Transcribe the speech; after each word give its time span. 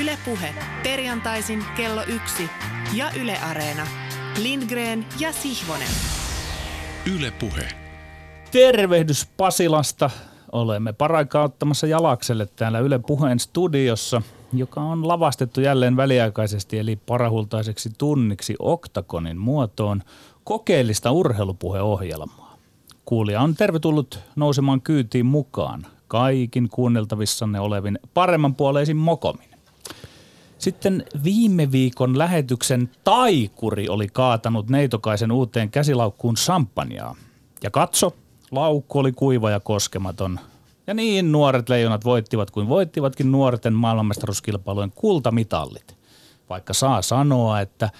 Ylepuhe 0.00 0.54
perjantaisin 0.82 1.64
kello 1.76 2.02
yksi 2.02 2.50
ja 2.94 3.10
Yle 3.20 3.36
Areena. 3.38 3.86
Lindgren 4.42 5.06
ja 5.18 5.32
Sihvonen. 5.32 5.88
Ylepuhe. 7.16 7.68
Tervehdys 8.50 9.28
Pasilasta. 9.36 10.10
Olemme 10.52 10.92
paraikaa 10.92 11.44
ottamassa 11.44 11.86
jalakselle 11.86 12.48
täällä 12.56 12.78
Yle 12.78 12.98
Puheen 12.98 13.38
studiossa, 13.38 14.22
joka 14.52 14.80
on 14.80 15.08
lavastettu 15.08 15.60
jälleen 15.60 15.96
väliaikaisesti 15.96 16.78
eli 16.78 16.96
parahultaiseksi 16.96 17.90
tunniksi 17.98 18.54
Oktakonin 18.58 19.38
muotoon 19.38 20.02
kokeellista 20.44 21.10
urheilupuheohjelmaa. 21.10 22.56
Kuulija 23.04 23.40
on 23.40 23.54
tervetullut 23.54 24.20
nousemaan 24.36 24.80
kyytiin 24.80 25.26
mukaan 25.26 25.86
kaikin 26.08 26.68
kuunneltavissanne 26.68 27.60
olevin 27.60 27.98
paremmanpuoleisin 28.14 28.96
mokomin. 28.96 29.49
Sitten 30.60 31.04
viime 31.24 31.72
viikon 31.72 32.18
lähetyksen 32.18 32.90
taikuri 33.04 33.88
oli 33.88 34.08
kaatanut 34.08 34.68
neitokaisen 34.68 35.32
uuteen 35.32 35.70
käsilaukkuun 35.70 36.36
sampanjaa. 36.36 37.14
Ja 37.62 37.70
katso, 37.70 38.16
laukku 38.50 38.98
oli 38.98 39.12
kuiva 39.12 39.50
ja 39.50 39.60
koskematon. 39.60 40.40
Ja 40.86 40.94
niin 40.94 41.32
nuoret 41.32 41.68
leijonat 41.68 42.04
voittivat 42.04 42.50
kuin 42.50 42.68
voittivatkin 42.68 43.32
nuorten 43.32 43.72
maailmanmestaruuskilpailujen 43.72 44.92
kultamitallit. 44.94 45.96
Vaikka 46.50 46.72
saa 46.72 47.02
sanoa, 47.02 47.60
että 47.60 47.90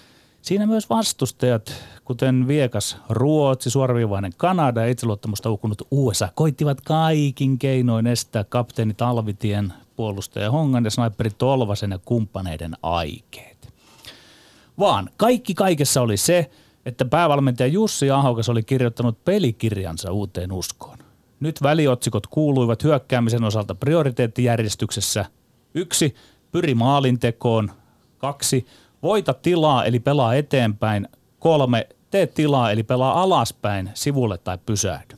siinä 0.42 0.66
myös 0.66 0.90
vastustajat, 0.90 1.72
kuten 2.04 2.48
viekas 2.48 2.96
Ruotsi, 3.08 3.70
suoraviivainen 3.70 4.32
Kanada 4.36 4.80
ja 4.80 4.88
itseluottamusta 4.88 5.50
uhkunut 5.50 5.82
USA, 5.90 6.28
koittivat 6.34 6.80
kaikin 6.80 7.58
keinoin 7.58 8.06
estää 8.06 8.44
kapteeni 8.44 8.94
Talvitien, 8.94 9.72
puolustaja 10.00 10.50
Hongan 10.50 10.84
ja 10.84 10.90
sniperi 10.90 11.30
Tolvasen 11.38 11.90
ja 11.90 11.98
kumppaneiden 12.04 12.76
aikeet. 12.82 13.72
Vaan 14.78 15.10
kaikki 15.16 15.54
kaikessa 15.54 16.00
oli 16.00 16.16
se, 16.16 16.50
että 16.86 17.04
päävalmentaja 17.04 17.66
Jussi 17.66 18.10
Ahokas 18.10 18.48
oli 18.48 18.62
kirjoittanut 18.62 19.24
pelikirjansa 19.24 20.12
uuteen 20.12 20.52
uskoon. 20.52 20.98
Nyt 21.40 21.62
väliotsikot 21.62 22.26
kuuluivat 22.26 22.84
hyökkäämisen 22.84 23.44
osalta 23.44 23.74
prioriteettijärjestyksessä. 23.74 25.24
Yksi, 25.74 26.14
pyri 26.52 26.74
maalintekoon. 26.74 27.70
Kaksi, 28.18 28.66
voita 29.02 29.34
tilaa 29.34 29.84
eli 29.84 30.00
pelaa 30.00 30.34
eteenpäin. 30.34 31.08
Kolme, 31.38 31.88
tee 32.10 32.26
tilaa 32.26 32.70
eli 32.70 32.82
pelaa 32.82 33.22
alaspäin, 33.22 33.90
sivulle 33.94 34.38
tai 34.38 34.58
pysähdy. 34.66 35.16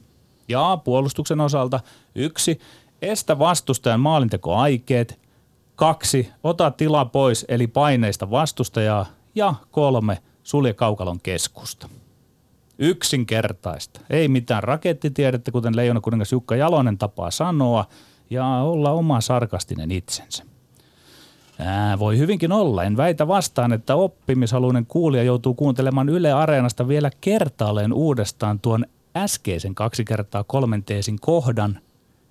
Ja 0.48 0.78
puolustuksen 0.84 1.40
osalta 1.40 1.80
yksi, 2.14 2.60
estä 3.02 3.38
vastustajan 3.38 4.00
maalintekoaikeet. 4.00 5.20
Kaksi, 5.76 6.30
ota 6.42 6.70
tila 6.70 7.04
pois 7.04 7.44
eli 7.48 7.66
paineista 7.66 8.30
vastustajaa. 8.30 9.06
Ja 9.34 9.54
kolme, 9.70 10.18
sulje 10.42 10.72
kaukalon 10.74 11.20
keskusta. 11.22 11.88
Yksinkertaista. 12.78 14.00
Ei 14.10 14.28
mitään 14.28 14.62
rakettitiedettä, 14.62 15.50
kuten 15.50 15.76
Leijona 15.76 16.00
kuningas 16.00 16.32
Jukka 16.32 16.56
Jalonen 16.56 16.98
tapaa 16.98 17.30
sanoa, 17.30 17.84
ja 18.30 18.46
olla 18.46 18.90
oma 18.90 19.20
sarkastinen 19.20 19.90
itsensä. 19.90 20.44
Ää, 21.58 21.98
voi 21.98 22.18
hyvinkin 22.18 22.52
olla. 22.52 22.84
En 22.84 22.96
väitä 22.96 23.28
vastaan, 23.28 23.72
että 23.72 23.96
oppimishaluinen 23.96 24.86
kuulija 24.86 25.22
joutuu 25.22 25.54
kuuntelemaan 25.54 26.08
Yle 26.08 26.32
Areenasta 26.32 26.88
vielä 26.88 27.10
kertaalleen 27.20 27.92
uudestaan 27.92 28.60
tuon 28.60 28.86
äskeisen 29.16 29.74
kaksi 29.74 30.04
kertaa 30.04 30.44
kolmen 30.44 30.84
teesin 30.84 31.20
kohdan, 31.20 31.80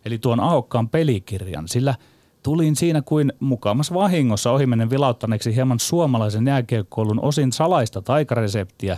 eli 0.05 0.17
tuon 0.17 0.39
ahokkaan 0.39 0.89
pelikirjan, 0.89 1.67
sillä 1.67 1.95
tulin 2.44 2.75
siinä 2.75 3.02
kuin 3.02 3.33
mukamas 3.39 3.94
vahingossa 3.94 4.52
ohimennen 4.52 4.89
vilauttaneeksi 4.89 5.55
hieman 5.55 5.80
suomalaisen 5.80 6.47
jääkiekkoulun 6.47 7.19
osin 7.21 7.51
salaista 7.51 8.01
taikareseptiä, 8.01 8.97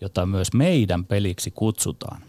jota 0.00 0.26
myös 0.26 0.52
meidän 0.52 1.04
peliksi 1.04 1.50
kutsutaan. 1.50 2.22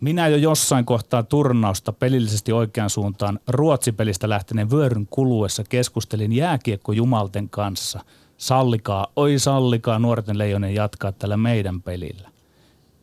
Minä 0.00 0.28
jo 0.28 0.36
jossain 0.36 0.84
kohtaa 0.84 1.22
turnausta 1.22 1.92
pelillisesti 1.92 2.52
oikean 2.52 2.90
suuntaan 2.90 3.40
Ruotsipelistä 3.48 4.28
lähteneen 4.28 4.70
vyöryn 4.70 5.06
kuluessa 5.10 5.64
keskustelin 5.68 6.32
jääkiekkojumalten 6.32 7.48
kanssa. 7.48 8.00
Sallikaa, 8.36 9.06
oi 9.16 9.38
sallikaa 9.38 9.98
nuorten 9.98 10.38
leijonen 10.38 10.74
jatkaa 10.74 11.12
tällä 11.12 11.36
meidän 11.36 11.82
pelillä. 11.82 12.33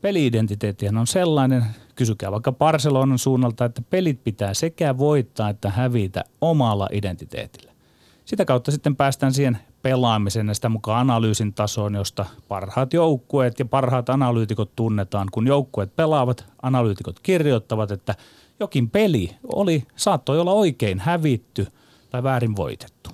Peliidentiteettihän 0.01 0.97
on 0.97 1.07
sellainen, 1.07 1.66
kysykää 1.95 2.31
vaikka 2.31 2.51
Barcelonan 2.51 3.19
suunnalta, 3.19 3.66
että 3.66 3.81
pelit 3.89 4.23
pitää 4.23 4.53
sekä 4.53 4.97
voittaa 4.97 5.50
että 5.50 5.69
hävitä 5.69 6.23
omalla 6.41 6.89
identiteetillä. 6.91 7.72
Sitä 8.25 8.45
kautta 8.45 8.72
sitten 8.72 8.95
päästään 8.95 9.34
siihen 9.34 9.57
pelaamiseen 9.81 10.47
ja 10.47 10.53
sitä 10.53 10.69
mukaan 10.69 11.00
analyysin 11.09 11.53
tasoon, 11.53 11.95
josta 11.95 12.25
parhaat 12.47 12.94
joukkueet 12.94 13.59
ja 13.59 13.66
parhaat 13.66 14.09
analyytikot 14.09 14.75
tunnetaan. 14.75 15.28
Kun 15.31 15.47
joukkueet 15.47 15.95
pelaavat, 15.95 16.45
analyytikot 16.62 17.19
kirjoittavat, 17.19 17.91
että 17.91 18.16
jokin 18.59 18.89
peli 18.89 19.35
oli, 19.44 19.83
saattoi 19.95 20.39
olla 20.39 20.53
oikein 20.53 21.00
hävitty 21.00 21.68
tai 22.09 22.23
väärin 22.23 22.56
voitettu. 22.56 23.09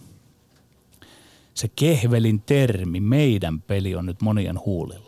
Se 1.53 1.67
kehvelin 1.75 2.41
termi, 2.41 2.99
meidän 2.99 3.61
peli 3.61 3.95
on 3.95 4.05
nyt 4.05 4.21
monien 4.21 4.59
huulilla. 4.65 5.06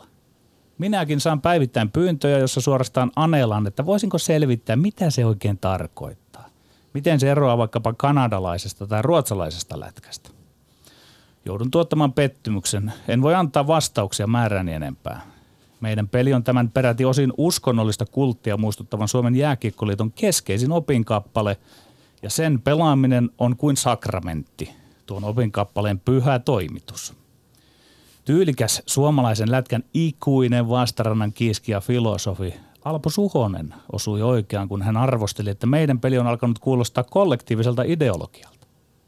Minäkin 0.80 1.20
saan 1.20 1.42
päivittäin 1.42 1.92
pyyntöjä, 1.92 2.38
jossa 2.38 2.62
suorastaan 2.62 3.12
anelan, 3.16 3.68
että 3.68 3.86
voisinko 3.86 4.18
selvittää, 4.18 4.76
mitä 4.76 5.10
se 5.10 5.26
oikein 5.26 5.58
tarkoittaa. 5.58 6.50
Miten 6.94 7.20
se 7.20 7.32
eroaa 7.32 7.58
vaikkapa 7.58 7.94
kanadalaisesta 7.94 8.88
tai 8.88 9.02
ruotsalaisesta 9.02 9.80
lätkästä. 9.80 10.30
Joudun 11.46 11.72
tuottamaan 11.72 12.14
pettymyksen. 12.14 12.94
En 13.08 13.22
voi 13.22 13.36
antaa 13.36 13.68
vastauksia 13.68 14.28
määräni 14.28 14.74
enempää. 14.74 15.22
Meidän 15.82 16.08
peli 16.08 16.34
on 16.34 16.44
tämän 16.44 16.72
peräti 16.72 17.06
osin 17.06 17.34
uskonnollista 17.38 18.06
kulttia 18.06 18.58
muistuttavan 18.58 19.08
Suomen 19.08 19.36
jääkiekkoliiton 19.36 20.12
keskeisin 20.12 20.72
opinkappale, 20.72 21.58
ja 22.22 22.30
sen 22.30 22.62
pelaaminen 22.62 23.30
on 23.38 23.58
kuin 23.58 23.78
sakramentti, 23.78 24.74
tuon 25.06 25.24
opinkappaleen 25.24 26.00
pyhä 26.00 26.40
toimitus. 26.40 27.19
Tyylikäs 28.30 28.84
suomalaisen 28.86 29.52
lätkän 29.52 29.84
ikuinen 29.94 30.70
vastarannan 30.70 31.34
kiiski 31.34 31.72
ja 31.72 31.82
filosofi 31.82 32.54
Alpo 32.86 33.10
Suhonen 33.10 33.74
osui 33.92 34.22
oikeaan, 34.22 34.68
kun 34.68 34.82
hän 34.82 34.98
arvosteli, 34.98 35.50
että 35.50 35.68
meidän 35.68 36.00
peli 36.00 36.18
on 36.18 36.28
alkanut 36.28 36.60
kuulostaa 36.60 37.04
kollektiiviselta 37.04 37.84
ideologialta. 37.84 38.68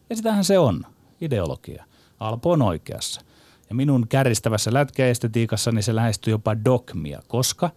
Ja 0.09 0.15
sitähän 0.15 0.43
se 0.43 0.59
on, 0.59 0.85
ideologia. 1.21 1.85
Alpo 2.19 2.51
on 2.51 2.61
oikeassa. 2.61 3.21
Ja 3.69 3.75
minun 3.75 4.07
kärjistävässä 4.07 4.73
lätkäestetiikassani 4.73 5.81
se 5.81 5.95
lähestyy 5.95 6.31
jopa 6.31 6.55
dogmia, 6.65 7.21
koska 7.27 7.69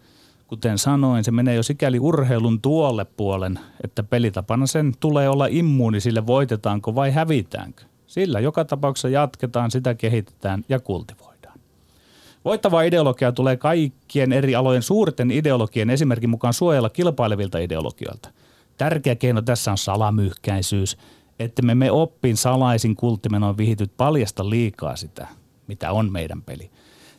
kuten 0.47 0.77
sanoin, 0.77 1.23
se 1.23 1.31
menee 1.31 1.55
jo 1.55 1.63
sikäli 1.63 1.99
urheilun 1.99 2.61
tuolle 2.61 3.05
puolen, 3.05 3.59
että 3.83 4.03
pelitapana 4.03 4.67
sen 4.67 4.93
tulee 4.99 5.29
olla 5.29 5.47
immuuni 5.49 5.99
sille 5.99 6.27
voitetaanko 6.27 6.95
vai 6.95 7.11
hävitäänkö. 7.11 7.83
Sillä 8.07 8.39
joka 8.39 8.65
tapauksessa 8.65 9.09
jatketaan, 9.09 9.71
sitä 9.71 9.95
kehitetään 9.95 10.65
ja 10.69 10.79
kultivoidaan. 10.79 11.34
Voittava 12.45 12.81
ideologia 12.81 13.31
tulee 13.31 13.57
kaikkien 13.57 14.31
eri 14.31 14.55
alojen 14.55 14.81
suurten 14.81 15.31
ideologien 15.31 15.89
esimerkin 15.89 16.29
mukaan 16.29 16.53
suojella 16.53 16.89
kilpailevilta 16.89 17.57
ideologioilta. 17.57 18.29
Tärkeä 18.77 19.15
keino 19.15 19.41
tässä 19.41 19.71
on 19.71 19.77
salamyhkäisyys, 19.77 20.97
että 21.39 21.61
me 21.61 21.75
me 21.75 21.91
oppin 21.91 22.37
salaisin 22.37 22.95
kulttimenoin 22.95 23.57
vihityt 23.57 23.91
paljasta 23.97 24.49
liikaa 24.49 24.95
sitä, 24.95 25.27
mitä 25.67 25.91
on 25.91 26.11
meidän 26.11 26.41
peli. 26.41 26.71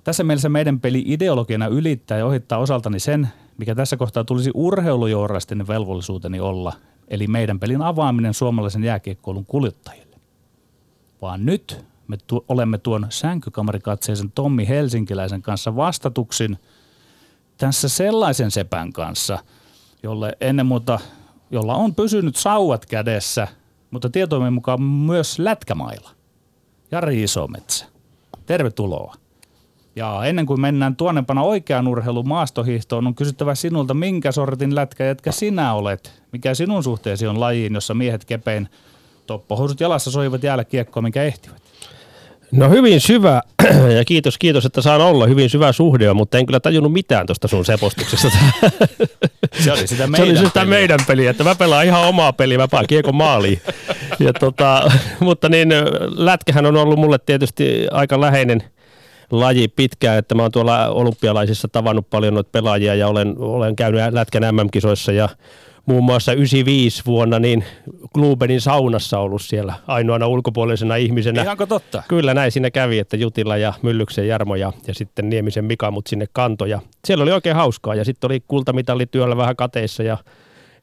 Tässä 0.05 0.25
mielessä 0.25 0.49
meidän 0.49 0.81
peli 0.81 1.03
ideologiana 1.07 1.67
ylittää 1.67 2.19
ja 2.19 2.27
ohittaa 2.27 2.59
osaltani 2.59 3.01
sen, 3.01 3.29
mikä 3.59 3.75
tässä 3.75 3.97
kohtaa 3.97 4.25
tulisi 4.25 4.51
urheilujouraisten 4.55 5.67
velvollisuuteni 5.67 6.41
olla, 6.41 6.73
eli 7.09 7.27
meidän 7.27 7.61
pelin 7.61 7.83
avaaminen 7.83 8.35
suomalaisen 8.35 8.85
jääkiekkoulun 8.85 9.47
kuljettajille. 9.47 10.17
Vaan 11.23 11.47
nyt 11.47 11.85
me 12.09 12.17
tu- 12.27 12.45
olemme 12.49 12.79
tuon 12.79 13.07
sänkykamarikatseisen 13.11 14.33
Tommi 14.33 14.69
Helsinkiläisen 14.69 15.43
kanssa 15.43 15.77
vastatuksin 15.77 16.59
tässä 17.59 17.89
sellaisen 17.89 18.51
sepän 18.51 18.93
kanssa, 18.93 19.39
jolle 20.03 20.37
ennen 20.41 20.67
muuta, 20.67 21.01
jolla 21.51 21.75
on 21.75 21.95
pysynyt 21.95 22.37
sauvat 22.37 22.87
kädessä, 22.87 23.49
mutta 23.91 24.11
tietoimen 24.11 24.53
mukaan 24.53 24.83
myös 24.83 25.39
lätkämailla. 25.39 26.11
Jari 26.91 27.23
Isometsä, 27.23 27.87
tervetuloa. 28.47 29.15
Ja 29.97 30.25
ennen 30.25 30.47
kuin 30.47 30.61
mennään 30.61 30.97
tuonnepana 30.97 31.43
oikean 31.43 31.89
urheilun 31.89 32.29
maastohiihtoon, 32.29 33.07
on 33.07 33.15
kysyttävä 33.15 33.55
sinulta, 33.55 33.95
minkä 33.95 34.33
sortin 34.33 34.75
lätkäjätkä 34.75 35.33
sinä 35.33 35.75
olet? 35.75 36.23
Mikä 36.33 36.55
sinun 36.55 36.83
suhteesi 36.85 37.27
on 37.27 37.41
lajiin, 37.41 37.75
jossa 37.75 37.95
miehet 37.95 38.25
kepein 38.25 38.69
toppohousut 39.27 39.81
jalassa 39.81 40.11
soivat 40.11 40.43
jäällä 40.43 40.65
kiekkoa, 40.65 41.03
minkä 41.03 41.23
ehtivät? 41.23 41.66
No 42.53 42.71
hyvin 42.71 43.01
syvä, 43.01 43.43
ja 43.97 44.05
kiitos, 44.05 44.39
kiitos, 44.39 44.65
että 44.67 44.83
saan 44.83 45.01
olla. 45.01 45.27
Hyvin 45.27 45.51
syvä 45.51 45.73
suhde 45.73 46.13
mutta 46.15 46.39
en 46.39 46.47
kyllä 46.47 46.61
tajunnut 46.61 46.93
mitään 46.93 47.27
tuosta 47.27 47.49
sun 47.49 47.65
sepostuksesta. 47.65 48.29
Se 49.65 49.73
oli 49.73 49.87
sitä 49.87 50.03
Se 50.03 50.07
meidän 50.11 50.29
oli 50.29 50.37
sitä 50.37 50.61
peliä. 50.61 50.71
meidän 50.71 50.99
peliä, 51.07 51.31
että 51.31 51.45
mä 51.45 51.55
pelaan 51.55 51.87
ihan 51.87 52.09
omaa 52.09 52.33
peliä, 52.33 52.59
mä 52.59 52.69
paan 52.69 52.87
kiekon 52.89 53.15
maaliin. 53.15 53.61
ja 54.19 54.33
tota, 54.33 54.91
mutta 55.21 55.49
niin, 55.49 55.69
lätkähän 56.17 56.67
on 56.67 56.77
ollut 56.77 56.99
mulle 56.99 57.19
tietysti 57.19 57.87
aika 57.91 58.21
läheinen 58.21 58.63
laji 59.31 59.69
pitkään, 59.69 60.19
että 60.19 60.35
mä 60.35 60.43
oon 60.43 60.53
tuolla 60.53 60.89
olympialaisissa 60.89 61.69
tavannut 61.69 62.11
paljon 62.11 62.35
noita 62.35 62.51
pelaajia 62.53 62.95
ja 62.95 63.09
olen, 63.09 63.35
olen 63.39 63.77
käynyt 63.77 64.01
lätkän 64.11 64.55
MM-kisoissa 64.55 65.13
ja 65.13 65.29
muun 65.87 66.05
muassa 66.05 66.33
95 66.33 67.03
vuonna 67.07 67.39
niin 67.39 67.65
Klubenin 68.15 68.61
saunassa 68.61 69.19
ollut 69.19 69.43
siellä 69.43 69.75
ainoana 69.87 70.27
ulkopuolisena 70.27 70.97
ihmisenä. 70.97 71.43
Ihanko 71.43 71.67
totta? 71.67 72.03
Kyllä 72.09 72.35
näin 72.35 72.53
siinä 72.53 72.71
kävi, 72.71 72.99
että 72.99 73.17
Jutila 73.17 73.57
ja 73.57 73.73
Myllyksen 73.83 74.29
Jarmo 74.29 74.57
ja, 74.57 74.73
ja 74.87 74.95
sitten 74.95 75.31
Niemisen 75.31 75.65
Mika 75.65 75.91
mut 75.91 76.07
sinne 76.07 76.27
kantoja. 76.33 76.81
Siellä 77.05 77.23
oli 77.23 77.33
oikein 77.33 77.57
hauskaa 77.57 77.95
ja 77.95 78.05
sitten 78.05 78.29
oli 78.29 78.43
kultamitalityöllä 78.49 79.37
vähän 79.37 79.57
kateissa 79.57 80.03
ja 80.03 80.19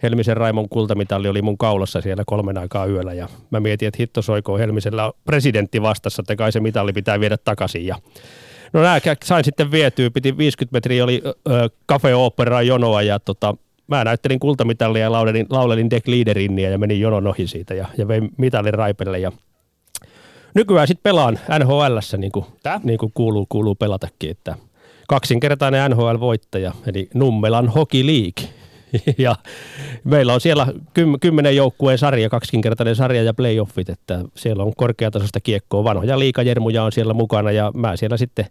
Helmisen 0.03 0.37
Raimon 0.37 0.69
kultamitalli 0.69 1.27
oli 1.27 1.41
mun 1.41 1.57
kaulassa 1.57 2.01
siellä 2.01 2.23
kolmen 2.25 2.57
aikaa 2.57 2.85
yöllä 2.85 3.13
ja 3.13 3.27
mä 3.49 3.59
mietin, 3.59 3.87
että 3.87 3.97
hitto 3.99 4.21
soikoo 4.21 4.57
Helmisellä 4.57 5.11
presidentti 5.25 5.81
vastassa, 5.81 6.21
että 6.21 6.35
kai 6.35 6.51
se 6.51 6.59
mitalli 6.59 6.93
pitää 6.93 7.19
viedä 7.19 7.37
takaisin 7.37 7.85
ja 7.85 7.95
No 8.73 8.81
nää 8.81 8.99
sain 9.23 9.43
sitten 9.43 9.71
vietyä, 9.71 10.11
piti 10.11 10.37
50 10.37 10.75
metriä 10.75 11.03
oli 11.03 11.21
ö, 11.25 11.69
Cafe 11.89 12.15
Opera 12.15 12.61
jonoa 12.61 13.01
ja 13.01 13.19
tota, 13.19 13.55
mä 13.87 14.03
näyttelin 14.03 14.39
kultamitallia 14.39 15.01
ja 15.01 15.11
laulelin, 15.11 15.45
laulelin 15.49 15.89
Deck 15.89 16.07
Leaderinnia 16.07 16.69
ja 16.69 16.77
menin 16.77 16.99
jonon 16.99 17.27
ohi 17.27 17.47
siitä 17.47 17.73
ja, 17.73 17.87
ja 17.97 18.07
vein 18.07 18.29
mitalin 18.37 18.73
raipelle 18.73 19.19
ja 19.19 19.31
nykyään 20.55 20.87
sitten 20.87 21.03
pelaan 21.03 21.39
NHLssä 21.59 22.17
niin 22.17 22.31
kuin, 22.31 22.45
niin 22.83 22.99
kuin 22.99 23.11
kuuluu, 23.13 23.45
kuuluu 23.49 23.75
pelatakin, 23.75 24.31
että 24.31 24.55
kaksinkertainen 25.07 25.91
NHL-voittaja, 25.91 26.73
eli 26.87 27.09
Nummelan 27.13 27.69
Hockey 27.69 28.05
League. 28.05 28.53
ja 29.17 29.35
meillä 30.03 30.33
on 30.33 30.41
siellä 30.41 30.67
kymmenen 31.19 31.55
joukkueen 31.55 31.97
sarja, 31.97 32.29
kaksinkertainen 32.29 32.95
sarja 32.95 33.23
ja 33.23 33.33
playoffit, 33.33 33.89
että 33.89 34.21
siellä 34.35 34.63
on 34.63 34.73
korkeatasoista 34.77 35.39
kiekkoa. 35.39 35.83
Vanhoja 35.83 36.19
liikajermuja 36.19 36.83
on 36.83 36.91
siellä 36.91 37.13
mukana 37.13 37.51
ja 37.51 37.71
mä 37.75 37.97
siellä 37.97 38.17
sitten 38.17 38.45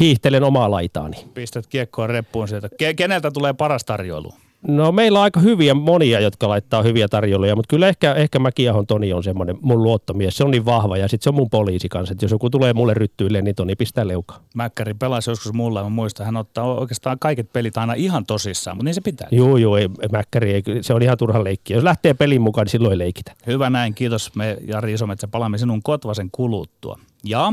hiihtelen 0.00 0.42
omaa 0.42 0.70
laitaani. 0.70 1.16
Pistät 1.34 1.66
kiekkoa 1.66 2.06
reppuun 2.06 2.48
sieltä. 2.48 2.68
Keneltä 2.96 3.30
tulee 3.30 3.52
paras 3.52 3.84
tarjoilu? 3.84 4.32
No 4.66 4.92
meillä 4.92 5.18
on 5.18 5.22
aika 5.22 5.40
hyviä 5.40 5.74
monia, 5.74 6.20
jotka 6.20 6.48
laittaa 6.48 6.82
hyviä 6.82 7.08
tarjouluja, 7.08 7.56
mutta 7.56 7.70
kyllä 7.70 7.88
ehkä, 7.88 8.14
ehkä 8.14 8.38
Mäkiahon 8.38 8.86
Toni 8.86 9.12
on 9.12 9.22
semmoinen 9.22 9.58
mun 9.60 9.82
luottomies. 9.82 10.36
Se 10.36 10.44
on 10.44 10.50
niin 10.50 10.64
vahva 10.64 10.96
ja 10.96 11.08
sitten 11.08 11.24
se 11.24 11.28
on 11.30 11.34
mun 11.34 11.50
poliisi 11.50 11.88
kanssa, 11.88 12.12
että 12.12 12.24
jos 12.24 12.32
joku 12.32 12.50
tulee 12.50 12.72
mulle 12.72 12.94
ryttyille, 12.94 13.42
niin 13.42 13.54
Toni 13.54 13.76
pistää 13.76 14.08
leuka. 14.08 14.40
Mäkkäri 14.54 14.94
pelasi 14.94 15.30
joskus 15.30 15.52
mulle, 15.52 15.82
mä 15.82 15.88
muistan, 15.88 16.26
hän 16.26 16.36
ottaa 16.36 16.74
oikeastaan 16.74 17.18
kaiket 17.18 17.52
pelit 17.52 17.76
aina 17.76 17.94
ihan 17.94 18.26
tosissaan, 18.26 18.76
mutta 18.76 18.84
niin 18.84 18.94
se 18.94 19.00
pitää. 19.00 19.28
Joo, 19.30 19.56
joo, 19.56 19.76
ei, 19.76 19.88
Mäkkäri, 20.12 20.54
ei, 20.54 20.62
se 20.80 20.94
on 20.94 21.02
ihan 21.02 21.18
turha 21.18 21.44
leikki. 21.44 21.72
Jos 21.72 21.84
lähtee 21.84 22.14
pelin 22.14 22.42
mukaan, 22.42 22.64
niin 22.64 22.72
silloin 22.72 22.92
ei 22.92 22.98
leikitä. 22.98 23.32
Hyvä 23.46 23.70
näin, 23.70 23.94
kiitos 23.94 24.34
me 24.34 24.56
Jari 24.66 24.92
Isometsä, 24.92 25.28
palaamme 25.28 25.58
sinun 25.58 25.82
kotvasen 25.82 26.28
kuluttua. 26.32 26.98
Ja 27.24 27.52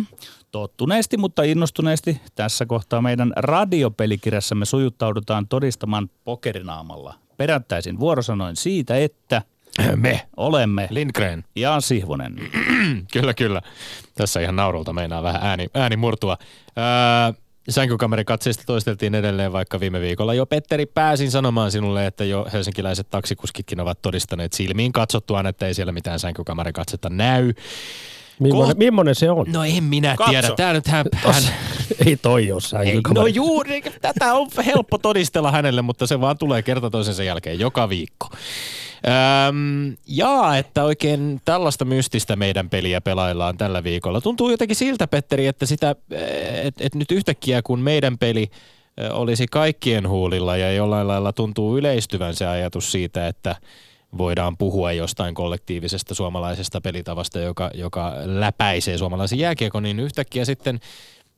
tottuneesti, 0.56 1.18
mutta 1.18 1.44
innostuneesti 1.44 2.22
tässä 2.36 2.66
kohtaa 2.66 3.02
meidän 3.02 3.34
radiopelikirjassamme 3.36 4.66
sujuttaudutaan 4.66 5.48
todistamaan 5.48 6.10
pokerinaamalla. 6.24 7.14
Perättäisin 7.38 8.00
vuorosanoin 8.00 8.56
siitä, 8.56 8.98
että 8.98 9.42
me 9.96 10.28
olemme 10.38 10.88
Lindgren 10.90 11.44
ja 11.56 11.82
Sihvonen. 11.82 12.36
kyllä, 13.14 13.34
kyllä. 13.34 13.62
Tässä 14.16 14.40
ihan 14.40 14.56
naurulta 14.56 14.94
meinaa 14.94 15.24
vähän 15.24 15.42
ääni, 15.44 15.68
ääni 15.74 15.96
murtua. 15.96 16.38
Öö, 16.78 17.42
Sänkykamerikatseista 17.70 18.64
toisteltiin 18.66 19.16
edelleen, 19.16 19.54
vaikka 19.54 19.80
viime 19.80 20.02
viikolla 20.02 20.34
jo 20.34 20.46
Petteri 20.46 20.86
pääsin 20.86 21.32
sanomaan 21.32 21.72
sinulle, 21.72 22.06
että 22.06 22.24
jo 22.24 22.48
helsinkiläiset 22.54 23.10
taksikuskitkin 23.10 23.80
ovat 23.80 24.02
todistaneet 24.02 24.54
silmiin 24.54 24.92
katsottuaan, 24.92 25.46
että 25.46 25.68
ei 25.68 25.74
siellä 25.74 25.92
mitään 25.92 26.20
sänkykamerikatsetta 26.20 27.10
näy. 27.10 27.54
Millainen, 28.40 28.76
Ko- 28.76 28.80
millainen 28.80 29.16
se 29.16 29.32
on? 29.32 29.46
No 29.54 29.64
en 29.64 29.84
minä 29.84 30.16
Katso. 30.18 30.32
tiedä. 30.32 30.50
Tää 30.56 30.74
nyt 30.74 30.88
hän, 30.88 31.06
hän... 31.34 31.44
Ei 32.06 32.18
toi 32.18 32.48
jossain. 32.48 32.88
Ei, 32.88 33.02
no 33.14 33.28
juuri, 33.28 33.82
tätä 34.02 34.34
on 34.34 34.48
helppo 34.66 34.98
todistella 34.98 35.52
hänelle, 35.52 35.82
mutta 35.82 36.08
se 36.08 36.22
vaan 36.22 36.38
tulee 36.38 36.62
kerta 36.62 36.90
toisensa 36.90 37.24
jälkeen 37.24 37.60
joka 37.60 37.90
viikko. 37.90 38.28
Öm, 39.48 39.96
jaa, 40.08 40.58
että 40.58 40.84
oikein 40.84 41.42
tällaista 41.46 41.86
mystistä 41.86 42.36
meidän 42.36 42.70
peliä 42.70 43.02
pelaillaan 43.02 43.58
tällä 43.58 43.84
viikolla. 43.84 44.22
Tuntuu 44.22 44.50
jotenkin 44.50 44.76
siltä, 44.76 45.08
Petteri, 45.08 45.48
että 45.48 45.66
sitä, 45.66 45.96
et, 46.64 46.76
et 46.80 46.96
nyt 46.96 47.12
yhtäkkiä 47.12 47.62
kun 47.62 47.80
meidän 47.80 48.18
peli 48.18 48.50
olisi 49.12 49.46
kaikkien 49.52 50.10
huulilla 50.10 50.58
ja 50.58 50.72
jollain 50.72 51.08
lailla 51.08 51.34
tuntuu 51.34 51.78
yleistyvän 51.78 52.36
se 52.36 52.48
ajatus 52.48 52.92
siitä, 52.92 53.28
että– 53.28 53.56
voidaan 54.18 54.58
puhua 54.58 54.92
jostain 54.92 55.36
kollektiivisesta 55.36 56.16
suomalaisesta 56.16 56.82
pelitavasta, 56.82 57.40
joka, 57.40 57.70
joka 57.74 58.14
läpäisee 58.26 58.98
suomalaisen 58.98 59.40
jääkiekon, 59.40 59.84
niin 59.84 60.00
yhtäkkiä 60.00 60.46
sitten 60.46 60.80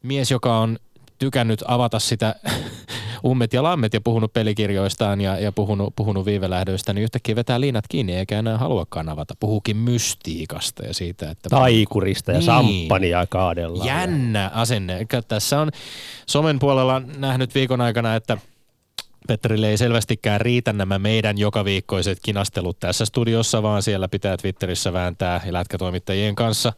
mies, 0.03 0.31
joka 0.31 0.57
on 0.57 0.77
tykännyt 1.19 1.63
avata 1.67 1.99
sitä 1.99 2.35
ummet 3.25 3.53
ja 3.53 3.63
lammet 3.63 3.93
ja 3.93 4.01
puhunut 4.01 4.33
pelikirjoistaan 4.33 5.21
ja, 5.21 5.39
ja 5.39 5.51
puhunut, 5.51 5.93
puhunut 5.95 6.25
viivelähdöistä, 6.25 6.93
niin 6.93 7.03
yhtäkkiä 7.03 7.35
vetää 7.35 7.59
liinat 7.61 7.85
kiinni 7.89 8.15
eikä 8.15 8.39
enää 8.39 8.57
haluakaan 8.57 9.09
avata. 9.09 9.33
Puhuukin 9.39 9.77
mystiikasta 9.77 10.85
ja 10.85 10.93
siitä, 10.93 11.31
että... 11.31 11.49
Taikurista 11.49 12.31
ja 12.31 12.37
niin, 12.37 12.45
samppania 12.45 13.25
kaadellaan. 13.29 13.87
Jännä 13.87 14.51
asenne. 14.53 15.07
Tässä 15.27 15.59
on 15.61 15.71
somen 16.25 16.59
puolella 16.59 17.01
nähnyt 17.17 17.55
viikon 17.55 17.81
aikana, 17.81 18.15
että– 18.15 18.37
Petterille 19.27 19.69
ei 19.69 19.77
selvästikään 19.77 20.41
riitä 20.41 20.73
nämä 20.73 20.99
meidän 20.99 21.37
jokaviikkoiset 21.37 22.19
kinastelut 22.21 22.79
tässä 22.79 23.05
studiossa, 23.05 23.63
vaan 23.63 23.83
siellä 23.83 24.07
pitää 24.07 24.37
Twitterissä 24.37 24.93
vääntää 24.93 25.41
lätkätoimittajien 25.49 26.35
kanssa 26.35 26.73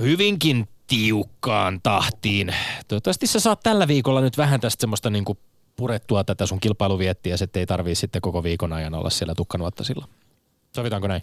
hyvinkin 0.00 0.68
tiukkaan 0.86 1.80
tahtiin. 1.82 2.54
Toivottavasti 2.88 3.26
sä 3.26 3.40
saat 3.40 3.60
tällä 3.62 3.88
viikolla 3.88 4.20
nyt 4.20 4.38
vähän 4.38 4.60
tästä 4.60 4.80
semmoista 4.80 5.10
niin 5.10 5.24
kuin 5.24 5.38
purettua 5.76 6.24
tätä 6.24 6.46
sun 6.46 6.60
kilpailuviettiä, 6.60 7.36
että 7.40 7.58
ei 7.58 7.66
tarvii 7.66 7.94
sitten 7.94 8.22
koko 8.22 8.42
viikon 8.42 8.72
ajan 8.72 8.94
olla 8.94 9.10
siellä 9.10 9.34
tukkanuottasilla. 9.34 10.08
Sovitaanko 10.74 11.08
näin? 11.08 11.22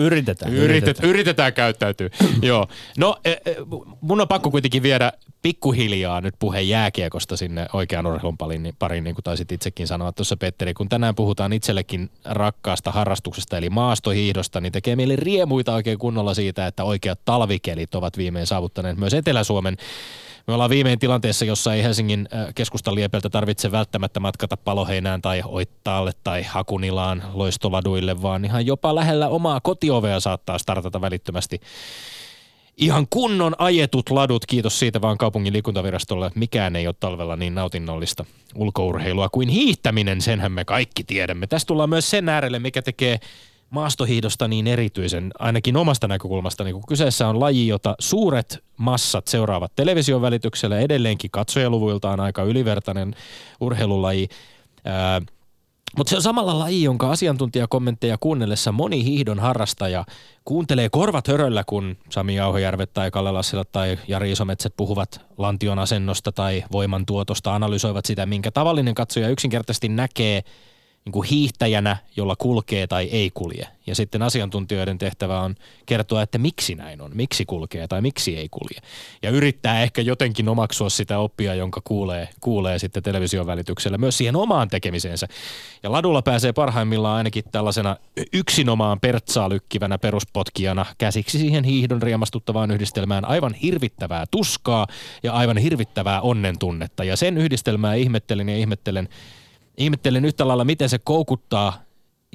Yritetään. 0.00 0.52
Yritetään, 0.52 1.08
yritetään, 1.08 1.52
käyttäytyä. 1.52 2.10
Joo. 2.42 2.66
No, 2.98 3.16
e, 3.24 3.30
e, 3.30 3.56
mun 4.00 4.20
on 4.20 4.28
pakko 4.28 4.50
kuitenkin 4.50 4.82
viedä 4.82 5.12
pikkuhiljaa 5.42 6.20
nyt 6.20 6.34
puheen 6.38 6.68
jääkiekosta 6.68 7.36
sinne 7.36 7.66
oikean 7.72 8.06
urheilun 8.06 8.38
pariin, 8.38 8.62
niin, 8.62 8.74
pariin, 8.78 9.04
niin 9.04 9.14
kuin 9.14 9.24
taisit 9.24 9.52
itsekin 9.52 9.86
sanoa 9.86 10.12
tuossa 10.12 10.36
Petteri. 10.36 10.74
Kun 10.74 10.88
tänään 10.88 11.14
puhutaan 11.14 11.52
itsellekin 11.52 12.10
rakkaasta 12.24 12.92
harrastuksesta 12.92 13.56
eli 13.56 13.70
maastohiihdosta, 13.70 14.60
niin 14.60 14.72
tekee 14.72 14.96
mieli 14.96 15.16
riemuita 15.16 15.74
oikein 15.74 15.98
kunnolla 15.98 16.34
siitä, 16.34 16.66
että 16.66 16.84
oikeat 16.84 17.20
talvikelit 17.24 17.94
ovat 17.94 18.16
viimein 18.18 18.46
saavuttaneet 18.46 18.96
myös 18.96 19.14
Etelä-Suomen 19.14 19.76
me 20.50 20.54
ollaan 20.54 20.70
viimein 20.70 20.98
tilanteessa, 20.98 21.44
jossa 21.44 21.74
ei 21.74 21.82
Helsingin 21.82 22.28
äh, 22.34 22.54
keskustan 22.54 22.94
liepeltä 22.94 23.30
tarvitse 23.30 23.72
välttämättä 23.72 24.20
matkata 24.20 24.56
Paloheinään 24.56 25.22
tai 25.22 25.42
Oittaalle 25.44 26.12
tai 26.24 26.42
Hakunilaan 26.42 27.22
loistoladuille, 27.32 28.22
vaan 28.22 28.44
ihan 28.44 28.66
jopa 28.66 28.94
lähellä 28.94 29.28
omaa 29.28 29.60
kotiovea 29.60 30.20
saattaa 30.20 30.58
startata 30.58 31.00
välittömästi 31.00 31.60
ihan 32.76 33.06
kunnon 33.10 33.54
ajetut 33.58 34.10
ladut, 34.10 34.46
kiitos 34.46 34.78
siitä 34.78 35.00
vaan 35.00 35.18
kaupungin 35.18 35.52
liikuntavirastolle. 35.52 36.30
Mikään 36.34 36.76
ei 36.76 36.86
ole 36.86 36.94
talvella 37.00 37.36
niin 37.36 37.54
nautinnollista 37.54 38.24
ulkourheilua 38.54 39.28
kuin 39.28 39.48
hiihtäminen, 39.48 40.20
senhän 40.20 40.52
me 40.52 40.64
kaikki 40.64 41.04
tiedämme. 41.04 41.46
Tästä 41.46 41.66
tullaan 41.66 41.90
myös 41.90 42.10
sen 42.10 42.28
äärelle, 42.28 42.58
mikä 42.58 42.82
tekee 42.82 43.20
maastohiihdosta 43.70 44.48
niin 44.48 44.66
erityisen, 44.66 45.30
ainakin 45.38 45.76
omasta 45.76 46.08
näkökulmasta, 46.08 46.64
niin 46.64 46.74
kun 46.74 46.86
kyseessä 46.88 47.28
on 47.28 47.40
laji, 47.40 47.68
jota 47.68 47.94
suuret 47.98 48.64
massat 48.76 49.26
seuraavat 49.26 49.72
television 49.76 50.22
välityksellä, 50.22 50.78
edelleenkin 50.78 51.30
katsojaluvuiltaan 51.30 52.20
aika 52.20 52.42
ylivertainen 52.42 53.14
urheilulaji. 53.60 54.28
Ää, 54.84 55.20
mutta 55.96 56.10
se 56.10 56.16
on 56.16 56.22
samalla 56.22 56.58
laji, 56.58 56.82
jonka 56.82 57.10
asiantuntijakommentteja 57.10 58.16
kuunnellessa 58.20 58.72
moni 58.72 59.04
hiihdon 59.04 59.38
harrastaja 59.38 60.04
kuuntelee 60.44 60.88
korvat 60.88 61.28
höröllä, 61.28 61.64
kun 61.66 61.96
Sami 62.08 62.34
Jauhojärvet 62.34 62.92
tai 62.94 63.10
Kalle 63.10 63.32
Lassila 63.32 63.64
tai 63.64 63.98
Jari 64.08 64.32
Isometsät 64.32 64.72
puhuvat 64.76 65.20
lantion 65.38 65.78
asennosta 65.78 66.32
tai 66.32 66.64
voimantuotosta, 66.72 67.54
analysoivat 67.54 68.04
sitä, 68.04 68.26
minkä 68.26 68.50
tavallinen 68.50 68.94
katsoja 68.94 69.28
yksinkertaisesti 69.28 69.88
näkee– 69.88 70.42
niin 71.04 71.12
kuin 71.12 71.28
hiihtäjänä, 71.28 71.96
jolla 72.16 72.36
kulkee 72.36 72.86
tai 72.86 73.04
ei 73.04 73.30
kulje. 73.34 73.66
Ja 73.86 73.94
sitten 73.94 74.22
asiantuntijoiden 74.22 74.98
tehtävä 74.98 75.40
on 75.40 75.54
kertoa, 75.86 76.22
että 76.22 76.38
miksi 76.38 76.74
näin 76.74 77.00
on, 77.00 77.10
miksi 77.14 77.44
kulkee 77.44 77.88
tai 77.88 78.00
miksi 78.00 78.36
ei 78.36 78.48
kulje. 78.48 78.80
Ja 79.22 79.30
yrittää 79.30 79.82
ehkä 79.82 80.02
jotenkin 80.02 80.48
omaksua 80.48 80.90
sitä 80.90 81.18
oppia, 81.18 81.54
jonka 81.54 81.80
kuulee, 81.84 82.28
kuulee 82.40 82.78
sitten 82.78 83.02
television 83.02 83.46
välityksellä 83.46 83.98
myös 83.98 84.18
siihen 84.18 84.36
omaan 84.36 84.68
tekemiseensä. 84.68 85.26
Ja 85.82 85.92
ladulla 85.92 86.22
pääsee 86.22 86.52
parhaimmillaan 86.52 87.16
ainakin 87.16 87.44
tällaisena 87.52 87.96
yksinomaan 88.32 89.00
pertsaa 89.00 89.48
lykkivänä 89.48 89.98
peruspotkijana 89.98 90.86
käsiksi 90.98 91.38
siihen 91.38 91.64
hiihdon 91.64 92.02
riemastuttavaan 92.02 92.70
yhdistelmään 92.70 93.24
aivan 93.24 93.54
hirvittävää 93.54 94.24
tuskaa 94.30 94.86
ja 95.22 95.32
aivan 95.32 95.58
hirvittävää 95.58 96.20
onnen 96.20 96.58
tunnetta. 96.58 97.04
Ja 97.04 97.16
sen 97.16 97.38
yhdistelmää 97.38 97.94
ihmettelen 97.94 98.48
ja 98.48 98.56
ihmettelen– 98.56 99.08
ihmettelen 99.76 100.24
yhtä 100.24 100.48
lailla, 100.48 100.64
miten 100.64 100.88
se 100.88 100.98
koukuttaa 100.98 101.82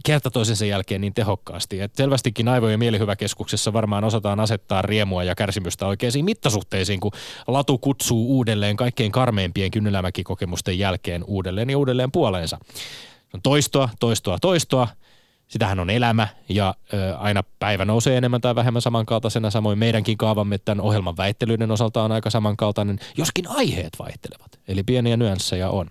kerta 0.05 0.31
toisensa 0.31 0.65
jälkeen 0.65 1.01
niin 1.01 1.13
tehokkaasti. 1.13 1.81
Et 1.81 1.95
selvästikin 1.95 2.47
aivo- 2.47 2.69
ja 2.69 2.77
mielihyväkeskuksessa 2.77 3.73
varmaan 3.73 4.03
osataan 4.03 4.39
asettaa 4.39 4.81
riemua 4.81 5.23
ja 5.23 5.35
kärsimystä 5.35 5.87
oikeisiin 5.87 6.25
mittasuhteisiin, 6.25 6.99
kun 6.99 7.11
latu 7.47 7.77
kutsuu 7.77 8.27
uudelleen 8.27 8.77
kaikkein 8.77 9.11
karmeimpien 9.11 9.71
kynnylämäkikokemusten 9.71 10.79
jälkeen 10.79 11.23
uudelleen 11.23 11.69
ja 11.69 11.77
uudelleen 11.77 12.11
puoleensa. 12.11 12.57
On 13.33 13.41
toistoa, 13.41 13.89
toistoa, 13.99 14.39
toistoa. 14.39 14.87
Sitähän 15.47 15.79
on 15.79 15.89
elämä 15.89 16.27
ja 16.49 16.75
ö, 16.93 17.17
aina 17.17 17.43
päivä 17.59 17.85
nousee 17.85 18.17
enemmän 18.17 18.41
tai 18.41 18.55
vähemmän 18.55 18.81
samankaltaisena. 18.81 19.49
Samoin 19.49 19.79
meidänkin 19.79 20.17
kaavamme 20.17 20.57
tämän 20.57 20.81
ohjelman 20.81 21.17
väittelyiden 21.17 21.71
osalta 21.71 22.03
on 22.03 22.11
aika 22.11 22.29
samankaltainen, 22.29 22.99
joskin 23.17 23.47
aiheet 23.47 23.93
vaihtelevat. 23.99 24.59
Eli 24.67 24.83
pieniä 24.83 25.17
nyansseja 25.17 25.69
on. 25.69 25.87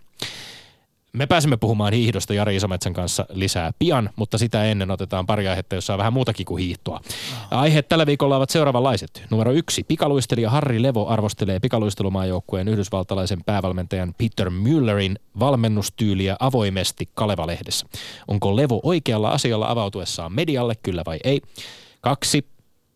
Me 1.15 1.27
pääsemme 1.27 1.57
puhumaan 1.57 1.93
hiihdosta 1.93 2.35
Jari 2.35 2.57
Isometsän 2.57 2.93
kanssa 2.93 3.27
lisää 3.33 3.73
pian, 3.79 4.11
mutta 4.17 4.39
sitä 4.39 4.65
ennen 4.65 4.91
otetaan 4.91 5.27
pari 5.27 5.49
aihetta, 5.49 5.75
jossa 5.75 5.93
on 5.93 5.99
vähän 5.99 6.13
muutakin 6.13 6.47
kuin 6.47 6.63
hiihtoa. 6.63 7.01
Aiheet 7.51 7.89
tällä 7.89 8.07
viikolla 8.07 8.37
ovat 8.37 8.51
seuraavanlaiset. 8.51 9.23
Numero 9.31 9.53
yksi. 9.53 9.85
Pikaluistelija 9.85 10.51
Harri 10.51 10.83
Levo 10.83 11.07
arvostelee 11.07 11.61
pikaluistelumaajoukkueen 11.61 12.69
yhdysvaltalaisen 12.69 13.45
päävalmentajan 13.47 14.15
Peter 14.19 14.51
Müllerin 14.51 15.17
valmennustyyliä 15.39 16.37
avoimesti 16.41 17.09
Kaleva-lehdessä. 17.15 17.87
Onko 18.29 18.57
Levo 18.57 18.81
oikealla 18.83 19.31
asialla 19.31 19.71
avautuessaan 19.71 20.33
medialle, 20.33 20.75
kyllä 20.83 21.03
vai 21.07 21.19
ei? 21.25 21.41
Kaksi. 22.01 22.54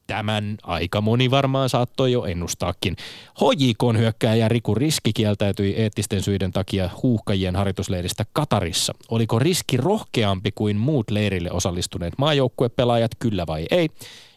Tämän 0.08 0.56
aika 0.62 1.00
moni 1.00 1.30
varmaan 1.30 1.68
saattoi 1.68 2.12
jo 2.12 2.24
ennustaakin. 2.24 2.96
HJKn 3.40 3.98
hyökkääjä 3.98 4.48
Riku 4.48 4.74
Riski 4.74 5.12
kieltäytyi 5.12 5.74
eettisten 5.76 6.22
syiden 6.22 6.52
takia 6.52 6.90
huuhkajien 7.02 7.56
harjoitusleiristä 7.56 8.24
Katarissa. 8.32 8.94
Oliko 9.10 9.38
riski 9.38 9.76
rohkeampi 9.76 10.52
kuin 10.52 10.76
muut 10.76 11.10
leirille 11.10 11.50
osallistuneet 11.52 12.14
maajoukkuepelaajat, 12.18 13.10
kyllä 13.18 13.46
vai 13.46 13.66
ei? 13.70 13.88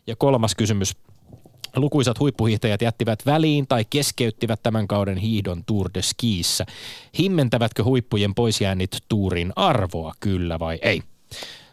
Ja 0.08 0.16
kolmas 0.16 0.56
kysymys. 0.56 0.98
Lukuisat 1.76 2.20
huippuhiihtäjät 2.20 2.82
jättivät 2.82 3.26
väliin 3.26 3.68
tai 3.68 3.86
keskeyttivät 3.90 4.64
tämän 4.64 4.88
kauden 4.88 5.18
hiihdon 5.18 5.64
Tour 5.66 5.90
de 5.94 6.02
Skiissä. 6.02 6.66
Himmentävätkö 7.20 7.84
huippujen 7.84 8.36
poisjäännit 8.36 8.98
tuurin 9.10 9.54
arvoa, 9.56 10.14
kyllä 10.20 10.60
vai 10.60 10.80
ei? 10.82 11.04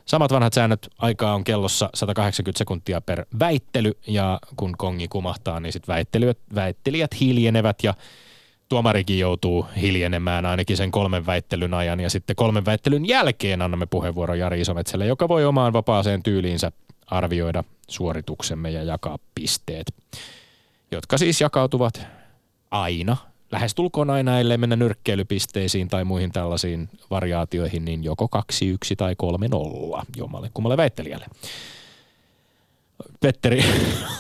Samat 0.09 0.33
vanhat 0.33 0.53
säännöt, 0.53 0.89
aikaa 0.99 1.35
on 1.35 1.45
kellossa 1.45 1.91
180 1.95 2.59
sekuntia 2.59 3.01
per 3.01 3.27
väittely 3.39 3.93
ja 4.07 4.39
kun 4.57 4.75
kongi 4.79 5.09
kumahtaa, 5.09 5.61
niin 5.61 5.73
sitten 5.73 5.95
väittelijät, 5.95 6.39
väittelijät 6.55 7.21
hiljenevät 7.21 7.77
ja 7.83 7.95
tuomarikin 8.69 9.19
joutuu 9.19 9.67
hiljenemään 9.81 10.47
ainakin 10.47 10.77
sen 10.77 10.91
kolmen 10.91 11.27
väittelyn 11.27 11.75
ajan 11.75 12.01
ja 12.01 12.11
sitten 12.11 12.37
kolmen 12.37 12.65
väittelyn 12.65 13.09
jälkeen 13.09 13.63
annamme 13.63 13.87
puheenvuoron 13.87 14.39
Jari 14.39 14.61
Isometsälle, 14.61 15.07
joka 15.07 15.29
voi 15.29 15.45
omaan 15.45 15.73
vapaaseen 15.73 16.23
tyyliinsä 16.23 16.73
arvioida 17.07 17.65
suorituksemme 17.89 18.71
ja 18.71 18.83
jakaa 18.83 19.19
pisteet, 19.35 19.95
jotka 20.91 21.19
siis 21.19 21.41
jakautuvat 21.41 22.07
aina 22.71 23.17
lähestulkoon 23.53 24.11
aina, 24.11 24.41
ellei 24.41 24.59
mennä 24.59 24.77
nyrkkeilypisteisiin 24.77 25.89
tai 25.89 26.05
muihin 26.05 26.33
tällaisiin 26.33 26.89
variaatioihin, 27.11 27.85
niin 27.85 28.05
joko 28.05 28.29
2-1 28.37 28.97
tai 28.97 29.17
3-0 30.01 30.05
jommalle 30.17 30.51
kummalle 30.55 30.77
väittelijälle. 30.77 31.27
Petteri, 33.21 33.65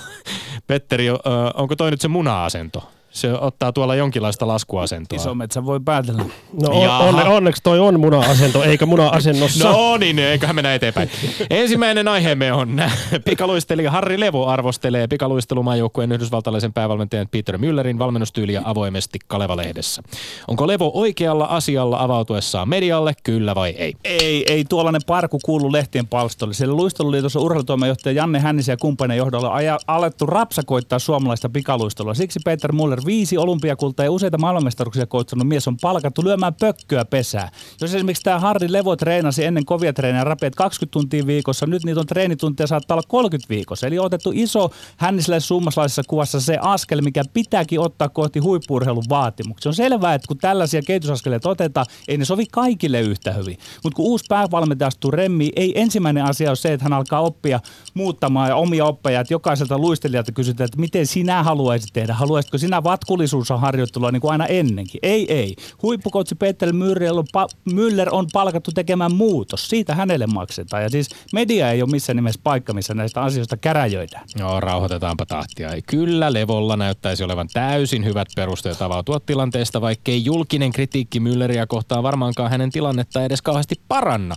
Petteri, 0.66 1.06
onko 1.54 1.76
toi 1.76 1.90
nyt 1.90 2.00
se 2.00 2.08
muna-asento? 2.08 2.90
Se 3.10 3.32
ottaa 3.32 3.72
tuolla 3.72 3.94
jonkinlaista 3.94 4.46
laskuasentoa. 4.46 5.16
Iso 5.16 5.34
metsä 5.34 5.64
voi 5.64 5.80
päätellä. 5.80 6.24
No 6.62 6.70
on, 6.70 6.88
onne, 6.88 7.24
onneksi 7.24 7.62
toi 7.62 7.80
on 7.80 8.00
muna-asento, 8.00 8.62
eikä 8.62 8.86
muna-asennossa. 8.86 9.72
No 9.72 9.96
niin, 9.96 10.18
eiköhän 10.18 10.56
mennä 10.56 10.74
eteenpäin. 10.74 11.10
Ensimmäinen 11.50 12.08
aiheemme 12.08 12.52
on 12.52 12.82
pikaluistelija 13.24 13.90
Harri 13.90 14.20
Levo 14.20 14.46
arvostelee 14.46 15.06
pikaluistelumaajoukkueen 15.06 16.12
yhdysvaltalaisen 16.12 16.72
päävalmentajan 16.72 17.28
Peter 17.30 17.58
Müllerin 17.58 17.98
valmennustyyliä 17.98 18.62
avoimesti 18.64 19.18
Kaleva-lehdessä. 19.26 20.02
Onko 20.48 20.66
Levo 20.66 20.90
oikealla 20.94 21.44
asialla 21.44 22.02
avautuessaan 22.02 22.68
medialle, 22.68 23.12
kyllä 23.22 23.54
vai 23.54 23.70
ei? 23.70 23.94
Ei, 24.04 24.44
ei 24.48 24.64
tuollainen 24.64 25.02
parku 25.06 25.38
kuulu 25.44 25.72
lehtien 25.72 26.06
palstolle. 26.06 26.54
Siellä 26.54 26.76
Luisteluliitossa 26.76 27.40
urheilutoimenjohtaja 27.40 28.12
Janne 28.12 28.38
Hännisen 28.40 28.72
ja 28.72 28.76
kumppanien 28.76 29.18
johdolla 29.18 29.48
aja, 29.48 29.78
alettu 29.86 30.26
rapsakoittaa 30.26 30.98
suomalaista 30.98 31.48
pikaluistelua. 31.48 32.14
Siksi 32.14 32.40
Peter 32.44 32.72
Muller 32.98 33.06
viisi 33.06 33.38
olympiakultaa 33.38 34.04
ja 34.04 34.10
useita 34.10 34.38
maailmanmestaruuksia 34.38 35.06
koittanut 35.06 35.48
mies 35.48 35.68
on 35.68 35.76
palkattu 35.82 36.24
lyömään 36.24 36.54
pökköä 36.54 37.04
pesää. 37.04 37.50
Jos 37.80 37.94
esimerkiksi 37.94 38.22
tämä 38.22 38.38
Harri 38.38 38.72
Levo 38.72 38.96
treenasi 38.96 39.44
ennen 39.44 39.64
kovia 39.64 39.92
treenejä 39.92 40.24
rapeet 40.24 40.54
20 40.54 40.92
tuntia 40.92 41.26
viikossa, 41.26 41.66
nyt 41.66 41.84
niitä 41.84 42.00
on 42.00 42.06
treenituntia 42.06 42.66
saattaa 42.66 42.94
olla 42.94 43.02
30 43.08 43.48
viikossa. 43.48 43.86
Eli 43.86 43.98
on 43.98 44.04
otettu 44.04 44.32
iso 44.34 44.70
hänniselle 44.96 45.40
summaslaisessa 45.40 46.02
kuvassa 46.08 46.40
se 46.40 46.58
askel, 46.60 47.00
mikä 47.00 47.24
pitääkin 47.32 47.80
ottaa 47.80 48.08
kohti 48.08 48.38
huippuurheilun 48.38 49.04
vaatimuksia. 49.08 49.70
On 49.70 49.74
selvää, 49.74 50.14
että 50.14 50.28
kun 50.28 50.38
tällaisia 50.38 50.82
kehitysaskeleita 50.82 51.48
otetaan, 51.48 51.86
ei 52.08 52.18
ne 52.18 52.24
sovi 52.24 52.46
kaikille 52.52 53.00
yhtä 53.00 53.32
hyvin. 53.32 53.58
Mutta 53.84 53.96
kun 53.96 54.04
uusi 54.06 54.24
päävalmentaja 54.28 54.88
astuu 54.88 55.10
remmiin, 55.10 55.52
ei 55.56 55.80
ensimmäinen 55.80 56.24
asia 56.24 56.50
ole 56.50 56.56
se, 56.56 56.72
että 56.72 56.84
hän 56.84 56.92
alkaa 56.92 57.20
oppia 57.20 57.60
muuttamaan 57.94 58.48
ja 58.48 58.56
omia 58.56 58.84
oppeja. 58.84 59.20
Että 59.20 59.34
jokaiselta 59.34 59.78
luistelijalta 59.78 60.32
kysytään, 60.32 60.64
että 60.64 60.80
miten 60.80 61.06
sinä 61.06 61.42
haluaisit 61.42 61.90
tehdä. 61.92 62.14
Haluaisitko 62.14 62.58
sinä 62.58 62.82
vatkullisuusharjoittelua 62.90 64.10
niin 64.10 64.20
kuin 64.20 64.32
aina 64.32 64.46
ennenkin? 64.46 64.98
Ei, 65.02 65.32
ei. 65.32 65.56
Huippukoutsi 65.82 66.34
Peter 66.34 66.68
Müller 66.68 67.18
on, 67.18 67.24
pa- 67.36 67.72
Müller 67.72 68.08
on 68.10 68.26
palkattu 68.32 68.70
tekemään 68.74 69.14
muutos. 69.14 69.68
Siitä 69.68 69.94
hänelle 69.94 70.26
maksetaan. 70.26 70.82
Ja 70.82 70.88
siis 70.88 71.08
media 71.32 71.70
ei 71.70 71.82
ole 71.82 71.90
missään 71.90 72.16
nimessä 72.16 72.40
paikka, 72.44 72.72
missä 72.72 72.94
näistä 72.94 73.22
asioista 73.22 73.56
käräjöidään. 73.56 74.24
Joo, 74.38 74.60
rauhoitetaanpa 74.60 75.26
tahtia. 75.26 75.70
Kyllä 75.86 76.32
Levolla 76.32 76.76
näyttäisi 76.76 77.24
olevan 77.24 77.48
täysin 77.52 78.04
hyvät 78.04 78.28
perusteet 78.36 78.82
avautua 78.82 79.20
tilanteesta, 79.20 79.80
vaikkei 79.80 80.24
julkinen 80.24 80.72
kritiikki 80.72 81.20
Mülleriä 81.20 81.66
kohtaan 81.68 82.02
varmaankaan 82.02 82.50
hänen 82.50 82.70
tilannetta 82.70 83.24
edes 83.24 83.42
kauheasti 83.42 83.74
paranna. 83.88 84.34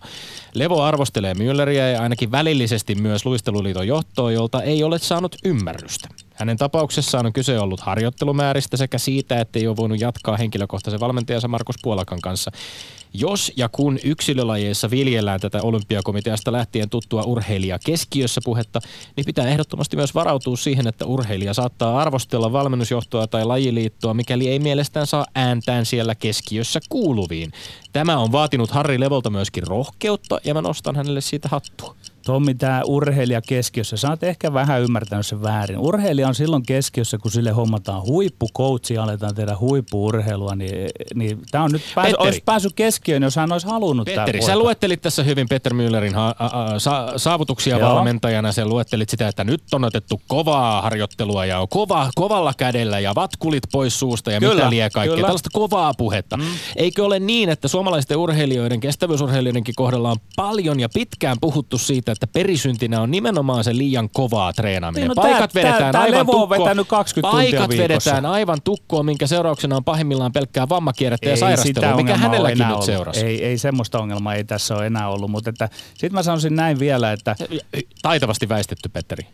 Levo 0.53 0.81
arvostelee 0.81 1.33
Mülleriä 1.33 1.93
ja 1.93 2.01
ainakin 2.01 2.31
välillisesti 2.31 2.95
myös 2.95 3.25
Luisteluliiton 3.25 3.87
johtoa, 3.87 4.31
jolta 4.31 4.61
ei 4.61 4.83
ole 4.83 4.99
saanut 4.99 5.35
ymmärrystä. 5.45 6.09
Hänen 6.35 6.57
tapauksessaan 6.57 7.25
on 7.25 7.33
kyse 7.33 7.59
ollut 7.59 7.79
harjoittelumääristä 7.79 8.77
sekä 8.77 8.97
siitä, 8.97 9.41
että 9.41 9.59
ei 9.59 9.67
ole 9.67 9.77
voinut 9.77 10.01
jatkaa 10.01 10.37
henkilökohtaisen 10.37 10.99
valmentajansa 10.99 11.47
Markus 11.47 11.75
Puolakan 11.81 12.21
kanssa. 12.21 12.51
Jos 13.13 13.51
ja 13.57 13.69
kun 13.69 13.99
yksilölajeissa 14.03 14.89
viljellään 14.89 15.39
tätä 15.39 15.61
olympiakomiteasta 15.61 16.51
lähtien 16.51 16.89
tuttua 16.89 17.23
urheilija 17.23 17.79
keskiössä 17.85 18.41
puhetta, 18.45 18.79
niin 19.15 19.25
pitää 19.25 19.47
ehdottomasti 19.47 19.95
myös 19.95 20.15
varautua 20.15 20.57
siihen, 20.57 20.87
että 20.87 21.05
urheilija 21.05 21.53
saattaa 21.53 22.01
arvostella 22.01 22.51
valmennusjohtoa 22.51 23.27
tai 23.27 23.45
lajiliittoa, 23.45 24.13
mikäli 24.13 24.47
ei 24.47 24.59
mielestään 24.59 25.07
saa 25.07 25.25
ääntään 25.35 25.85
siellä 25.85 26.15
keskiössä 26.15 26.79
kuuluviin. 26.89 27.51
Tämä 27.93 28.17
on 28.17 28.31
vaatinut 28.31 28.71
Harri 28.71 28.99
Levolta 28.99 29.29
myöskin 29.29 29.67
rohkeutta 29.67 30.39
ja 30.43 30.53
mä 30.53 30.61
nostan 30.61 30.95
hänelle 30.95 31.21
siitä 31.21 31.49
hattua. 31.49 31.95
Tommi, 32.25 32.53
tämä 32.55 32.81
urheilija 32.85 33.41
keskiössä. 33.47 33.97
Sä 33.97 34.09
oot 34.09 34.23
ehkä 34.23 34.53
vähän 34.53 34.81
ymmärtänyt 34.81 35.25
sen 35.27 35.41
väärin. 35.43 35.77
Urheilija 35.77 36.27
on 36.27 36.35
silloin 36.35 36.63
keskiössä, 36.63 37.17
kun 37.17 37.31
sille 37.31 37.51
hommataan 37.51 38.01
huippukoutsi 38.03 38.93
ja 38.93 39.03
aletaan 39.03 39.35
tehdä 39.35 39.57
huippuurheilua. 39.59 40.55
Niin, 40.55 40.89
niin 41.15 41.41
tämä 41.51 41.63
on 41.63 41.71
nyt 41.71 41.81
pääs, 41.95 42.13
olisi 42.13 42.41
päässyt 42.45 42.73
keskiöön, 42.75 43.23
jos 43.23 43.35
hän 43.35 43.51
olisi 43.51 43.67
halunnut 43.67 44.05
Petteri, 44.05 44.41
sä 44.41 44.57
luettelit 44.59 45.01
tässä 45.01 45.23
hyvin 45.23 45.47
Peter 45.49 45.73
Müllerin 45.73 46.13
ha- 46.15 46.35
a- 46.39 46.45
a- 46.45 46.79
sa- 46.79 47.13
saavutuksia 47.17 47.77
Joo. 47.77 47.89
valmentajana. 47.95 48.51
Sä 48.51 48.65
luettelit 48.65 49.09
sitä, 49.09 49.27
että 49.27 49.43
nyt 49.43 49.63
on 49.73 49.83
otettu 49.83 50.21
kovaa 50.27 50.81
harjoittelua 50.81 51.45
ja 51.45 51.59
on 51.59 51.67
kova, 51.69 52.09
kovalla 52.15 52.53
kädellä 52.57 52.99
ja 52.99 53.15
vatkulit 53.15 53.63
pois 53.71 53.99
suusta 53.99 54.31
ja 54.31 54.39
Kyllä, 54.39 54.55
mitä 54.55 54.69
liian 54.69 54.91
kaikkea. 54.93 55.15
kyllä. 55.15 55.27
Tällaista 55.27 55.49
kovaa 55.53 55.93
puhetta. 55.93 56.37
Mm. 56.37 56.43
Eikö 56.75 57.05
ole 57.05 57.19
niin, 57.19 57.49
että 57.49 57.67
suomalaisten 57.67 58.17
urheilijoiden, 58.17 58.79
kestävyysurheilijoidenkin 58.79 59.75
kohdalla 59.75 60.11
on 60.11 60.17
paljon 60.35 60.79
ja 60.79 60.89
pitkään 60.93 61.37
puhuttu 61.41 61.77
siitä, 61.77 62.10
että 62.11 62.27
perisyntinä 62.27 63.01
on 63.01 63.11
nimenomaan 63.11 63.63
se 63.63 63.77
liian 63.77 64.09
kovaa 64.09 64.53
treenaaminen. 64.53 65.01
Niin, 65.09 65.15
no 65.15 65.21
Paikat 65.21 65.51
tää- 65.53 65.63
vedetään 65.63 65.91
tää- 65.91 66.01
aivan 66.01 66.25
tukkoon. 66.25 66.49
vetänyt 66.49 66.87
20 66.87 67.31
tuntia 67.31 67.51
Paikat 67.59 67.69
viikossa. 67.69 68.11
vedetään 68.11 68.25
aivan 68.25 68.61
tukkoon, 68.63 69.05
minkä 69.05 69.27
seurauksena 69.27 69.75
on 69.75 69.83
pahimmillaan 69.83 70.31
pelkkää 70.31 70.69
vammakierrettä 70.69 71.25
ja 71.27 71.31
Ei 71.31 71.37
sitä 71.37 71.45
sairastelua, 71.47 71.95
mikä 71.95 72.17
hänelläkin 72.17 72.57
nyt 72.59 72.71
ollut. 72.71 72.85
seurasi. 72.85 73.25
Ei, 73.25 73.45
ei 73.45 73.57
semmoista 73.57 73.99
ongelmaa 73.99 74.33
ei 74.35 74.43
tässä 74.43 74.75
ole 74.75 74.85
enää 74.85 75.09
ollut, 75.09 75.31
mutta 75.31 75.49
että, 75.49 75.69
sitten 75.93 76.13
mä 76.13 76.23
sanoisin 76.23 76.55
näin 76.55 76.79
vielä, 76.79 77.11
että 77.11 77.35
Taitavasti 78.01 78.49
väistetty, 78.49 78.89
Petteri. 78.89 79.27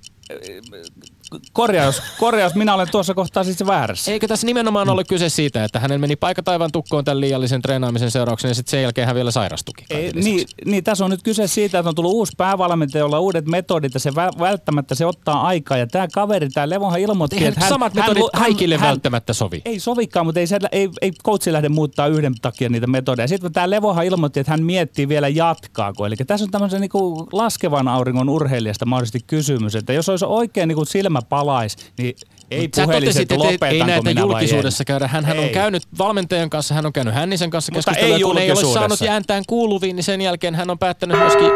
Korjaus, 1.53 2.01
korjaus, 2.19 2.55
minä 2.55 2.73
olen 2.73 2.87
tuossa 2.91 3.13
kohtaa 3.13 3.43
siis 3.43 3.65
väärässä. 3.65 4.11
Eikö 4.11 4.27
tässä 4.27 4.47
nimenomaan 4.47 4.89
ole 4.89 5.03
kyse 5.03 5.29
siitä, 5.29 5.63
että 5.63 5.79
hänen 5.79 6.01
meni 6.01 6.15
paikka 6.15 6.43
taivaan 6.43 6.71
tukkoon 6.71 7.05
tämän 7.05 7.21
liiallisen 7.21 7.61
treenaamisen 7.61 8.11
seurauksena 8.11 8.51
ja 8.51 8.55
sitten 8.55 8.71
sen 8.71 8.81
jälkeen 8.81 9.07
hän 9.07 9.15
vielä 9.15 9.31
sairastukin? 9.31 9.85
Ei, 9.89 10.11
niin, 10.11 10.47
niin, 10.65 10.83
tässä 10.83 11.05
on 11.05 11.11
nyt 11.11 11.23
kyse 11.23 11.47
siitä, 11.47 11.79
että 11.79 11.89
on 11.89 11.95
tullut 11.95 12.13
uusi 12.13 12.33
päävalmentaja, 12.37 12.99
jolla 12.99 13.19
uudet 13.19 13.45
metodit 13.45 13.93
ja 13.93 13.99
se 13.99 14.09
vä- 14.09 14.39
välttämättä 14.39 14.95
se 14.95 15.05
ottaa 15.05 15.41
aikaa. 15.41 15.77
Ja 15.77 15.87
tämä 15.87 16.07
kaveri, 16.13 16.49
tämä 16.49 16.69
Levohan 16.69 16.99
ilmoitti, 16.99 17.35
Eihän 17.35 17.49
että 17.49 17.61
hän, 17.61 17.69
samat 17.69 17.95
hän, 17.95 18.03
metodit 18.03 18.23
hän, 18.33 18.43
kaikille 18.43 18.77
hän, 18.77 18.87
välttämättä 18.87 19.33
sovi. 19.33 19.61
Ei 19.65 19.79
sovikaan, 19.79 20.25
mutta 20.25 20.39
ei, 20.39 20.47
se, 20.47 20.59
ei, 20.71 20.89
ei 21.01 21.11
coachi 21.23 21.53
lähde 21.53 21.69
muuttaa 21.69 22.07
yhden 22.07 22.33
takia 22.41 22.69
niitä 22.69 22.87
metodeja. 22.87 23.27
Sitten 23.27 23.53
tämä 23.53 23.69
Levohan 23.69 24.05
ilmoitti, 24.05 24.39
että 24.39 24.51
hän 24.51 24.63
miettii 24.63 25.09
vielä 25.09 25.27
jatkaako. 25.27 26.05
Eli 26.05 26.15
tässä 26.15 26.43
on 26.43 26.51
tämmöisen 26.51 26.81
niin 26.81 26.91
laskevan 27.31 27.87
auringon 27.87 28.29
urheilijasta 28.29 28.85
mahdollisesti 28.85 29.19
kysymys, 29.27 29.75
että 29.75 29.93
jos 29.93 30.09
olisi 30.09 30.25
oikein 30.25 30.67
niin 30.67 30.75
kuin 30.75 30.87
silmä 31.21 31.29
palais, 31.29 31.77
niin 31.97 32.15
ei 32.51 32.69
Sä 32.75 32.85
puheliset 32.85 33.27
totesit, 33.27 33.53
että 33.53 33.67
ei, 33.67 33.79
ei 33.79 33.87
näitä 33.87 34.11
julkisuudessa 34.11 34.81
en. 34.81 34.85
käydä. 34.85 35.07
Hän, 35.07 35.25
hän 35.25 35.39
on 35.39 35.49
käynyt 35.49 35.83
valmentajan 35.97 36.49
kanssa, 36.49 36.73
hän 36.73 36.85
on 36.85 36.93
käynyt 36.93 37.13
Hännisen 37.13 37.49
kanssa 37.49 37.71
Mutta 37.71 37.91
keskustelua. 37.91 38.17
ei 38.17 38.23
kun 38.23 38.37
ei 38.37 38.51
ole 38.51 38.55
saanut 38.55 38.73
julkisuudessa. 38.73 39.13
ääntään 39.13 39.43
kuuluviin, 39.47 39.95
niin 39.95 40.03
sen 40.03 40.21
jälkeen 40.21 40.55
hän 40.55 40.69
on 40.69 40.79
päättänyt 40.79 41.19
myöskin... 41.19 41.47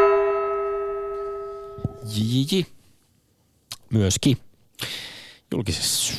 Jiji. 2.15 2.65
Myöskin. 3.89 4.37
Julkisessa. 5.51 6.13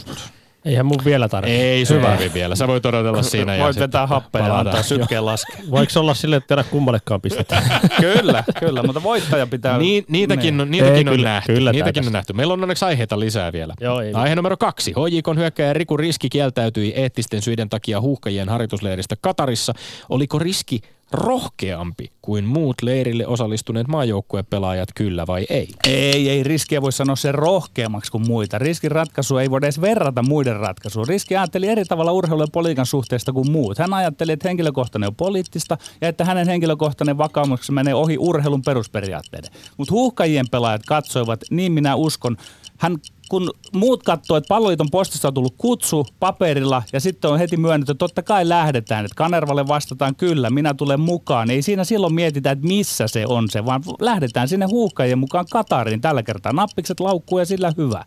Eihän 0.64 0.86
mun 0.86 0.98
vielä 1.04 1.28
tarvitse. 1.28 1.62
Ei 1.62 1.84
sun 1.86 2.00
tarvi 2.00 2.30
vielä. 2.34 2.56
Sä 2.56 2.68
voit 2.68 2.86
odotella 2.86 3.22
siinä. 3.22 3.56
ja 3.56 3.64
Voit 3.64 3.78
vetää 3.78 4.06
happea 4.06 4.46
ja 4.46 4.58
antaa 4.58 4.82
sykkeen 4.82 5.26
laskea. 5.26 5.56
Voiko 5.70 6.00
olla 6.00 6.14
sille, 6.14 6.36
että 6.36 6.48
tehdä 6.48 6.64
kummallekaan 6.70 7.20
pistettä? 7.20 7.62
kyllä, 8.00 8.44
kyllä, 8.60 8.82
mutta 8.82 9.02
voittaja 9.02 9.46
pitää... 9.46 9.78
Niin, 9.78 10.04
niitäkin, 10.08 10.60
on, 10.60 10.70
niitäkin 10.70 10.94
Ei, 11.08 11.12
on 11.12 11.16
kyllä- 11.16 11.28
nähty. 11.28 11.52
kyllä 11.54 11.72
niitäkin 11.72 12.06
on 12.06 12.12
nähty. 12.12 12.32
Meillä 12.32 12.52
on 12.54 12.62
onneksi 12.62 12.84
aiheita 12.84 13.20
lisää 13.20 13.52
vielä. 13.52 13.74
Joo, 13.80 14.00
ei 14.00 14.12
Aihe 14.14 14.34
numero 14.34 14.56
kaksi. 14.56 14.92
HJKn 14.92 15.38
hyökkäjä 15.38 15.72
Riku 15.72 15.96
Riski 15.96 16.28
kieltäytyi 16.28 16.92
eettisten 16.96 17.42
syiden 17.42 17.68
takia 17.68 18.00
huuhkajien 18.00 18.48
harjoitusleiristä 18.48 19.16
Katarissa. 19.20 19.72
Oliko 20.08 20.38
riski 20.38 20.80
rohkeampi 21.14 22.10
kuin 22.22 22.44
muut 22.44 22.82
leirille 22.82 23.26
osallistuneet 23.26 23.88
maajoukkuepelaajat, 23.88 24.88
kyllä 24.94 25.26
vai 25.26 25.46
ei? 25.50 25.68
Ei, 25.86 26.30
ei 26.30 26.42
riskiä 26.42 26.82
voi 26.82 26.92
sanoa 26.92 27.16
se 27.16 27.32
rohkeammaksi 27.32 28.12
kuin 28.12 28.26
muita. 28.26 28.58
Riskin 28.58 28.90
ratkaisu 28.90 29.36
ei 29.36 29.50
voida 29.50 29.66
edes 29.66 29.80
verrata 29.80 30.22
muiden 30.22 30.56
ratkaisuun. 30.56 31.08
Riski 31.08 31.36
ajatteli 31.36 31.68
eri 31.68 31.84
tavalla 31.84 32.12
urheilu- 32.12 32.42
ja 32.42 32.48
politiikan 32.52 32.86
suhteesta 32.86 33.32
kuin 33.32 33.50
muut. 33.50 33.78
Hän 33.78 33.94
ajatteli, 33.94 34.32
että 34.32 34.48
henkilökohtainen 34.48 35.08
on 35.08 35.14
poliittista 35.14 35.78
ja 36.00 36.08
että 36.08 36.24
hänen 36.24 36.48
henkilökohtainen 36.48 37.18
vakaumuksensa 37.18 37.72
menee 37.72 37.94
ohi 37.94 38.18
urheilun 38.18 38.62
perusperiaatteiden. 38.62 39.50
Mutta 39.76 39.92
huuhkajien 39.92 40.46
pelaajat 40.50 40.82
katsoivat, 40.86 41.40
niin 41.50 41.72
minä 41.72 41.94
uskon, 41.94 42.36
hän 42.78 42.96
kun 43.32 43.50
muut 43.72 44.02
katsoo, 44.02 44.36
että 44.36 44.48
palloliiton 44.48 44.90
postista 44.90 45.28
on 45.28 45.34
tullut 45.34 45.54
kutsu 45.58 46.06
paperilla 46.20 46.82
ja 46.92 47.00
sitten 47.00 47.30
on 47.30 47.38
heti 47.38 47.56
myönnetty, 47.56 47.92
että 47.92 47.98
totta 47.98 48.22
kai 48.22 48.48
lähdetään, 48.48 49.04
että 49.04 49.14
Kanervalle 49.14 49.68
vastataan 49.68 50.16
kyllä, 50.16 50.50
minä 50.50 50.74
tulen 50.74 51.00
mukaan. 51.00 51.50
Ei 51.50 51.62
siinä 51.62 51.84
silloin 51.84 52.14
mietitä, 52.14 52.50
että 52.50 52.66
missä 52.66 53.08
se 53.08 53.26
on 53.26 53.50
se, 53.50 53.64
vaan 53.64 53.82
lähdetään 54.00 54.48
sinne 54.48 54.66
huuhkajien 54.66 55.18
mukaan 55.18 55.46
Katariin. 55.50 56.00
Tällä 56.00 56.22
kertaa 56.22 56.52
nappikset 56.52 57.00
laukkuu 57.00 57.38
ja 57.38 57.44
sillä 57.44 57.72
hyvä. 57.76 58.04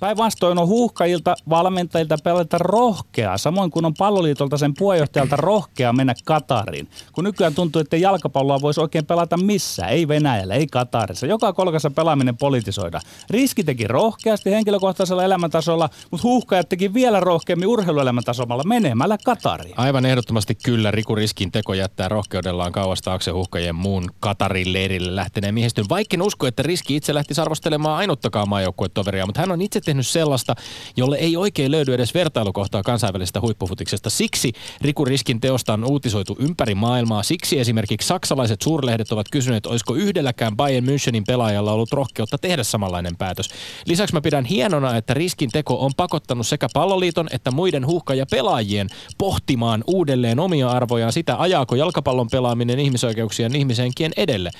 Päinvastoin 0.00 0.58
on 0.58 0.68
huuhkajilta, 0.68 1.34
valmentajilta 1.48 2.16
pelata 2.24 2.58
rohkeaa, 2.58 3.38
samoin 3.38 3.70
kuin 3.70 3.84
on 3.84 3.94
palloliitolta 3.98 4.58
sen 4.58 4.74
puheenjohtajalta 4.78 5.36
rohkea 5.36 5.92
mennä 5.92 6.14
Katariin. 6.24 6.88
Kun 7.12 7.24
nykyään 7.24 7.54
tuntuu, 7.54 7.80
että 7.80 7.96
jalkapalloa 7.96 8.60
voisi 8.60 8.80
oikein 8.80 9.06
pelata 9.06 9.36
missään, 9.36 9.90
ei 9.90 10.08
Venäjällä, 10.08 10.54
ei 10.54 10.66
Katarissa. 10.66 11.26
Joka 11.26 11.52
kolkassa 11.52 11.90
pelaaminen 11.90 12.36
politisoida. 12.36 13.00
Riski 13.30 13.64
teki 13.64 13.86
rohkeasti 13.86 14.50
henkilökohtaisella 14.50 15.24
elämäntasolla, 15.24 15.88
mutta 16.10 16.28
huuhkajat 16.28 16.68
teki 16.68 16.94
vielä 16.94 17.20
rohkeammin 17.20 17.68
urheiluelämäntasolla 17.68 18.64
menemällä 18.64 19.18
Katariin. 19.24 19.74
Aivan 19.78 20.06
ehdottomasti 20.06 20.54
kyllä 20.54 20.90
Riku 20.90 21.14
Riskin 21.14 21.52
teko 21.52 21.74
jättää 21.74 22.08
rohkeudellaan 22.08 22.72
kauas 22.72 23.02
taakse 23.02 23.30
huhkajien 23.30 23.74
muun 23.74 24.10
Katarin 24.20 24.72
leirille 24.72 25.16
lähteneen 25.16 25.54
miehistön. 25.54 25.84
Vaikka 25.88 26.16
usko, 26.20 26.46
että 26.46 26.62
Riski 26.62 26.96
itse 26.96 27.14
lähti 27.14 27.40
arvostelemaan 27.40 27.98
ainuttakaan 27.98 28.48
maajoukkuetoveria, 28.48 29.26
mutta 29.26 29.40
hän 29.40 29.52
on 29.52 29.62
itse 29.62 29.80
tehnyt 29.88 30.06
sellaista, 30.06 30.54
jolle 30.96 31.16
ei 31.16 31.36
oikein 31.36 31.70
löydy 31.70 31.94
edes 31.94 32.14
vertailukohtaa 32.14 32.82
kansainvälisestä 32.82 33.40
huippufutiksesta. 33.40 34.10
Siksi 34.10 34.52
Riku 34.80 35.04
Riskin 35.04 35.40
teosta 35.40 35.72
on 35.72 35.84
uutisoitu 35.84 36.36
ympäri 36.38 36.74
maailmaa. 36.74 37.22
Siksi 37.22 37.58
esimerkiksi 37.58 38.08
saksalaiset 38.08 38.62
suurlehdet 38.62 39.12
ovat 39.12 39.26
kysyneet, 39.32 39.66
olisiko 39.66 39.94
yhdelläkään 39.94 40.56
Bayern 40.56 40.86
Münchenin 40.86 41.22
pelaajalla 41.26 41.72
ollut 41.72 41.92
rohkeutta 41.92 42.38
tehdä 42.38 42.64
samanlainen 42.64 43.16
päätös. 43.16 43.48
Lisäksi 43.86 44.14
mä 44.14 44.20
pidän 44.20 44.44
hienona, 44.44 44.96
että 44.96 45.14
Riskin 45.14 45.50
teko 45.50 45.84
on 45.84 45.90
pakottanut 45.96 46.46
sekä 46.46 46.68
palloliiton 46.74 47.28
että 47.32 47.50
muiden 47.50 47.86
huuhka- 47.86 48.14
ja 48.14 48.26
pelaajien 48.30 48.88
pohtimaan 49.18 49.84
uudelleen 49.86 50.40
omia 50.40 50.70
arvojaan 50.70 51.12
sitä, 51.12 51.36
ajaako 51.38 51.74
jalkapallon 51.74 52.28
pelaaminen 52.30 52.78
ihmisoikeuksien 52.78 53.56
ihmisenkien 53.56 54.12
edelle 54.16 54.50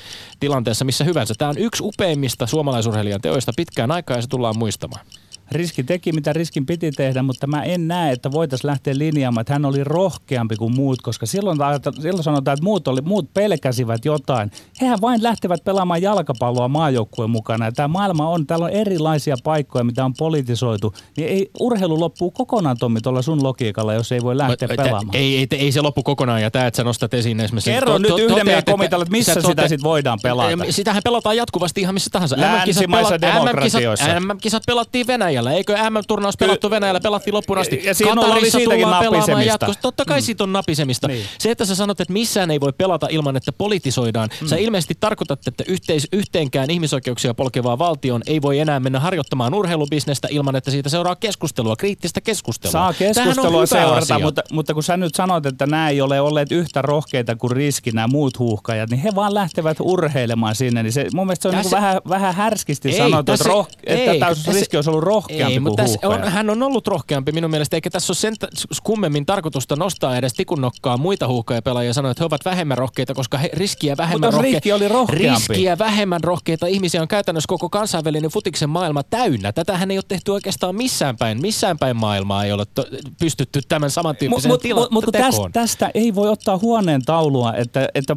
tilanteessa 0.40 0.84
missä 0.84 1.04
hyvänsä. 1.04 1.34
Tämä 1.38 1.48
on 1.48 1.58
yksi 1.58 1.82
upeimmista 1.82 2.46
suomalaisurheilijan 2.46 3.20
teoista 3.20 3.52
pitkään 3.56 3.90
aikaa 3.90 4.16
ja 4.16 4.22
se 4.22 4.28
tullaan 4.28 4.58
muistamaan. 4.58 5.06
Riski 5.52 5.82
teki, 5.82 6.12
mitä 6.12 6.32
riskin 6.32 6.66
piti 6.66 6.90
tehdä, 6.90 7.22
mutta 7.22 7.46
mä 7.46 7.62
en 7.62 7.88
näe, 7.88 8.12
että 8.12 8.32
voitaisiin 8.32 8.68
lähteä 8.68 8.98
linjaamaan, 8.98 9.40
että 9.40 9.52
hän 9.52 9.64
oli 9.64 9.84
rohkeampi 9.84 10.56
kuin 10.56 10.74
muut, 10.74 11.02
koska 11.02 11.26
silloin, 11.26 11.58
silloin 12.00 12.24
sanotaan, 12.24 12.54
että 12.54 12.64
muut, 12.64 12.88
oli, 12.88 13.00
muut 13.00 13.34
pelkäsivät 13.34 14.04
jotain. 14.04 14.50
Hehän 14.80 15.00
vain 15.00 15.22
lähtevät 15.22 15.64
pelaamaan 15.64 16.02
jalkapalloa 16.02 16.68
maajoukkueen 16.68 17.30
mukana. 17.30 17.64
Ja 17.64 17.72
tämä 17.72 17.88
maailma 17.88 18.28
on, 18.28 18.46
täällä 18.46 18.64
on 18.64 18.70
erilaisia 18.70 19.36
paikkoja, 19.44 19.84
mitä 19.84 20.04
on 20.04 20.14
politisoitu. 20.18 20.94
Niin 21.16 21.28
ei 21.28 21.50
urheilu 21.60 22.00
loppuu 22.00 22.30
kokonaan, 22.30 22.76
Tommi, 22.78 23.00
tuolla 23.00 23.22
sun 23.22 23.42
logiikalla, 23.42 23.94
jos 23.94 24.12
ei 24.12 24.22
voi 24.22 24.38
lähteä 24.38 24.68
pelaamaan. 24.68 25.16
Ei, 25.16 25.38
ei, 25.38 25.46
ei, 25.50 25.72
se 25.72 25.80
loppu 25.80 26.02
kokonaan 26.02 26.42
ja 26.42 26.50
tämä, 26.50 26.66
että 26.66 26.76
sä 26.76 26.84
nostat 26.84 27.14
esiin 27.14 27.40
esimerkiksi... 27.40 27.70
Kerro 27.70 27.98
nyt 27.98 28.18
yhden 28.18 28.46
miehen 28.46 28.64
komitealle, 28.64 29.02
että 29.02 29.12
missä 29.12 29.34
sä 29.34 29.40
sitä 29.40 29.68
sit 29.68 29.82
voidaan 29.82 30.18
pelata. 30.22 30.48
Sitähän 30.70 31.02
pelataan 31.04 31.36
jatkuvasti 31.36 31.80
ihan 31.80 31.94
missä 31.94 32.10
tahansa. 32.12 32.36
Länsimaissa 32.40 33.14
MM-kisat, 33.14 33.20
pelat-. 33.20 33.54
MM-kisat, 33.54 34.22
MM-kisat 34.24 34.62
pelattiin 34.66 35.06
Venäjällä. 35.44 35.52
Eikö 35.52 35.90
MM-turnaus 35.90 36.36
pelattu 36.36 36.70
Venäjällä? 36.70 37.00
Pelattiin 37.00 37.34
loppuun 37.34 37.58
asti. 37.58 37.80
Ja 37.84 37.94
siinä 37.94 38.20
oli 38.20 38.50
siitäkin 38.50 38.90
napisemista. 38.90 39.42
jatkossa. 39.42 39.82
Totta 39.82 40.04
kai 40.04 40.22
siitä 40.22 40.44
on 40.44 40.52
napisemista. 40.52 41.08
Niin. 41.08 41.24
Se, 41.38 41.50
että 41.50 41.64
sä 41.64 41.74
sanot, 41.74 42.00
että 42.00 42.12
missään 42.12 42.50
ei 42.50 42.60
voi 42.60 42.72
pelata 42.72 43.06
ilman, 43.10 43.36
että 43.36 43.52
politisoidaan. 43.52 44.28
Sä 44.46 44.56
ilmeisesti 44.56 44.94
tarkoitat, 45.00 45.46
että 45.46 45.64
yhteis, 45.68 46.08
yhteenkään 46.12 46.70
ihmisoikeuksia 46.70 47.34
polkevaa 47.34 47.78
valtion 47.78 48.22
ei 48.26 48.42
voi 48.42 48.58
enää 48.58 48.80
mennä 48.80 49.00
harjoittamaan 49.00 49.54
urheilubisnestä 49.54 50.28
ilman, 50.30 50.56
että 50.56 50.70
siitä 50.70 50.88
seuraa 50.88 51.16
keskustelua, 51.16 51.76
kriittistä 51.76 52.20
keskustelua. 52.20 52.72
Saa 52.72 52.92
keskustelua 52.92 53.66
seurata, 53.66 53.96
asia. 53.96 54.18
mutta, 54.18 54.42
mutta 54.52 54.74
kun 54.74 54.82
sä 54.82 54.96
nyt 54.96 55.14
sanot, 55.14 55.46
että 55.46 55.66
nämä 55.66 55.88
ei 55.88 56.00
ole 56.00 56.20
olleet 56.20 56.52
yhtä 56.52 56.82
rohkeita 56.82 57.36
kuin 57.36 57.50
riski, 57.50 57.90
nämä 57.92 58.06
muut 58.06 58.38
huuhkajat, 58.38 58.90
niin 58.90 59.00
he 59.00 59.14
vaan 59.14 59.34
lähtevät 59.34 59.76
urheilemaan 59.80 60.54
sinne. 60.54 60.82
Niin 60.82 60.92
se, 60.92 61.06
mun 61.14 61.26
mielestä 61.26 61.42
se 61.42 61.48
on 61.48 61.54
Tässä- 61.54 61.76
niin 61.76 61.82
vähän, 61.82 62.00
vähän 62.08 62.34
härskisti 62.34 62.88
Ei, 62.88 62.96
sanottu, 62.96 63.18
että, 63.18 63.32
tässä- 63.32 63.48
roh, 63.48 63.68
että 63.84 64.10
ei, 64.12 64.18
tämä 64.18 64.34
tässä- 64.34 64.52
riski 64.52 64.76
olisi 64.76 64.90
ollut 64.90 65.04
rohkeampi 65.28 65.52
Ei, 65.52 65.58
kuin 65.58 65.62
mutta 65.62 65.82
tässä 65.82 65.98
on, 66.08 66.22
hän 66.24 66.50
on 66.50 66.62
ollut 66.62 66.86
rohkeampi 66.86 67.32
minun 67.32 67.50
mielestä, 67.50 67.76
eikä 67.76 67.90
tässä 67.90 68.10
ole 68.10 68.16
sen 68.16 68.34
t- 68.38 68.44
kummemmin 68.84 69.26
tarkoitusta 69.26 69.76
nostaa 69.76 70.16
edes 70.16 70.32
tikunnokkaa 70.34 70.96
muita 70.96 71.28
huuhkajapelaajia 71.28 71.88
ja 71.90 71.94
sanoa, 71.94 72.10
että 72.10 72.22
he 72.22 72.26
ovat 72.26 72.44
vähemmän 72.44 72.78
rohkeita, 72.78 73.14
koska 73.14 73.38
he 73.38 73.50
riskiä 73.52 73.96
vähemmän 73.96 74.32
rohkeita. 74.32 74.54
Riski 74.54 74.72
oli 74.72 74.88
rohkeampi. 74.88 75.28
Riskiä 75.48 75.78
vähemmän 75.78 76.24
rohkeita 76.24 76.66
ihmisiä 76.66 77.02
on 77.02 77.08
käytännössä 77.08 77.48
koko 77.48 77.68
kansainvälinen 77.68 78.30
futiksen 78.30 78.70
maailma 78.70 79.02
täynnä. 79.02 79.52
Tätähän 79.52 79.90
ei 79.90 79.96
ole 79.98 80.04
tehty 80.08 80.30
oikeastaan 80.30 80.76
missään 80.76 81.16
päin. 81.16 81.40
Missään 81.40 81.78
päin 81.78 81.96
maailmaa 81.96 82.44
ei 82.44 82.52
ole 82.52 82.64
to, 82.74 82.84
pystytty 83.20 83.60
tämän 83.68 83.90
samantyyppiseen 83.90 84.52
Mutta 84.52 84.62
tila- 84.68 84.80
mut, 84.80 84.90
mut, 84.90 85.04
tästä, 85.12 85.42
tästä 85.52 85.90
ei 85.94 86.14
voi 86.14 86.28
ottaa 86.28 86.58
huoneen 86.58 87.02
taulua, 87.04 87.54
että, 87.54 87.88
että 87.94 88.16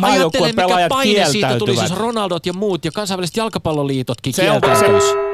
maajoukkueen 0.00 0.54
mikä 0.54 0.62
pelaajat 0.62 0.88
paine 0.88 1.26
siitä 1.30 1.58
tulisi, 1.58 1.82
jos 1.82 1.90
Ronaldot 1.94 2.46
ja 2.46 2.52
muut 2.52 2.84
ja 2.84 2.92
kansainväliset 2.92 3.36
jalkapalloliitotkin 3.36 4.32
Se 4.34 4.50
on- 4.50 4.60
kieltäytyisi. 4.60 5.25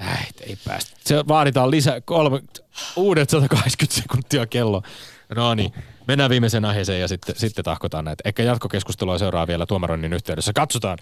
Äh, 0.00 0.28
ei 0.40 0.56
päästä. 0.64 0.96
Se 1.04 1.24
vaaditaan 1.28 1.70
lisää 1.70 2.00
kolme, 2.00 2.40
uudet 2.96 3.30
180 3.30 4.00
sekuntia 4.00 4.46
kello. 4.46 4.82
No 5.36 5.54
niin, 5.54 5.72
mennään 6.08 6.30
viimeiseen 6.30 6.64
aiheeseen 6.64 7.00
ja 7.00 7.08
sitten, 7.08 7.34
sitten 7.36 7.64
tahkotaan 7.64 8.04
näitä. 8.04 8.22
Ehkä 8.24 8.42
jatkokeskustelua 8.42 9.18
seuraa 9.18 9.46
vielä 9.46 9.66
tuomaroinnin 9.66 10.12
yhteydessä. 10.12 10.52
Katsotaan. 10.52 10.98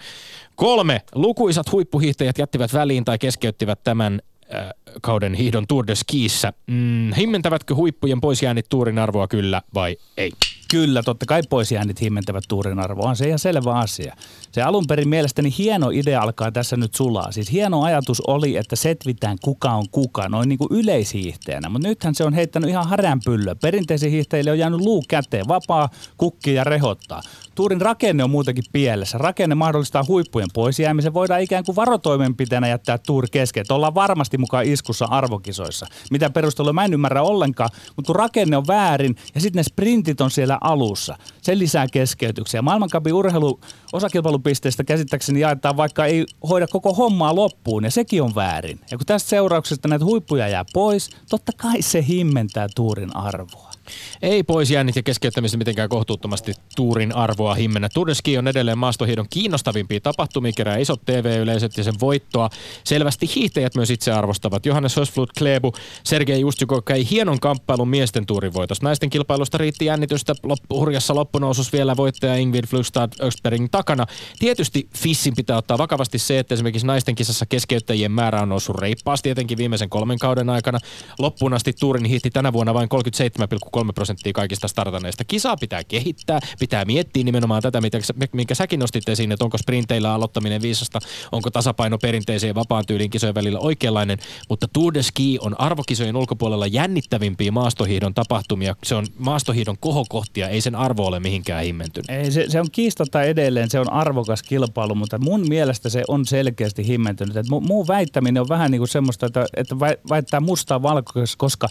Kolme. 0.55 1.01
Lukuisat 1.15 1.71
huippuhiihtäjät 1.71 2.37
jättivät 2.37 2.73
väliin 2.73 3.05
tai 3.05 3.17
keskeyttivät 3.17 3.83
tämän 3.83 4.21
äh, 4.55 4.69
kauden 5.01 5.33
hiihdon 5.33 5.67
Tour 5.67 5.87
de 5.87 5.95
Skiissä. 5.95 6.53
Mm, 6.67 7.13
himmentävätkö 7.13 7.75
huippujen 7.75 8.21
poisjäännit 8.21 8.65
tuurin 8.69 8.99
arvoa 8.99 9.27
kyllä 9.27 9.61
vai 9.73 9.97
ei? 10.17 10.31
Kyllä, 10.75 11.03
totta 11.03 11.25
kai 11.25 11.41
poisjäännit 11.49 12.01
himmentävät 12.01 12.43
tuurin 12.47 12.79
arvoa, 12.79 13.09
on 13.09 13.15
se 13.15 13.27
ihan 13.27 13.39
selvä 13.39 13.73
asia. 13.73 14.15
Se 14.51 14.61
alun 14.61 14.87
perin 14.87 15.09
mielestäni 15.09 15.53
hieno 15.57 15.89
idea 15.89 16.21
alkaa 16.21 16.51
tässä 16.51 16.77
nyt 16.77 16.95
sulaa. 16.95 17.31
Siis 17.31 17.51
hieno 17.51 17.83
ajatus 17.83 18.21
oli, 18.21 18.57
että 18.57 18.75
setvitään 18.75 19.37
kuka 19.43 19.71
on 19.71 19.89
kuka, 19.91 20.29
noin 20.29 20.49
niin 20.49 20.57
kuin 20.57 20.67
yleishiihteenä. 20.71 21.69
Mutta 21.69 21.87
nythän 21.87 22.15
se 22.15 22.23
on 22.23 22.33
heittänyt 22.33 22.69
ihan 22.69 22.89
häränpyllöä. 22.89 23.55
Perinteisiin 23.55 24.11
hiihtäjille 24.11 24.51
on 24.51 24.59
jäänyt 24.59 24.81
luu 24.81 25.03
käteen, 25.07 25.47
vapaa 25.47 25.89
kukki 26.17 26.53
ja 26.53 26.63
rehottaa. 26.63 27.21
Tuurin 27.55 27.81
rakenne 27.81 28.23
on 28.23 28.29
muutenkin 28.29 28.63
pielessä. 28.71 29.17
Rakenne 29.17 29.55
mahdollistaa 29.55 30.03
huippujen 30.07 30.47
poisjäämisen. 30.53 31.13
Voidaan 31.13 31.41
ikään 31.41 31.63
kuin 31.63 31.75
varotoimenpiteenä 31.75 32.67
jättää 32.67 32.97
tuuri 32.97 33.27
kesken. 33.31 33.61
Että 33.61 33.73
ollaan 33.73 33.95
varmasti 33.95 34.37
mukaan 34.37 34.65
iskussa 34.65 35.05
arvokisoissa. 35.05 35.85
Mitä 36.11 36.29
perustelua 36.29 36.73
mä 36.73 36.85
en 36.85 36.93
ymmärrä 36.93 37.21
ollenkaan, 37.21 37.69
mutta 37.95 38.07
kun 38.07 38.15
rakenne 38.15 38.57
on 38.57 38.67
väärin 38.67 39.15
ja 39.35 39.41
sitten 39.41 39.59
ne 39.59 39.63
sprintit 39.63 40.21
on 40.21 40.31
siellä 40.31 40.57
alussa. 40.61 41.17
Se 41.41 41.57
lisää 41.57 41.87
keskeytyksiä. 41.91 42.61
Maailmankapin 42.61 43.13
urheilu 43.13 43.59
osakilpailupisteistä 43.93 44.83
käsittääkseni 44.83 45.39
jaetaan 45.39 45.77
vaikka 45.77 46.05
ei 46.05 46.25
hoida 46.49 46.67
koko 46.67 46.93
hommaa 46.93 47.35
loppuun 47.35 47.83
ja 47.83 47.91
sekin 47.91 48.21
on 48.21 48.35
väärin. 48.35 48.79
Ja 48.91 48.97
kun 48.97 49.05
tästä 49.05 49.29
seurauksesta 49.29 49.87
näitä 49.87 50.05
huippuja 50.05 50.47
jää 50.47 50.65
pois, 50.73 51.09
totta 51.29 51.51
kai 51.57 51.81
se 51.81 52.05
himmentää 52.07 52.67
tuurin 52.75 53.15
arvoa. 53.15 53.74
Ei 54.21 54.43
pois 54.43 54.71
jännit 54.71 54.95
ja 54.95 55.03
keskeyttämistä 55.03 55.57
mitenkään 55.57 55.89
kohtuuttomasti 55.89 56.53
tuurin 56.75 57.15
arvoa 57.15 57.55
himmennä. 57.55 57.89
Turdeski 57.93 58.37
on 58.37 58.47
edelleen 58.47 58.77
maastohiidon 58.77 59.25
kiinnostavimpia 59.29 59.99
tapahtumia, 59.99 60.51
kerää 60.55 60.77
isot 60.77 61.01
TV-yleisöt 61.05 61.77
ja 61.77 61.83
sen 61.83 61.93
voittoa. 62.01 62.49
Selvästi 62.83 63.29
hiihtäjät 63.35 63.75
myös 63.75 63.89
itse 63.89 64.11
arvostavat. 64.11 64.65
Johannes 64.65 64.95
Hösflut 64.95 65.29
Klebu, 65.37 65.73
Sergei 66.03 66.43
Ustjukov 66.43 66.81
käy 66.85 67.03
hienon 67.11 67.39
kamppailun 67.39 67.87
miesten 67.87 68.25
tuurin 68.25 68.53
voitosta. 68.53 68.85
Naisten 68.85 69.09
kilpailusta 69.09 69.57
riitti 69.57 69.85
jännitystä 69.85 70.35
loppu, 70.43 70.79
hurjassa 70.79 71.15
loppunousussa 71.15 71.77
vielä 71.77 71.97
voittaja 71.97 72.35
Ingrid 72.35 72.65
Flugstad 72.67 73.11
Östbergin 73.21 73.69
takana. 73.71 74.05
Tietysti 74.39 74.89
Fissin 74.97 75.35
pitää 75.35 75.57
ottaa 75.57 75.77
vakavasti 75.77 76.19
se, 76.19 76.39
että 76.39 76.53
esimerkiksi 76.53 76.87
naisten 76.87 77.15
kisassa 77.15 77.45
keskeyttäjien 77.45 78.11
määrä 78.11 78.41
on 78.41 78.49
noussut 78.49 78.79
reippaasti 78.79 79.29
etenkin 79.29 79.57
viimeisen 79.57 79.89
kolmen 79.89 80.19
kauden 80.19 80.49
aikana. 80.49 80.79
Loppuun 81.19 81.53
asti 81.53 81.73
tuurin 81.79 82.05
hiihti 82.05 82.29
tänä 82.29 82.53
vuonna 82.53 82.73
vain 82.73 82.89
37,3 82.95 83.74
prosenttia 83.95 84.33
kaikista 84.33 84.67
startaneista. 84.67 85.23
Kisaa 85.23 85.57
pitää 85.57 85.83
kehittää, 85.83 86.39
pitää 86.59 86.85
miettiä 86.85 87.23
nimenomaan 87.23 87.61
tätä, 87.61 87.81
mitä, 87.81 87.99
minkä 88.33 88.55
säkin 88.55 88.79
nostit 88.79 89.09
esiin, 89.09 89.31
että 89.31 89.45
onko 89.45 89.57
sprinteillä 89.57 90.13
aloittaminen 90.13 90.61
viisasta, 90.61 90.99
onko 91.31 91.49
tasapaino 91.49 91.97
perinteiseen 91.97 92.55
vapaan 92.55 92.85
tyylin 92.87 93.09
kisojen 93.09 93.35
välillä 93.35 93.59
oikeanlainen, 93.59 94.17
mutta 94.49 94.67
Tour 94.73 94.93
de 94.93 95.03
Ski 95.03 95.37
on 95.41 95.59
arvokisojen 95.59 96.15
ulkopuolella 96.15 96.67
jännittävimpiä 96.67 97.51
maastohiidon 97.51 98.13
tapahtumia. 98.13 98.75
Se 98.83 98.95
on 98.95 99.05
maastohiidon 99.17 99.77
kohokohtia, 99.79 100.49
ei 100.49 100.61
sen 100.61 100.75
arvo 100.75 101.05
ole 101.05 101.19
mihinkään 101.19 101.63
himmentynyt. 101.63 102.09
Ei, 102.09 102.31
se, 102.31 102.45
se 102.49 102.59
on 102.59 102.67
kiistatta 102.71 103.23
edelleen, 103.23 103.69
se 103.69 103.79
on 103.79 103.93
arvokas 103.93 104.43
kilpailu, 104.43 104.95
mutta 104.95 105.17
mun 105.17 105.45
mielestä 105.49 105.89
se 105.89 106.03
on 106.07 106.25
selkeästi 106.25 106.87
himmentynyt. 106.87 107.37
Et 107.37 107.49
mu, 107.49 107.59
muu 107.59 107.87
väittäminen 107.87 108.41
on 108.41 108.49
vähän 108.49 108.71
niin 108.71 108.79
kuin 108.79 108.87
semmoista, 108.87 109.25
että, 109.25 109.45
että 109.57 109.79
väittää 110.09 110.39
mustaa 110.39 110.81
valkoiseksi, 110.81 111.37
koska 111.37 111.67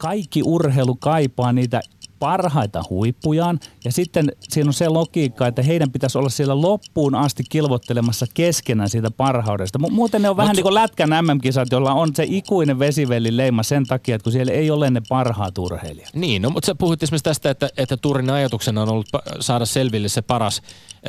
kaikki 0.00 0.42
urheilu 0.44 0.94
kaipaa 0.94 1.52
niitä 1.52 1.80
parhaita 2.20 2.82
huippujaan. 2.90 3.60
Ja 3.84 3.92
sitten 3.92 4.32
siinä 4.48 4.68
on 4.68 4.74
se 4.74 4.88
logiikka, 4.88 5.46
että 5.46 5.62
heidän 5.62 5.90
pitäisi 5.90 6.18
olla 6.18 6.28
siellä 6.28 6.60
loppuun 6.60 7.14
asti 7.14 7.44
kilvottelemassa 7.48 8.26
keskenään 8.34 8.88
siitä 8.88 9.10
parhaudesta. 9.10 9.78
Muuten 9.78 10.22
ne 10.22 10.28
on 10.28 10.36
Mut... 10.36 10.42
vähän 10.42 10.56
niin 10.56 10.62
kuin 10.62 10.74
lätkän 10.74 11.10
MM-kisat, 11.10 11.68
jolla 11.72 11.92
on 11.92 12.14
se 12.14 12.24
ikuinen 12.28 12.78
vesivellin 12.78 13.36
leima 13.36 13.62
sen 13.62 13.86
takia, 13.86 14.14
että 14.16 14.24
kun 14.24 14.32
siellä 14.32 14.52
ei 14.52 14.70
ole 14.70 14.90
ne 14.90 15.02
parhaat 15.08 15.58
urheilijat. 15.58 16.14
Niin, 16.14 16.42
no, 16.42 16.50
mutta 16.50 16.66
sä 16.66 16.74
puhuit 16.74 17.02
esimerkiksi 17.02 17.24
tästä, 17.24 17.50
että, 17.50 17.68
että 17.76 17.96
Turin 17.96 18.30
ajatuksena 18.30 18.82
on 18.82 18.88
ollut 18.88 19.08
saada 19.40 19.66
selville 19.66 20.08
se 20.08 20.22
paras 20.22 20.62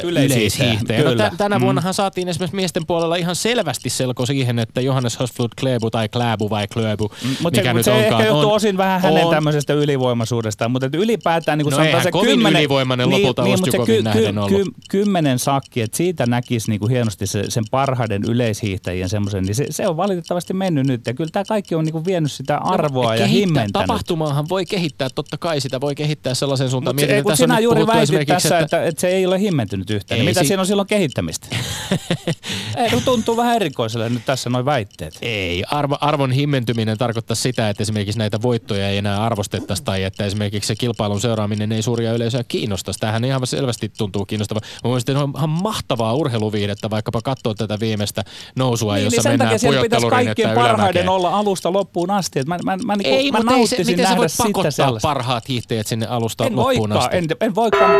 yleishiihtäjä. 0.03 1.03
No, 1.03 1.29
t- 1.29 1.37
tänä 1.37 1.59
mm. 1.59 1.63
vuonnahan 1.63 1.93
saatiin 1.93 2.27
esimerkiksi 2.27 2.55
miesten 2.55 2.85
puolella 2.85 3.15
ihan 3.15 3.35
selvästi 3.35 3.89
selko 3.89 4.25
siihen, 4.25 4.59
että 4.59 4.81
Johannes 4.81 5.19
Hosflut 5.19 5.55
Klebu 5.55 5.89
tai 5.89 6.09
Kläbu 6.09 6.49
vai 6.49 6.67
Klöbu, 6.67 7.11
mm, 7.23 7.29
mikä 7.43 7.63
se, 7.63 7.73
nyt 7.73 7.85
se 7.85 7.91
onkaan. 7.91 8.11
ehkä 8.11 8.25
johtuu 8.25 8.49
on, 8.49 8.55
osin 8.55 8.77
vähän 8.77 9.01
hänen 9.01 9.25
on, 9.25 9.31
tämmöisestä 9.31 9.73
ylivoimaisuudestaan, 9.73 10.71
mutta 10.71 10.89
ylipäätään 11.03 11.57
niin 11.57 11.63
kuin 11.65 11.71
no 11.71 11.77
sanotaan 11.77 12.03
se 12.03 12.11
kovin 12.11 12.29
kymmenen, 12.29 12.59
ylivoimainen 12.59 13.09
niin, 13.09 13.21
lopulta 13.21 13.43
niin, 13.43 13.59
mutta 13.59 13.71
se 13.71 13.77
ky, 13.77 14.03
ollut. 14.39 14.49
Ky, 14.49 14.63
kymmenen 14.89 15.39
sakki, 15.39 15.81
että 15.81 15.97
siitä 15.97 16.25
näkisi 16.25 16.69
niin 16.69 16.79
kuin 16.79 16.91
hienosti 16.91 17.27
se, 17.27 17.43
sen 17.49 17.63
parhaiden 17.71 18.23
yleishiihtäjien 18.27 19.09
semmoisen, 19.09 19.43
niin 19.43 19.55
se, 19.55 19.65
se, 19.69 19.87
on 19.87 19.97
valitettavasti 19.97 20.53
mennyt 20.53 20.87
nyt. 20.87 21.07
Ja 21.07 21.13
kyllä 21.13 21.29
tämä 21.33 21.45
kaikki 21.45 21.75
on 21.75 21.85
niin 21.85 21.93
kuin 21.93 22.05
vienyt 22.05 22.31
sitä 22.31 22.53
no, 22.53 22.61
arvoa 22.63 23.05
no, 23.05 23.13
ja 23.13 23.27
himmentänyt. 23.27 23.73
Tapahtumaahan 23.73 24.49
voi 24.49 24.65
kehittää, 24.65 25.09
totta 25.15 25.37
kai 25.37 25.61
sitä 25.61 25.81
voi 25.81 25.95
kehittää 25.95 26.33
sellaisen 26.33 26.69
suuntaan. 26.69 26.95
Mutta 26.95 27.07
Mietin, 27.07 27.23
kun 27.23 27.37
sinä 27.37 27.59
juuri 27.59 27.87
väitit 27.87 28.27
tässä, 28.27 28.59
että, 28.59 28.83
että, 28.83 29.01
se 29.01 29.07
ei 29.07 29.25
ole 29.25 29.39
himmentynyt 29.39 29.89
yhtään. 29.89 30.19
Niin 30.19 30.25
mitä 30.25 30.43
siinä 30.43 30.61
on 30.61 30.67
silloin 30.67 30.87
kehittämistä? 30.87 31.47
ei, 32.77 33.01
tuntuu 33.05 33.37
vähän 33.37 33.55
erikoiselle 33.55 34.09
nyt 34.09 34.25
tässä 34.25 34.49
noin 34.49 34.65
väitteet. 34.65 35.17
Ei, 35.21 35.63
arvo, 35.71 35.97
arvon 36.01 36.31
himmentyminen 36.31 36.97
tarkoittaa 36.97 37.35
sitä, 37.35 37.69
että 37.69 37.83
esimerkiksi 37.83 38.19
näitä 38.19 38.41
voittoja 38.41 38.89
ei 38.89 38.97
enää 38.97 39.23
arvostettaisi 39.23 39.83
tai 39.83 40.03
että 40.03 40.25
esimerkiksi 40.25 40.67
se 40.67 40.75
kilpailun 40.91 41.21
seuraaminen 41.21 41.71
ei 41.71 41.81
suuria 41.81 42.13
yleisöä 42.13 42.43
kiinnosta. 42.47 42.91
Tähän 42.99 43.25
ihan 43.25 43.47
selvästi 43.47 43.91
tuntuu 43.97 44.25
kiinnostavaa. 44.25 44.61
Mä 44.83 44.87
mielestäni 44.87 45.19
on 45.19 45.33
ihan 45.37 45.49
mahtavaa 45.49 46.13
urheiluviihdettä 46.13 46.89
vaikkapa 46.89 47.21
katsoa 47.21 47.53
tätä 47.53 47.79
viimeistä 47.79 48.23
nousua, 48.55 48.95
niin, 48.95 49.03
jossa 49.03 49.29
niin 49.29 49.39
mennään 49.39 49.59
pujottelurin, 49.61 50.25
kaikkien 50.25 50.49
parhaiden 50.49 51.09
olla 51.09 51.29
alusta 51.29 51.73
loppuun 51.73 52.11
asti. 52.11 52.39
Et 52.39 52.47
mä, 52.47 52.57
mä, 52.65 52.77
mä, 52.85 52.95
niinku, 52.95 53.15
ei, 53.15 53.31
mä 53.31 53.37
mutta 53.37 53.53
ei 53.55 53.67
se, 53.67 53.83
miten 53.83 54.07
sä 54.07 54.17
voit 54.17 54.31
pakottaa 54.37 54.71
sellaista. 54.71 55.07
parhaat 55.07 55.49
hiihtäjät 55.49 55.87
sinne 55.87 56.07
alusta 56.07 56.45
en 56.45 56.55
loppuun 56.55 56.89
voikaan, 56.89 56.99
asti? 56.99 57.17
En, 57.17 57.25
en 57.41 57.55
voikaan. 57.55 57.95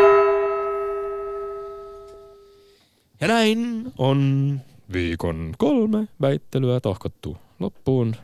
Ja 3.21 3.27
näin 3.27 3.91
on 3.97 4.61
viikon 4.93 5.53
kolme 5.57 6.07
väittelyä 6.21 6.79
tohkottu 6.79 7.37
loppuun. 7.59 8.15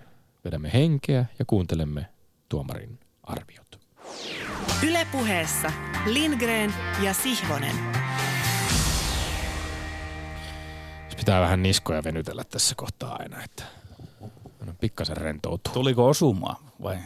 Vedämme 0.46 0.70
henkeä 0.74 1.26
ja 1.40 1.46
kuuntelemme 1.46 2.06
tuomarin 2.50 3.00
arviot. 3.24 3.80
Ylepuheessa 4.88 5.72
Lindgren 6.06 6.74
ja 7.02 7.14
Sihvonen. 7.14 7.76
Pitää 11.18 11.42
vähän 11.42 11.64
niskoja 11.64 12.04
venytellä 12.04 12.44
tässä 12.44 12.76
kohtaa 12.76 13.16
aina, 13.20 13.44
että 13.44 13.64
pikkasen 14.80 15.18
rentoutuu. 15.18 15.74
Tuliko 15.74 16.08
osumaan 16.08 16.56
vai? 16.84 16.98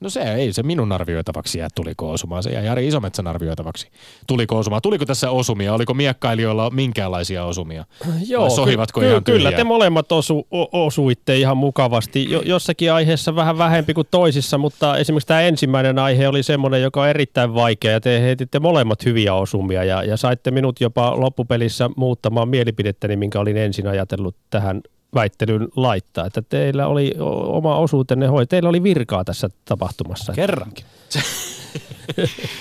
No 0.00 0.10
se 0.10 0.20
ei 0.20 0.52
se 0.52 0.62
minun 0.62 0.92
arvioitavaksi 0.92 1.58
jää, 1.58 1.68
tuliko 1.74 2.10
osumaan. 2.10 2.42
Se 2.42 2.50
jää 2.50 2.62
Jari 2.62 2.86
Isometsän 2.86 3.26
arvioitavaksi. 3.26 3.88
Tuliko 4.26 4.58
osumaan? 4.58 4.82
Tuliko 4.82 5.06
tässä 5.06 5.30
osumia? 5.30 5.74
Oliko 5.74 5.94
miekkailijoilla 5.94 6.70
minkäänlaisia 6.70 7.44
osumia? 7.44 7.84
Joo, 8.28 8.42
Vai 8.42 8.50
sohivatko 8.50 9.00
ky- 9.00 9.08
ihan 9.08 9.24
ky- 9.24 9.32
Kyllä 9.32 9.52
te 9.52 9.64
molemmat 9.64 10.12
osu, 10.12 10.46
o- 10.54 10.84
osuitte 10.86 11.36
ihan 11.38 11.56
mukavasti. 11.56 12.30
Jo, 12.30 12.42
jossakin 12.44 12.92
aiheessa 12.92 13.34
vähän 13.36 13.58
vähempi 13.58 13.94
kuin 13.94 14.06
toisissa, 14.10 14.58
mutta 14.58 14.96
esimerkiksi 14.96 15.26
tämä 15.26 15.40
ensimmäinen 15.40 15.98
aihe 15.98 16.28
oli 16.28 16.42
semmoinen, 16.42 16.82
joka 16.82 17.00
on 17.02 17.08
erittäin 17.08 17.54
vaikea. 17.54 17.92
Ja 17.92 18.00
te 18.00 18.20
heititte 18.20 18.60
molemmat 18.60 19.04
hyviä 19.04 19.34
osumia 19.34 19.84
ja, 19.84 20.02
ja 20.02 20.16
saitte 20.16 20.50
minut 20.50 20.80
jopa 20.80 21.20
loppupelissä 21.20 21.90
muuttamaan 21.96 22.48
mielipidettäni, 22.48 23.16
minkä 23.16 23.40
olin 23.40 23.56
ensin 23.56 23.86
ajatellut 23.86 24.36
tähän 24.50 24.80
väittelyn 25.14 25.68
laittaa, 25.76 26.26
että 26.26 26.42
teillä 26.42 26.86
oli 26.86 27.14
oma 27.46 27.76
osuutenne 27.76 28.26
hoi. 28.26 28.46
Teillä 28.46 28.68
oli 28.68 28.82
virkaa 28.82 29.24
tässä 29.24 29.50
tapahtumassa. 29.64 30.32
Kerrankin. 30.32 30.84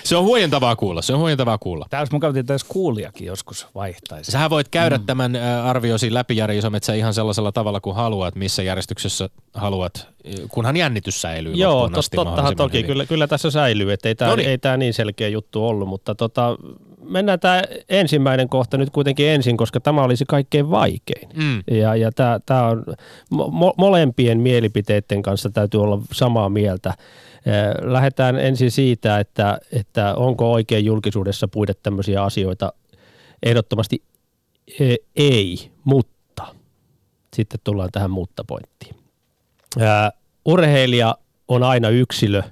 se 0.03 0.15
on 0.15 0.23
huojentavaa 0.23 0.75
kuulla, 0.75 1.01
se 1.01 1.13
on 1.13 1.19
huojentavaa 1.19 1.57
kuulla. 1.57 1.85
Tämä 1.89 2.01
olisi 2.01 2.13
mukava, 2.13 2.39
että 2.39 2.55
kuulijakin 2.67 3.27
joskus 3.27 3.67
vaihtaisi. 3.75 4.31
Sähän 4.31 4.49
voit 4.49 4.67
käydä 4.67 4.97
mm. 4.97 5.05
tämän 5.05 5.35
arviosi 5.63 6.13
läpi, 6.13 6.38
Jari 6.38 6.57
Isometsä, 6.57 6.93
ihan 6.93 7.13
sellaisella 7.13 7.51
tavalla 7.51 7.79
kuin 7.79 7.95
haluat, 7.95 8.35
missä 8.35 8.63
järjestyksessä 8.63 9.29
haluat, 9.53 10.07
kunhan 10.49 10.77
jännitys 10.77 11.21
säilyy 11.21 11.53
Joo, 11.53 11.89
tot, 11.89 12.05
tottahan 12.15 12.55
toki, 12.55 12.83
kyllä, 12.83 13.05
kyllä 13.05 13.27
tässä 13.27 13.51
säilyy, 13.51 13.91
että 13.91 14.09
ei 14.09 14.15
tämä, 14.15 14.33
ei 14.33 14.57
tämä 14.57 14.77
niin 14.77 14.93
selkeä 14.93 15.27
juttu 15.27 15.67
ollut, 15.67 15.89
mutta 15.89 16.15
tota, 16.15 16.57
mennään 17.03 17.39
tämä 17.39 17.62
ensimmäinen 17.89 18.49
kohta 18.49 18.77
nyt 18.77 18.89
kuitenkin 18.89 19.27
ensin, 19.27 19.57
koska 19.57 19.79
tämä 19.79 20.03
olisi 20.03 20.25
kaikkein 20.27 20.69
vaikein. 20.69 21.29
Mm. 21.35 21.63
Ja, 21.71 21.95
ja 21.95 22.12
tämä, 22.12 22.39
tämä 22.45 22.67
on, 22.67 22.83
mo, 23.29 23.73
molempien 23.77 24.39
mielipiteiden 24.39 25.21
kanssa 25.21 25.49
täytyy 25.49 25.81
olla 25.81 26.01
samaa 26.12 26.49
mieltä. 26.49 26.93
Lähdetään 27.81 28.39
ensin 28.39 28.71
siitä, 28.71 29.19
että, 29.19 29.59
että 29.71 30.15
onko 30.15 30.51
oikein 30.51 30.85
julkisuudessa 30.85 31.47
puida 31.47 31.73
tämmöisiä 31.73 32.23
asioita. 32.23 32.73
Ehdottomasti 33.43 34.03
ei, 35.15 35.71
mutta 35.83 36.47
sitten 37.35 37.59
tullaan 37.63 37.89
tähän 37.91 38.12
mutta-pointtiin. 38.12 38.95
Urheilija 40.45 41.15
on 41.47 41.63
aina 41.63 41.89
yksilö, 41.89 42.43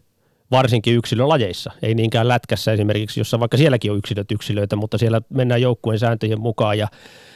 varsinkin 0.51 0.95
yksilölajeissa. 0.95 1.71
Ei 1.81 1.95
niinkään 1.95 2.27
lätkässä 2.27 2.73
esimerkiksi, 2.73 3.19
jossa 3.19 3.39
vaikka 3.39 3.57
sielläkin 3.57 3.91
on 3.91 3.97
yksilöt 3.97 4.31
yksilöitä, 4.31 4.75
mutta 4.75 4.97
siellä 4.97 5.21
mennään 5.29 5.61
joukkueen 5.61 5.99
sääntöjen 5.99 6.41
mukaan. 6.41 6.77
Ja, 6.77 6.87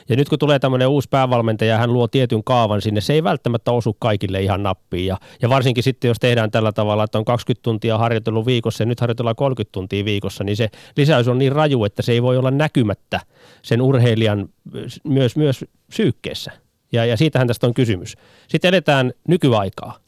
ja 0.09 0.15
nyt 0.15 0.29
kun 0.29 0.39
tulee 0.39 0.59
tämmöinen 0.59 0.87
uusi 0.87 1.09
päävalmentaja 1.09 1.71
ja 1.71 1.77
hän 1.77 1.93
luo 1.93 2.07
tietyn 2.07 2.43
kaavan 2.43 2.81
sinne, 2.81 3.01
se 3.01 3.13
ei 3.13 3.23
välttämättä 3.23 3.71
osu 3.71 3.93
kaikille 3.99 4.41
ihan 4.41 4.63
nappiin. 4.63 5.05
Ja, 5.05 5.17
ja 5.41 5.49
varsinkin 5.49 5.83
sitten, 5.83 6.07
jos 6.07 6.19
tehdään 6.19 6.51
tällä 6.51 6.71
tavalla, 6.71 7.03
että 7.03 7.17
on 7.17 7.25
20 7.25 7.63
tuntia 7.63 7.97
harjoitellut 7.97 8.45
viikossa 8.45 8.81
ja 8.81 8.85
nyt 8.85 8.99
harjoitellaan 8.99 9.35
30 9.35 9.71
tuntia 9.71 10.05
viikossa, 10.05 10.43
niin 10.43 10.57
se 10.57 10.69
lisäys 10.97 11.27
on 11.27 11.37
niin 11.37 11.51
raju, 11.51 11.83
että 11.83 12.01
se 12.01 12.11
ei 12.11 12.21
voi 12.21 12.37
olla 12.37 12.51
näkymättä 12.51 13.19
sen 13.61 13.81
urheilijan 13.81 14.49
myös, 15.03 15.35
myös 15.35 15.65
syykkeessä. 15.91 16.51
Ja, 16.91 17.05
ja 17.05 17.17
siitähän 17.17 17.47
tästä 17.47 17.67
on 17.67 17.73
kysymys. 17.73 18.17
Sitten 18.47 18.69
edetään 18.69 19.11
nykyaikaa. 19.27 19.99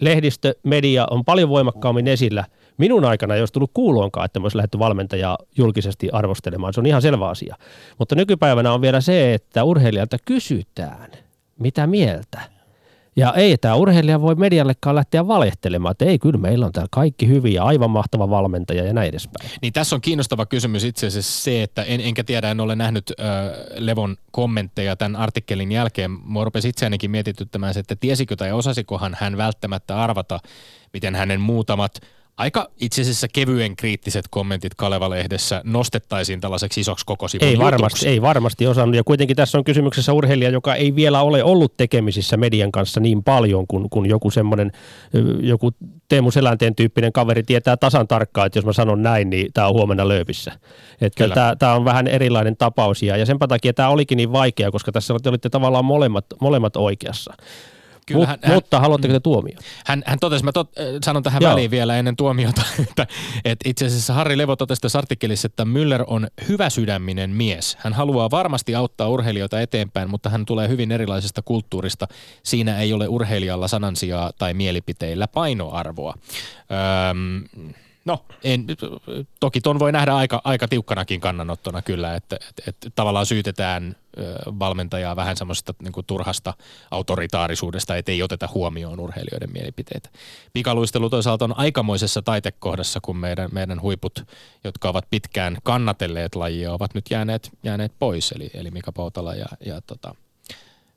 Lehdistö, 0.00 0.54
media 0.62 1.06
on 1.10 1.24
paljon 1.24 1.48
voimakkaammin 1.48 2.08
esillä. 2.08 2.44
Minun 2.78 3.04
aikana 3.04 3.34
ei 3.34 3.42
olisi 3.42 3.52
tullut 3.52 3.70
kuuloonkaan, 3.74 4.24
että 4.24 4.40
me 4.40 4.44
olisi 4.44 4.56
lähdetty 4.56 4.78
valmentajaa 4.78 5.38
julkisesti 5.56 6.10
arvostelemaan. 6.10 6.74
Se 6.74 6.80
on 6.80 6.86
ihan 6.86 7.02
selvä 7.02 7.28
asia. 7.28 7.56
Mutta 7.98 8.14
nykypäivänä 8.14 8.72
on 8.72 8.80
vielä 8.80 9.00
se, 9.00 9.34
että 9.34 9.64
urheilijalta 9.64 10.16
kysytään, 10.24 11.10
mitä 11.58 11.86
mieltä 11.86 12.53
ja 13.16 13.32
ei 13.32 13.58
tämä 13.58 13.74
urheilija 13.74 14.20
voi 14.20 14.34
mediallekaan 14.34 14.96
lähteä 14.96 15.26
valehtelemaan, 15.26 15.90
että 15.90 16.04
ei 16.04 16.18
kyllä 16.18 16.38
meillä 16.38 16.66
on 16.66 16.72
täällä 16.72 16.88
kaikki 16.90 17.28
hyviä, 17.28 17.62
aivan 17.62 17.90
mahtava 17.90 18.30
valmentaja 18.30 18.84
ja 18.84 18.92
näin 18.92 19.08
edespäin. 19.08 19.50
Niin 19.62 19.72
tässä 19.72 19.96
on 19.96 20.00
kiinnostava 20.00 20.46
kysymys 20.46 20.84
itse 20.84 21.06
asiassa 21.06 21.42
se, 21.42 21.62
että 21.62 21.82
en, 21.82 22.00
enkä 22.00 22.24
tiedä, 22.24 22.50
en 22.50 22.60
ole 22.60 22.76
nähnyt 22.76 23.12
äh, 23.20 23.26
Levon 23.76 24.16
kommentteja 24.30 24.96
tämän 24.96 25.16
artikkelin 25.16 25.72
jälkeen. 25.72 26.10
Mua 26.10 26.44
rupesi 26.44 26.68
itseänikin 26.68 27.10
mietityttämään 27.10 27.74
se, 27.74 27.80
että 27.80 27.96
tiesikö 27.96 28.36
tai 28.36 28.52
osasikohan 28.52 29.16
hän 29.20 29.36
välttämättä 29.36 30.02
arvata, 30.02 30.40
miten 30.92 31.14
hänen 31.14 31.40
muutamat– 31.40 31.92
aika 32.36 32.68
itse 32.80 33.02
asiassa 33.02 33.26
kevyen 33.28 33.76
kriittiset 33.76 34.24
kommentit 34.30 34.74
Kaleva-lehdessä 34.74 35.60
nostettaisiin 35.64 36.40
tällaiseksi 36.40 36.80
isoksi 36.80 37.06
koko 37.06 37.26
Ei 37.40 37.58
varmasti, 37.58 38.08
ei 38.08 38.22
varmasti 38.22 38.66
osannut. 38.66 38.96
Ja 38.96 39.04
kuitenkin 39.04 39.36
tässä 39.36 39.58
on 39.58 39.64
kysymyksessä 39.64 40.12
urheilija, 40.12 40.50
joka 40.50 40.74
ei 40.74 40.94
vielä 40.94 41.22
ole 41.22 41.44
ollut 41.44 41.76
tekemisissä 41.76 42.36
median 42.36 42.72
kanssa 42.72 43.00
niin 43.00 43.24
paljon 43.24 43.66
kuin, 43.66 43.90
kuin 43.90 44.10
joku 44.10 44.30
semmoinen, 44.30 44.72
joku 45.40 45.70
Teemu 46.08 46.30
Selänteen 46.30 46.74
tyyppinen 46.74 47.12
kaveri 47.12 47.42
tietää 47.42 47.76
tasan 47.76 48.08
tarkkaan, 48.08 48.46
että 48.46 48.58
jos 48.58 48.66
mä 48.66 48.72
sanon 48.72 49.02
näin, 49.02 49.30
niin 49.30 49.52
tämä 49.52 49.66
on 49.66 49.74
huomenna 49.74 50.08
lööpissä. 50.08 50.52
Että 51.00 51.28
tämä, 51.28 51.56
tämä 51.58 51.74
on 51.74 51.84
vähän 51.84 52.06
erilainen 52.06 52.56
tapaus 52.56 53.02
ja, 53.02 53.16
ja 53.16 53.26
sen 53.26 53.38
takia 53.38 53.72
tämä 53.72 53.88
olikin 53.88 54.16
niin 54.16 54.32
vaikea, 54.32 54.70
koska 54.70 54.92
tässä 54.92 55.14
olitte 55.14 55.50
tavallaan 55.50 55.84
molemmat, 55.84 56.26
molemmat 56.40 56.76
oikeassa. 56.76 57.34
Kyllä, 58.06 58.26
hän, 58.26 58.38
mutta 58.54 58.80
haluatteko 58.80 59.14
te 59.14 59.20
tuomio? 59.20 59.58
Hän, 59.86 60.02
hän 60.06 60.18
totesi, 60.18 60.44
mä 60.44 60.52
tot, 60.52 60.78
äh, 60.78 60.84
sanon 61.04 61.22
tähän 61.22 61.42
Joo. 61.42 61.50
väliin 61.50 61.70
vielä 61.70 61.96
ennen 61.96 62.16
tuomiota, 62.16 62.62
että, 62.88 63.06
että 63.44 63.68
itse 63.68 63.86
asiassa 63.86 64.14
Harri 64.14 64.38
Levo 64.38 64.56
totesi 64.56 64.82
tässä 64.82 64.98
artikkelissa, 64.98 65.46
että 65.46 65.64
Müller 65.64 66.04
on 66.06 66.28
hyvä 66.48 66.70
sydäminen 66.70 67.30
mies. 67.30 67.76
Hän 67.80 67.92
haluaa 67.92 68.30
varmasti 68.30 68.74
auttaa 68.74 69.08
urheilijoita 69.08 69.60
eteenpäin, 69.60 70.10
mutta 70.10 70.28
hän 70.28 70.44
tulee 70.44 70.68
hyvin 70.68 70.92
erilaisesta 70.92 71.42
kulttuurista. 71.42 72.08
Siinä 72.42 72.78
ei 72.78 72.92
ole 72.92 73.08
urheilijalla 73.08 73.68
sanansijaa 73.68 74.32
tai 74.38 74.54
mielipiteillä 74.54 75.28
painoarvoa. 75.28 76.14
Öm, 77.10 77.74
No, 78.04 78.24
en, 78.44 78.66
toki 79.40 79.60
ton 79.60 79.78
voi 79.78 79.92
nähdä 79.92 80.14
aika, 80.14 80.40
aika 80.44 80.68
tiukkanakin 80.68 81.20
kannanottona 81.20 81.82
kyllä, 81.82 82.14
että, 82.14 82.36
että, 82.48 82.62
että 82.66 82.90
tavallaan 82.94 83.26
syytetään 83.26 83.96
valmentajaa 84.58 85.16
vähän 85.16 85.36
semmoisesta 85.36 85.74
niin 85.82 85.92
turhasta 86.06 86.54
autoritaarisuudesta, 86.90 87.96
että 87.96 88.12
ei 88.12 88.22
oteta 88.22 88.48
huomioon 88.54 89.00
urheilijoiden 89.00 89.52
mielipiteitä. 89.52 90.08
Pikaluistelu 90.52 91.10
toisaalta 91.10 91.44
on 91.44 91.58
aikamoisessa 91.58 92.22
taitekohdassa, 92.22 93.00
kun 93.02 93.16
meidän, 93.16 93.50
meidän 93.52 93.82
huiput, 93.82 94.22
jotka 94.64 94.88
ovat 94.88 95.04
pitkään 95.10 95.56
kannatelleet 95.62 96.34
lajia, 96.34 96.72
ovat 96.72 96.94
nyt 96.94 97.04
jääneet, 97.10 97.50
jääneet 97.62 97.92
pois, 97.98 98.32
eli, 98.32 98.50
eli 98.54 98.70
Mika 98.70 98.92
Poutala 98.92 99.34
ja, 99.34 99.46
ja 99.66 99.80
tota, 99.80 100.14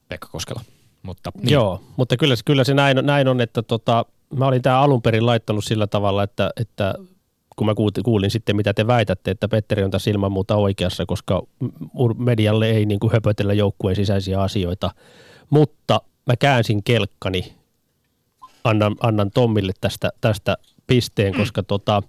Pekka 0.10 0.28
Koskela. 0.32 0.62
Mutta, 1.04 1.32
niin. 1.36 1.54
Joo, 1.54 1.84
mutta 1.98 2.18
kyllä, 2.18 2.36
kyllä 2.46 2.64
se 2.64 2.74
näin, 2.74 2.98
näin 3.02 3.28
on, 3.28 3.42
että 3.42 3.62
tota, 3.62 4.06
mä 4.36 4.48
olin 4.48 4.62
tämä 4.62 4.82
alun 4.82 5.02
perin 5.02 5.26
laittanut 5.26 5.64
sillä 5.64 5.88
tavalla, 5.88 6.24
että, 6.24 6.50
että 6.62 6.94
kun 7.56 7.68
mä 7.68 7.74
kuulin, 8.04 8.32
sitten, 8.32 8.56
mitä 8.56 8.74
te 8.74 8.88
väitätte, 8.88 9.32
että 9.32 9.48
Petteri 9.48 9.84
on 9.84 9.92
tässä 9.92 10.12
ilman 10.12 10.32
muuta 10.32 10.56
oikeassa, 10.56 11.06
koska 11.06 11.44
medialle 12.18 12.70
ei 12.70 12.86
niin 12.86 13.00
kuin 13.00 13.14
höpötellä 13.14 13.54
joukkueen 13.54 13.96
sisäisiä 13.96 14.42
asioita. 14.42 14.92
Mutta 15.50 16.02
mä 16.26 16.36
käänsin 16.36 16.84
kelkkani, 16.84 17.54
annan, 18.64 18.96
annan 19.02 19.32
Tommille 19.32 19.74
tästä, 19.82 20.10
tästä 20.22 20.58
pisteen, 20.88 21.34
koska 21.34 21.64
tota, 21.64 22.04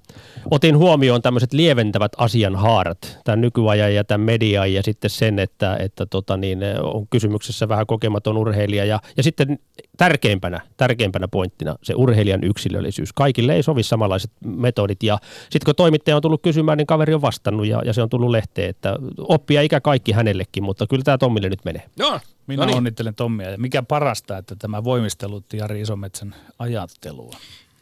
otin 0.51 0.79
huomioon 0.79 1.23
tämmöiset 1.23 1.53
lieventävät 1.53 2.13
asianhaarat, 2.17 3.19
tämän 3.25 3.41
nykyajan 3.41 3.95
ja 3.95 4.05
tämän 4.05 4.21
median 4.21 4.73
ja 4.75 4.83
sitten 4.83 5.11
sen, 5.11 5.39
että, 5.39 5.77
että 5.77 6.07
tota 6.07 6.37
niin, 6.37 6.59
on 6.83 7.07
kysymyksessä 7.09 7.69
vähän 7.69 7.87
kokematon 7.87 8.37
urheilija 8.37 8.85
ja, 8.85 9.01
ja 9.17 9.23
sitten 9.23 9.59
tärkeimpänä, 9.97 10.61
tärkeimpänä 10.77 11.29
pointtina 11.29 11.77
se 11.83 11.95
urheilijan 11.97 12.45
yksilöllisyys. 12.45 13.13
Kaikille 13.13 13.55
ei 13.55 13.63
sovi 13.63 13.83
samanlaiset 13.83 14.31
metodit 14.45 15.03
ja 15.03 15.19
sitten 15.43 15.65
kun 15.65 15.75
toimittaja 15.75 16.17
on 16.17 16.23
tullut 16.23 16.43
kysymään, 16.43 16.79
niin 16.79 16.87
kaveri 16.87 17.15
on 17.15 17.23
vastannut 17.23 17.67
ja, 17.67 17.83
ja 17.85 17.93
se 17.93 18.03
on 18.03 18.09
tullut 18.09 18.31
lehteen, 18.31 18.71
että 18.71 18.97
oppia 19.19 19.63
ikä 19.63 19.81
kaikki 19.81 20.13
hänellekin, 20.13 20.63
mutta 20.63 20.87
kyllä 20.87 21.05
tämä 21.05 21.19
Tommille 21.19 21.49
nyt 21.49 21.65
menee. 21.65 21.83
Joo. 21.97 22.21
Minä 22.47 22.63
Noniin. 22.63 22.77
onnittelen 22.77 23.15
Tommia. 23.15 23.51
Ja 23.51 23.59
mikä 23.59 23.83
parasta, 23.83 24.39
että 24.39 24.57
tämä 24.57 24.85
voimistelutti 24.85 25.57
Jari 25.57 25.81
Isometsän 25.81 26.35
ajattelua. 26.59 27.37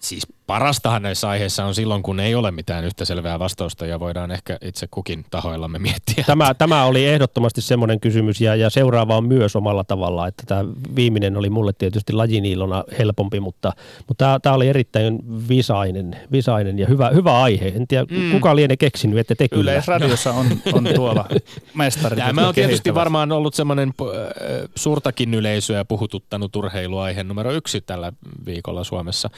Siis 0.06 0.26
parastahan 0.46 1.02
näissä 1.02 1.28
aiheissa 1.28 1.64
on 1.64 1.74
silloin, 1.74 2.02
kun 2.02 2.20
ei 2.20 2.34
ole 2.34 2.50
mitään 2.50 2.84
yhtä 2.84 3.04
selvää 3.04 3.38
vastausta 3.38 3.86
ja 3.86 4.00
voidaan 4.00 4.30
ehkä 4.30 4.58
itse 4.62 4.86
kukin 4.90 5.24
tahoillamme 5.30 5.78
miettiä. 5.78 6.24
Tämä, 6.26 6.54
tämä 6.54 6.84
oli 6.84 7.06
ehdottomasti 7.06 7.60
semmoinen 7.60 8.00
kysymys 8.00 8.40
ja, 8.40 8.56
ja 8.56 8.70
seuraava 8.70 9.16
on 9.16 9.28
myös 9.28 9.56
omalla 9.56 9.84
tavalla, 9.84 10.28
että 10.28 10.42
tämä 10.46 10.64
viimeinen 10.96 11.36
oli 11.36 11.50
mulle 11.50 11.72
tietysti 11.72 12.12
lajiniilona 12.12 12.84
helpompi, 12.98 13.40
mutta, 13.40 13.72
mutta 14.08 14.24
tämä, 14.24 14.38
tämä 14.40 14.54
oli 14.54 14.68
erittäin 14.68 15.18
visainen, 15.48 16.16
visainen 16.32 16.78
ja 16.78 16.86
hyvä, 16.86 17.10
hyvä 17.10 17.42
aihe. 17.42 17.68
En 17.68 17.86
tiedä, 17.86 18.04
mm. 18.10 18.30
kuka 18.30 18.56
liene 18.56 18.76
keksinyt, 18.76 19.18
että 19.18 19.34
te 19.34 19.48
kyllä. 19.48 19.72
Yleisradiossa 19.72 20.32
on, 20.32 20.46
on 20.72 20.88
tuolla 20.94 21.28
mestarit. 21.74 22.18
Tämä 22.18 22.48
on 22.48 22.54
tietysti 22.54 22.94
varmaan 22.94 23.32
ollut 23.32 23.54
semmoinen 23.54 23.88
äh, 24.00 24.68
suurtakin 24.74 25.34
yleisöä 25.34 25.84
puhututtanut 25.84 26.56
urheiluaihe 26.56 27.24
numero 27.24 27.52
yksi 27.52 27.80
tällä 27.80 28.12
viikolla 28.46 28.84
Suomessa 28.84 29.30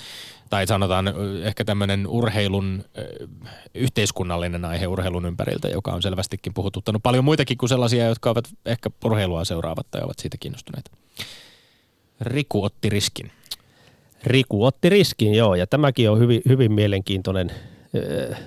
tai 0.50 0.66
sanotaan 0.66 1.14
ehkä 1.42 1.64
tämmöinen 1.64 2.06
urheilun, 2.06 2.84
yhteiskunnallinen 3.74 4.64
aihe 4.64 4.86
urheilun 4.86 5.26
ympäriltä, 5.26 5.68
joka 5.68 5.92
on 5.92 6.02
selvästikin 6.02 6.54
puhututtanut 6.54 7.02
paljon 7.02 7.24
muitakin 7.24 7.58
kuin 7.58 7.68
sellaisia, 7.68 8.06
jotka 8.06 8.30
ovat 8.30 8.48
ehkä 8.66 8.90
urheilua 9.04 9.44
seuraavat 9.44 9.86
tai 9.90 10.02
ovat 10.04 10.18
siitä 10.18 10.36
kiinnostuneita. 10.40 10.90
Riku 12.20 12.64
otti 12.64 12.88
riskin. 12.88 13.30
Riku 14.24 14.64
otti 14.64 14.88
riskin, 14.88 15.34
joo, 15.34 15.54
ja 15.54 15.66
tämäkin 15.66 16.10
on 16.10 16.18
hyvin, 16.18 16.42
hyvin 16.48 16.72
mielenkiintoinen 16.72 17.50
äh, 18.30 18.40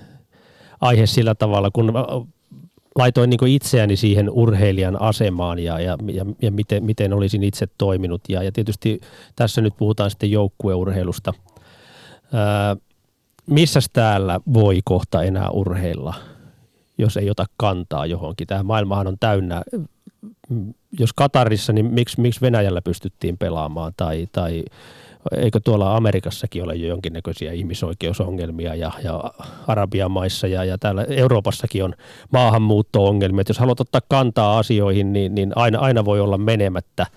aihe 0.81 1.05
sillä 1.05 1.35
tavalla, 1.35 1.71
kun 1.71 1.93
laitoin 2.95 3.29
niin 3.29 3.47
itseäni 3.47 3.95
siihen 3.95 4.29
urheilijan 4.29 5.01
asemaan 5.01 5.59
ja, 5.59 5.79
ja, 5.79 5.97
ja, 6.13 6.25
ja 6.41 6.51
miten, 6.51 6.83
miten 6.83 7.13
olisin 7.13 7.43
itse 7.43 7.67
toiminut. 7.77 8.21
Ja, 8.29 8.43
ja 8.43 8.51
tietysti 8.51 9.01
tässä 9.35 9.61
nyt 9.61 9.73
puhutaan 9.77 10.09
sitten 10.09 10.31
joukkueurheilusta– 10.31 11.33
missä 13.45 13.79
täällä 13.93 14.39
voi 14.53 14.79
kohta 14.83 15.23
enää 15.23 15.49
urheilla, 15.49 16.13
jos 16.97 17.17
ei 17.17 17.29
ota 17.29 17.45
kantaa 17.57 18.05
johonkin? 18.05 18.47
Tämä 18.47 18.63
maailmahan 18.63 19.07
on 19.07 19.17
täynnä, 19.19 19.61
jos 20.99 21.13
Katarissa, 21.13 21.73
niin 21.73 21.85
miksi, 21.85 22.21
miksi 22.21 22.41
Venäjällä 22.41 22.81
pystyttiin 22.81 23.37
pelaamaan 23.37 23.93
tai, 23.97 24.27
tai 24.31 24.63
eikö 25.31 25.59
tuolla 25.63 25.95
Amerikassakin 25.95 26.63
ole 26.63 26.75
jo 26.75 26.87
jonkinnäköisiä 26.87 27.51
ihmisoikeusongelmia 27.51 28.75
ja, 28.75 28.91
ja 29.03 29.23
Arabian 29.67 30.11
maissa 30.11 30.47
ja, 30.47 30.63
ja 30.63 30.77
täällä 30.77 31.05
Euroopassakin 31.09 31.83
on 31.83 31.93
maahanmuutto-ongelmia. 32.31 33.41
Että 33.41 33.51
jos 33.51 33.59
haluat 33.59 33.79
ottaa 33.79 34.01
kantaa 34.09 34.59
asioihin, 34.59 35.13
niin, 35.13 35.35
niin 35.35 35.51
aina, 35.55 35.79
aina 35.79 36.05
voi 36.05 36.19
olla 36.19 36.37
menemättä– 36.37 37.05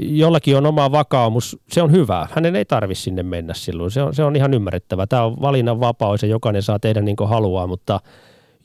jollakin 0.00 0.56
on 0.56 0.66
oma 0.66 0.92
vakaumus, 0.92 1.58
se 1.68 1.82
on 1.82 1.92
hyvä. 1.92 2.28
Hänen 2.30 2.56
ei 2.56 2.64
tarvitse 2.64 3.02
sinne 3.02 3.22
mennä 3.22 3.54
silloin, 3.54 3.90
se 3.90 4.02
on, 4.02 4.14
se 4.14 4.24
on 4.24 4.36
ihan 4.36 4.54
ymmärrettävä. 4.54 5.06
Tämä 5.06 5.22
on 5.22 5.40
valinnan 5.40 5.80
vapaus 5.80 6.22
ja 6.22 6.28
jokainen 6.28 6.62
saa 6.62 6.78
tehdä 6.78 7.00
niin 7.00 7.16
kuin 7.16 7.30
haluaa, 7.30 7.66
mutta 7.66 8.00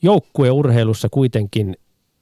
joukkueurheilussa 0.02 1.08
kuitenkin 1.12 1.76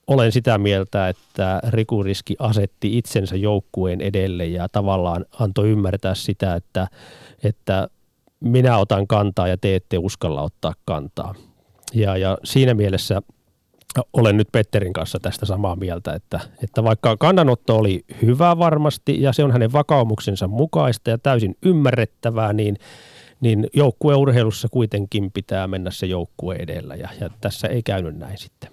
olen 0.08 0.32
sitä 0.32 0.58
mieltä, 0.58 1.10
että 1.10 1.60
Riku 1.68 2.04
Riski 2.04 2.36
asetti 2.40 2.98
itsensä 2.98 3.36
joukkueen 3.36 4.02
edelle 4.02 4.46
ja 4.46 4.70
tavallaan 4.70 5.26
antoi 5.40 5.70
ymmärtää 5.70 6.16
sitä, 6.16 6.56
että, 6.56 6.88
että 7.44 7.90
minä 8.40 8.78
otan 8.78 9.08
kantaa 9.08 9.48
ja 9.48 9.58
te 9.58 9.76
ette 9.76 9.98
uskalla 9.98 10.42
ottaa 10.42 10.74
kantaa. 10.86 11.36
Ja, 11.94 12.18
ja 12.18 12.38
siinä 12.44 12.74
mielessä– 12.74 13.22
olen 14.14 14.38
nyt 14.38 14.48
Petterin 14.52 14.94
kanssa 14.94 15.20
tästä 15.20 15.46
samaa 15.46 15.76
mieltä, 15.76 16.14
että, 16.14 16.40
että 16.64 16.84
vaikka 16.84 17.18
kannanotto 17.18 17.78
oli 17.78 18.06
hyvä 18.22 18.58
varmasti 18.58 19.22
ja 19.22 19.34
se 19.34 19.44
on 19.44 19.52
hänen 19.52 19.74
vakaumuksensa 19.74 20.48
mukaista 20.48 21.10
ja 21.10 21.18
täysin 21.18 21.58
ymmärrettävää, 21.64 22.54
niin, 22.54 22.78
niin 23.42 23.68
joukkueurheilussa 23.74 24.68
kuitenkin 24.72 25.32
pitää 25.32 25.68
mennä 25.68 25.92
se 25.92 26.06
joukkue 26.06 26.56
edellä 26.56 26.96
ja, 26.96 27.10
ja 27.20 27.30
tässä 27.42 27.68
ei 27.68 27.84
käynyt 27.84 28.18
näin 28.18 28.38
sitten. 28.38 28.70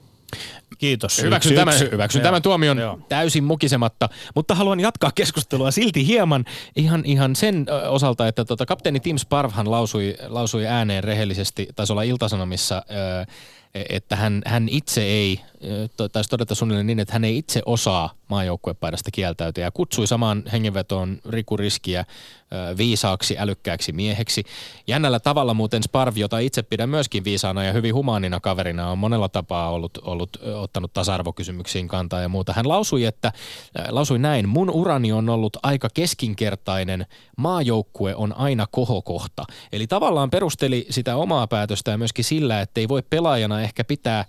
Kiitos. 0.78 1.22
Hyväksyn, 1.22 1.52
Yksi, 1.52 1.60
tämän, 1.60 1.74
yksi. 1.74 1.90
hyväksyn 1.90 2.20
Joo. 2.20 2.24
tämän 2.24 2.42
tuomion 2.42 2.78
Joo. 2.78 2.98
täysin 3.08 3.44
mukisematta, 3.44 4.08
mutta 4.34 4.54
haluan 4.54 4.80
jatkaa 4.80 5.10
keskustelua 5.14 5.70
silti 5.70 6.06
hieman 6.06 6.44
ihan, 6.76 7.02
ihan 7.04 7.36
sen 7.36 7.66
osalta, 7.88 8.28
että 8.28 8.44
tota, 8.44 8.66
kapteeni 8.66 9.00
Tim 9.00 9.16
Sparvhan 9.16 9.70
lausui, 9.70 10.14
lausui 10.26 10.66
ääneen 10.66 11.04
rehellisesti, 11.04 11.68
taisi 11.76 11.92
olla 11.92 12.02
Iltasanomissa, 12.02 12.82
ö, 12.90 13.26
että 13.88 14.16
hän, 14.16 14.42
hän 14.46 14.68
itse 14.68 15.02
ei, 15.02 15.40
taisi 16.12 16.30
todeta 16.30 16.54
suunnilleen 16.54 16.86
niin, 16.86 17.00
että 17.00 17.12
hän 17.12 17.24
ei 17.24 17.38
itse 17.38 17.62
osaa 17.66 18.10
maajoukkuepaidasta 18.28 19.10
kieltäytyä 19.10 19.64
ja 19.64 19.70
kutsui 19.70 20.06
samaan 20.06 20.42
hengenvetoon 20.52 21.18
Riku 21.28 21.56
Riskiä 21.56 22.04
viisaaksi, 22.76 23.38
älykkääksi 23.38 23.92
mieheksi. 23.92 24.44
Jännällä 24.86 25.20
tavalla 25.20 25.54
muuten 25.54 25.82
Sparv, 25.82 26.16
jota 26.16 26.38
itse 26.38 26.62
pidän 26.62 26.88
myöskin 26.88 27.24
viisaana 27.24 27.64
ja 27.64 27.72
hyvin 27.72 27.94
humaanina 27.94 28.40
kaverina, 28.40 28.90
on 28.90 28.98
monella 28.98 29.28
tapaa 29.28 29.70
ollut, 29.70 29.98
ollut 30.02 30.36
ottanut 30.54 30.92
tasa-arvokysymyksiin 30.92 31.88
kantaa 31.88 32.20
ja 32.20 32.28
muuta. 32.28 32.52
Hän 32.52 32.68
lausui, 32.68 33.04
että, 33.04 33.32
lausui 33.88 34.18
näin, 34.18 34.48
mun 34.48 34.70
urani 34.70 35.12
on 35.12 35.28
ollut 35.28 35.56
aika 35.62 35.88
keskinkertainen, 35.94 37.06
maajoukkue 37.36 38.14
on 38.14 38.36
aina 38.36 38.66
kohokohta. 38.70 39.44
Eli 39.72 39.86
tavallaan 39.86 40.30
perusteli 40.30 40.86
sitä 40.90 41.16
omaa 41.16 41.46
päätöstä 41.46 41.98
myöskin 41.98 42.24
sillä, 42.24 42.60
että 42.60 42.80
ei 42.80 42.88
voi 42.88 43.02
pelaajana 43.10 43.60
ehkä 43.60 43.84
pitää 43.84 44.24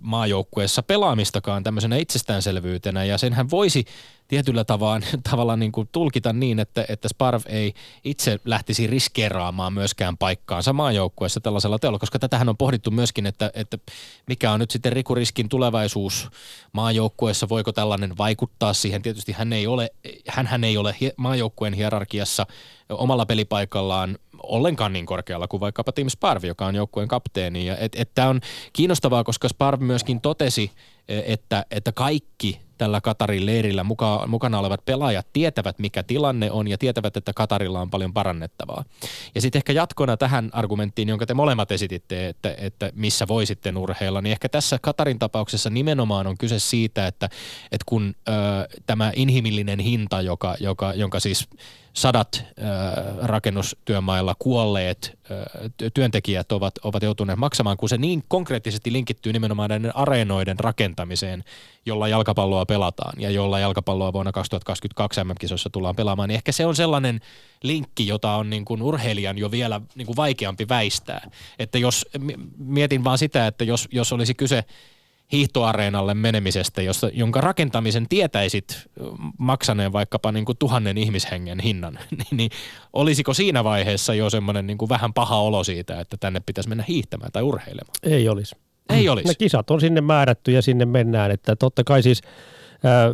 maajoukkueessa 0.00 0.82
pelaamistakaan 0.82 1.62
tämmöisenä 1.62 1.96
itsestäänselvyytenä 1.96 3.04
ja 3.04 3.18
senhän 3.18 3.50
voisi 3.50 3.84
tietyllä 4.28 4.64
tavalla, 4.64 5.06
tavalla 5.30 5.56
niin 5.56 5.72
kuin 5.72 5.88
tulkita 5.92 6.32
niin, 6.32 6.58
että, 6.58 6.84
että 6.88 7.08
Sparv 7.08 7.42
ei 7.46 7.74
itse 8.04 8.40
lähtisi 8.44 8.86
riskeeraamaan 8.86 9.72
myöskään 9.72 10.16
paikkaansa 10.16 10.72
maajoukkueessa 10.72 11.40
tällaisella 11.40 11.78
teolla, 11.78 11.98
koska 11.98 12.18
tätähän 12.18 12.48
on 12.48 12.56
pohdittu 12.56 12.90
myöskin, 12.90 13.26
että, 13.26 13.50
että 13.54 13.78
mikä 14.26 14.52
on 14.52 14.60
nyt 14.60 14.70
sitten 14.70 14.92
Riku 14.92 15.14
Riskin 15.14 15.48
tulevaisuus 15.48 16.28
maajoukkueessa, 16.72 17.48
voiko 17.48 17.72
tällainen 17.72 18.18
vaikuttaa 18.18 18.72
siihen. 18.72 19.02
Tietysti 19.02 19.32
hän 19.32 19.52
ei 19.52 19.66
ole, 19.66 19.90
hän 20.28 20.64
ei 20.64 20.76
ole 20.76 20.94
maajoukkueen 21.16 21.74
hierarkiassa 21.74 22.46
omalla 22.88 23.26
pelipaikallaan 23.26 24.18
ollenkaan 24.42 24.92
niin 24.92 25.06
korkealla 25.06 25.48
kuin 25.48 25.60
vaikkapa 25.60 25.92
Tim 25.92 26.08
Sparv, 26.08 26.44
joka 26.44 26.66
on 26.66 26.74
joukkueen 26.74 27.08
kapteeni. 27.08 27.66
Tämä 28.14 28.28
on 28.28 28.40
kiinnostavaa, 28.72 29.24
koska 29.24 29.48
Sparv 29.48 29.80
myöskin 29.80 30.20
totesi, 30.20 30.70
että, 31.08 31.66
että 31.70 31.92
kaikki 31.92 32.60
tällä 32.78 33.00
Katarin 33.00 33.46
leirillä 33.46 33.84
muka, 33.84 34.24
mukana 34.26 34.58
olevat 34.58 34.84
pelaajat 34.84 35.26
tietävät, 35.32 35.78
mikä 35.78 36.02
tilanne 36.02 36.50
on 36.50 36.68
ja 36.68 36.78
tietävät, 36.78 37.16
että 37.16 37.32
Katarilla 37.32 37.80
on 37.80 37.90
paljon 37.90 38.12
parannettavaa. 38.12 38.84
Ja 39.34 39.40
sitten 39.40 39.58
ehkä 39.58 39.72
jatkona 39.72 40.16
tähän 40.16 40.50
argumenttiin, 40.52 41.08
jonka 41.08 41.26
te 41.26 41.34
molemmat 41.34 41.72
esititte, 41.72 42.28
että, 42.28 42.54
että 42.58 42.92
missä 42.94 43.28
voi 43.28 43.46
sitten 43.46 43.76
urheilla, 43.76 44.22
niin 44.22 44.32
ehkä 44.32 44.48
tässä 44.48 44.78
Katarin 44.82 45.18
tapauksessa 45.18 45.70
nimenomaan 45.70 46.26
on 46.26 46.38
kyse 46.38 46.58
siitä, 46.58 47.06
että, 47.06 47.26
että 47.72 47.84
kun 47.86 48.14
ö, 48.28 48.32
tämä 48.86 49.12
inhimillinen 49.16 49.78
hinta, 49.78 50.20
joka, 50.20 50.54
joka, 50.60 50.94
jonka 50.94 51.20
siis 51.20 51.48
sadat 51.96 52.44
rakennustyömailla 53.22 54.36
kuolleet 54.38 55.18
työntekijät 55.94 56.52
ovat, 56.52 56.74
ovat 56.82 57.02
joutuneet 57.02 57.38
maksamaan, 57.38 57.76
kun 57.76 57.88
se 57.88 57.98
niin 57.98 58.24
konkreettisesti 58.28 58.92
linkittyy 58.92 59.32
nimenomaan 59.32 59.70
näiden 59.70 59.96
areenoiden 59.96 60.60
rakentamiseen, 60.60 61.44
jolla 61.86 62.08
jalkapalloa 62.08 62.66
pelataan 62.66 63.20
ja 63.20 63.30
jolla 63.30 63.58
jalkapalloa 63.58 64.12
vuonna 64.12 64.32
2022 64.32 65.24
MM-kisoissa 65.24 65.70
tullaan 65.70 65.96
pelaamaan, 65.96 66.28
niin 66.28 66.36
ehkä 66.36 66.52
se 66.52 66.66
on 66.66 66.76
sellainen 66.76 67.20
linkki, 67.62 68.06
jota 68.06 68.32
on 68.32 68.50
niin 68.50 68.64
kuin 68.64 68.82
urheilijan 68.82 69.38
jo 69.38 69.50
vielä 69.50 69.80
niin 69.94 70.06
kuin 70.06 70.16
vaikeampi 70.16 70.68
väistää. 70.68 71.30
Että 71.58 71.78
jos, 71.78 72.06
mi- 72.18 72.38
mietin 72.58 73.04
vaan 73.04 73.18
sitä, 73.18 73.46
että 73.46 73.64
jos, 73.64 73.88
jos 73.92 74.12
olisi 74.12 74.34
kyse 74.34 74.64
hiihtoareenalle 75.32 76.14
menemisestä, 76.14 76.82
josta, 76.82 77.10
jonka 77.12 77.40
rakentamisen 77.40 78.08
tietäisit 78.08 78.88
maksaneen 79.38 79.92
vaikkapa 79.92 80.32
niin 80.32 80.44
kuin 80.44 80.58
tuhannen 80.58 80.98
ihmishengen 80.98 81.60
hinnan, 81.60 81.98
niin, 82.10 82.36
niin 82.36 82.50
olisiko 82.92 83.34
siinä 83.34 83.64
vaiheessa 83.64 84.14
jo 84.14 84.30
semmoinen 84.30 84.66
niin 84.66 84.78
kuin 84.78 84.88
vähän 84.88 85.12
paha 85.12 85.38
olo 85.38 85.64
siitä, 85.64 86.00
että 86.00 86.16
tänne 86.16 86.40
pitäisi 86.46 86.68
mennä 86.68 86.84
hiihtämään 86.88 87.32
tai 87.32 87.42
urheilemaan? 87.42 87.94
Ei 88.02 88.28
olisi. 88.28 88.56
Ei 88.88 89.08
olisi. 89.08 89.28
Ne 89.28 89.34
kisat 89.34 89.70
on 89.70 89.80
sinne 89.80 90.00
määrätty 90.00 90.52
ja 90.52 90.62
sinne 90.62 90.84
mennään, 90.84 91.30
että 91.30 91.56
totta 91.56 91.84
kai 91.84 92.02
siis 92.02 92.20
ää, 92.84 93.10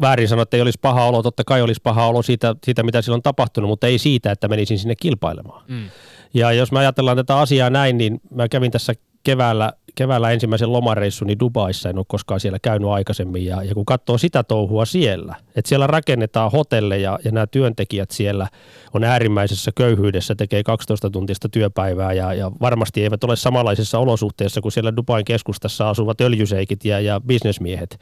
väärin 0.00 0.28
sanoa, 0.28 0.42
että 0.42 0.56
ei 0.56 0.60
olisi 0.62 0.78
paha 0.82 1.04
olo, 1.04 1.22
totta 1.22 1.42
kai 1.46 1.62
olisi 1.62 1.80
paha 1.82 2.06
olo 2.06 2.22
siitä, 2.22 2.56
siitä 2.64 2.82
mitä 2.82 3.02
siellä 3.02 3.16
on 3.16 3.22
tapahtunut, 3.22 3.70
mutta 3.70 3.86
ei 3.86 3.98
siitä, 3.98 4.32
että 4.32 4.48
menisin 4.48 4.78
sinne 4.78 4.94
kilpailemaan. 4.96 5.64
Mm. 5.68 5.88
Ja 6.34 6.52
jos 6.52 6.72
me 6.72 6.78
ajatellaan 6.78 7.16
tätä 7.16 7.38
asiaa 7.38 7.70
näin, 7.70 7.98
niin 7.98 8.20
mä 8.30 8.48
kävin 8.48 8.70
tässä 8.70 8.94
keväällä, 9.22 9.72
keväällä 9.94 10.30
ensimmäisen 10.30 10.72
lomareissuni 10.72 11.36
Dubaissa, 11.40 11.88
en 11.88 11.98
ole 11.98 12.04
koskaan 12.08 12.40
siellä 12.40 12.58
käynyt 12.58 12.88
aikaisemmin, 12.88 13.44
ja, 13.44 13.62
ja 13.62 13.74
kun 13.74 13.84
katsoo 13.84 14.18
sitä 14.18 14.42
touhua 14.42 14.84
siellä, 14.84 15.34
että 15.56 15.68
siellä 15.68 15.86
rakennetaan 15.86 16.52
hotelleja 16.52 17.18
ja 17.24 17.30
nämä 17.30 17.46
työntekijät 17.46 18.10
siellä 18.10 18.48
on 18.94 19.04
äärimmäisessä 19.04 19.70
köyhyydessä, 19.74 20.34
tekee 20.34 20.62
12 20.62 21.10
tuntista 21.10 21.48
työpäivää 21.48 22.12
ja, 22.12 22.34
ja 22.34 22.50
varmasti 22.60 23.02
eivät 23.02 23.24
ole 23.24 23.36
samanlaisissa 23.36 23.98
olosuhteissa 23.98 24.60
kuin 24.60 24.72
siellä 24.72 24.96
Dubain 24.96 25.24
keskustassa 25.24 25.88
asuvat 25.88 26.20
öljyseikit 26.20 26.84
ja, 26.84 27.00
ja 27.00 27.20
bisnesmiehet, 27.20 28.00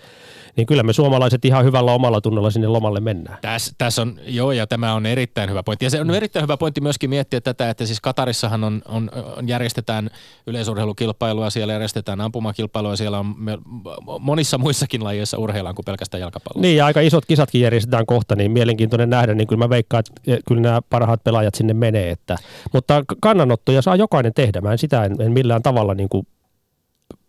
niin 0.56 0.66
kyllä 0.66 0.82
me 0.82 0.92
suomalaiset 0.92 1.44
ihan 1.44 1.64
hyvällä 1.64 1.92
omalla 1.92 2.20
tunnolla 2.20 2.50
sinne 2.50 2.68
lomalle 2.68 3.00
mennään. 3.00 3.38
Tässä, 3.42 3.74
tässä 3.78 4.02
on, 4.02 4.20
joo, 4.26 4.52
ja 4.52 4.66
tämä 4.66 4.94
on 4.94 5.06
erittäin 5.06 5.50
hyvä 5.50 5.62
pointti. 5.62 5.86
Ja 5.86 5.90
se 5.90 6.00
on 6.00 6.10
erittäin 6.10 6.42
hyvä 6.42 6.56
pointti 6.56 6.80
myöskin 6.80 7.10
miettiä 7.10 7.40
tätä, 7.40 7.70
että 7.70 7.86
siis 7.86 8.00
Katarissahan 8.00 8.64
on, 8.64 8.82
on, 8.88 9.10
on 9.36 9.48
järjestetään 9.48 10.10
yleisurheilukilpailua, 10.46 11.50
siellä 11.50 11.74
järjestetään 11.82 12.20
ampumakilpailua, 12.20 12.96
siellä 12.96 13.18
on 13.18 13.34
monissa 14.20 14.58
muissakin 14.58 15.04
lajeissa 15.04 15.38
urheillaan 15.38 15.74
kuin 15.74 15.84
pelkästään 15.84 16.20
jalkapalloa. 16.20 16.62
Niin 16.62 16.76
ja 16.76 16.86
aika 16.86 17.00
isot 17.00 17.26
kisatkin 17.26 17.60
järjestetään 17.60 18.06
kohta, 18.06 18.36
niin 18.36 18.50
mielenkiintoinen 18.50 19.10
nähdä, 19.10 19.34
niin 19.34 19.48
kyllä 19.48 19.64
mä 19.64 19.70
veikkaan, 19.70 20.02
että 20.26 20.38
kyllä 20.48 20.60
nämä 20.60 20.82
parhaat 20.82 21.24
pelaajat 21.24 21.54
sinne 21.54 21.74
menee. 21.74 22.10
Että, 22.10 22.36
mutta 22.72 23.04
kannanottoja 23.20 23.82
saa 23.82 23.96
jokainen 23.96 24.34
tehdä, 24.34 24.60
mä 24.60 24.72
en 24.72 24.78
sitä 24.78 25.04
en, 25.04 25.20
en 25.20 25.32
millään 25.32 25.62
tavalla 25.62 25.94
niin 25.94 26.08
kuin 26.08 26.26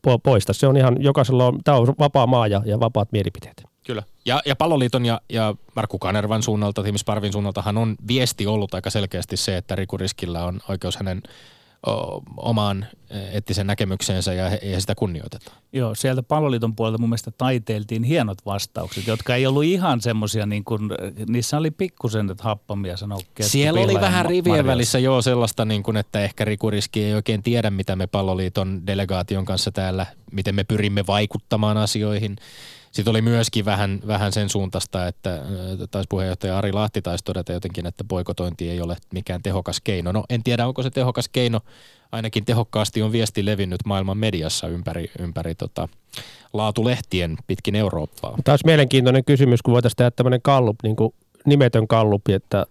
po- 0.07 0.19
poista. 0.23 0.53
Se 0.53 0.67
on 0.67 0.77
ihan, 0.77 0.97
jokaisella 0.99 1.45
on, 1.45 1.59
tämä 1.63 1.77
on 1.77 1.87
vapaa 1.99 2.27
maa 2.27 2.47
ja, 2.47 2.61
ja 2.65 2.79
vapaat 2.79 3.11
mielipiteet. 3.11 3.63
Kyllä. 3.85 4.03
Ja, 4.25 4.41
ja 4.45 4.55
Palloliiton 4.55 5.05
ja, 5.05 5.21
ja 5.29 5.55
Markku 5.75 5.99
Kanervan 5.99 6.43
suunnalta, 6.43 6.83
Tim 6.83 6.97
Sparvin 6.97 7.31
suunnaltahan 7.31 7.77
on 7.77 7.95
viesti 8.07 8.47
ollut 8.47 8.73
aika 8.73 8.89
selkeästi 8.89 9.37
se, 9.37 9.57
että 9.57 9.75
Riku 9.75 9.97
Riskillä 9.97 10.45
on 10.45 10.59
oikeus 10.69 10.97
hänen 10.97 11.21
omaan 12.37 12.85
eettisen 13.09 13.67
näkemykseensä 13.67 14.33
ja, 14.33 14.49
ja 14.63 14.81
sitä 14.81 14.95
kunnioitetaan. 14.95 15.57
Joo, 15.73 15.95
sieltä 15.95 16.23
palloliiton 16.23 16.75
puolelta 16.75 16.97
mun 16.97 17.09
mielestä 17.09 17.31
taiteiltiin 17.31 18.03
hienot 18.03 18.45
vastaukset, 18.45 19.07
jotka 19.07 19.35
ei 19.35 19.47
ollut 19.47 19.63
ihan 19.63 20.01
semmoisia, 20.01 20.45
niin 20.45 20.63
kuin, 20.63 20.81
niissä 21.27 21.57
oli 21.57 21.71
pikkusen 21.71 22.29
että 22.29 22.43
happamia 22.43 22.97
sanoo 22.97 23.19
Siellä 23.41 23.81
oli 23.81 23.93
vähän 23.93 24.25
rivien 24.25 24.51
Marjas. 24.51 24.67
välissä 24.67 24.99
joo 24.99 25.21
sellaista, 25.21 25.65
niin 25.65 25.83
kuin, 25.83 25.97
että 25.97 26.21
ehkä 26.21 26.45
Riku 26.45 26.69
Riski 26.69 27.03
ei 27.03 27.13
oikein 27.13 27.43
tiedä, 27.43 27.69
mitä 27.69 27.95
me 27.95 28.07
Palloliiton 28.07 28.87
delegaation 28.87 29.45
kanssa 29.45 29.71
täällä, 29.71 30.05
miten 30.31 30.55
me 30.55 30.63
pyrimme 30.63 31.07
vaikuttamaan 31.07 31.77
asioihin. 31.77 32.35
Sitten 32.93 33.11
oli 33.11 33.21
myöskin 33.21 33.65
vähän, 33.65 33.99
vähän 34.07 34.31
sen 34.31 34.49
suuntaista, 34.49 35.07
että 35.07 35.33
äh, 35.33 35.41
taisi 35.91 36.07
puheenjohtaja 36.09 36.57
Ari 36.57 36.71
Lahti 36.71 37.01
taisi 37.01 37.23
todeta 37.23 37.53
jotenkin, 37.53 37.85
että 37.85 38.03
boikotointi 38.03 38.69
ei 38.69 38.81
ole 38.81 38.97
mikään 39.13 39.41
tehokas 39.43 39.81
keino. 39.81 40.11
No 40.11 40.23
en 40.29 40.43
tiedä, 40.43 40.67
onko 40.67 40.83
se 40.83 40.89
tehokas 40.89 41.29
keino. 41.29 41.59
Ainakin 42.11 42.45
tehokkaasti 42.45 43.01
on 43.01 43.11
viesti 43.11 43.45
levinnyt 43.45 43.79
maailman 43.85 44.17
mediassa 44.17 44.67
ympäri, 44.67 45.11
ympäri 45.19 45.55
tota, 45.55 45.89
laatulehtien 46.53 47.37
pitkin 47.47 47.75
Eurooppaa. 47.75 48.37
Tämä 48.43 48.53
olisi 48.53 48.65
mielenkiintoinen 48.65 49.25
kysymys, 49.25 49.61
kun 49.61 49.73
voitaisiin 49.73 49.97
tehdä 49.97 50.11
tämmöinen 50.11 50.41
kallup, 50.41 50.77
niin 50.83 50.95
kuin 50.95 51.13
nimetön 51.45 51.87
kallupi, 51.87 52.33
että, 52.33 52.65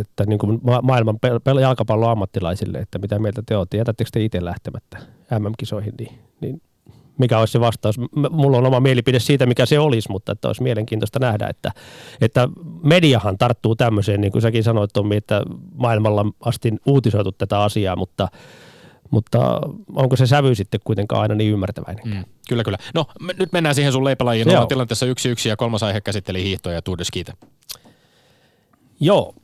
että 0.00 0.24
niin 0.26 0.38
kuin 0.38 0.60
ma- 0.62 0.82
maailman 0.82 1.18
jalkapallon 1.60 2.10
ammattilaisille, 2.10 2.78
että 2.78 2.98
mitä 2.98 3.18
mieltä 3.18 3.42
te 3.46 3.56
olette, 3.56 3.76
jätättekö 3.76 4.10
te 4.12 4.24
itse 4.24 4.44
lähtemättä 4.44 4.98
MM-kisoihin, 5.38 5.94
niin, 5.98 6.18
niin 6.40 6.62
mikä 7.18 7.38
olisi 7.38 7.52
se 7.52 7.60
vastaus. 7.60 7.98
Mulla 8.30 8.58
on 8.58 8.66
oma 8.66 8.80
mielipide 8.80 9.20
siitä, 9.20 9.46
mikä 9.46 9.66
se 9.66 9.78
olisi, 9.78 10.10
mutta 10.10 10.32
että 10.32 10.48
olisi 10.48 10.62
mielenkiintoista 10.62 11.18
nähdä, 11.18 11.46
että, 11.46 11.72
että 12.20 12.48
mediahan 12.82 13.38
tarttuu 13.38 13.76
tämmöiseen, 13.76 14.20
niin 14.20 14.32
kuin 14.32 14.42
säkin 14.42 14.64
sanoit 14.64 14.92
Tommi, 14.92 15.16
että 15.16 15.42
maailmalla 15.74 16.26
asti 16.40 16.72
uutisoitu 16.86 17.32
tätä 17.32 17.60
asiaa, 17.60 17.96
mutta, 17.96 18.28
mutta 19.10 19.60
onko 19.94 20.16
se 20.16 20.26
sävy 20.26 20.54
sitten 20.54 20.80
kuitenkaan 20.84 21.22
aina 21.22 21.34
niin 21.34 21.52
ymmärtäväinen? 21.52 22.04
Mm, 22.04 22.24
kyllä, 22.48 22.64
kyllä. 22.64 22.78
No 22.94 23.06
me, 23.20 23.34
nyt 23.38 23.52
mennään 23.52 23.74
siihen 23.74 23.92
sun 23.92 24.04
leipälajiin. 24.04 24.48
Ollaan 24.48 24.68
tilanteessa 24.68 25.06
yksi 25.06 25.28
yksi 25.28 25.48
ja 25.48 25.56
kolmas 25.56 25.82
aihe 25.82 26.00
käsitteli 26.00 26.42
hiihtoja 26.42 26.74
ja 26.74 26.82
Tour. 26.82 26.98
Joo, 29.00 29.34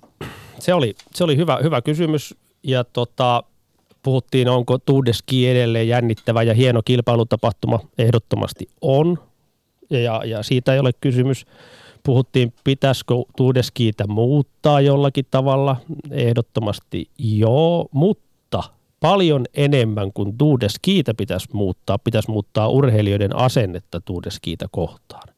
se 0.59 0.75
oli, 0.75 0.95
se 1.15 1.25
oli 1.25 1.37
hyvä, 1.37 1.59
hyvä 1.63 1.83
kysymys 1.83 2.35
ja 2.63 2.85
tota, 2.85 3.43
puhuttiin, 4.05 4.49
onko 4.49 4.79
Tour 4.79 5.05
de 5.05 5.13
Ski 5.13 5.49
edelleen 5.49 5.89
jännittävä 5.89 6.43
ja 6.43 6.55
hieno 6.55 6.81
kilpailutapahtuma. 6.85 7.81
Ehdottomasti 7.99 8.69
on 8.81 9.19
ja, 9.91 10.23
ja 10.25 10.43
siitä 10.43 10.73
ei 10.75 10.79
ole 10.79 10.93
kysymys. 11.01 11.47
puhuttiin, 12.03 12.53
pitäisikö 12.65 13.15
Tuudeskiitä 13.37 14.07
muuttaa 14.07 14.81
jollakin 14.81 15.27
tavalla. 15.31 15.77
Ehdottomasti 16.11 17.09
joo, 17.19 17.89
mutta 17.93 18.63
paljon 19.01 19.47
enemmän 19.55 20.13
kuin 20.13 20.39
Tuudeskiitä 20.39 21.15
pitäisi 21.15 21.49
muuttaa. 21.53 21.99
Pitäisi 21.99 22.31
muuttaa 22.31 22.69
urheilijoiden 22.69 23.37
asennetta 23.37 24.01
Tuudeskiitä 24.01 24.67
kohtaan 24.71 25.34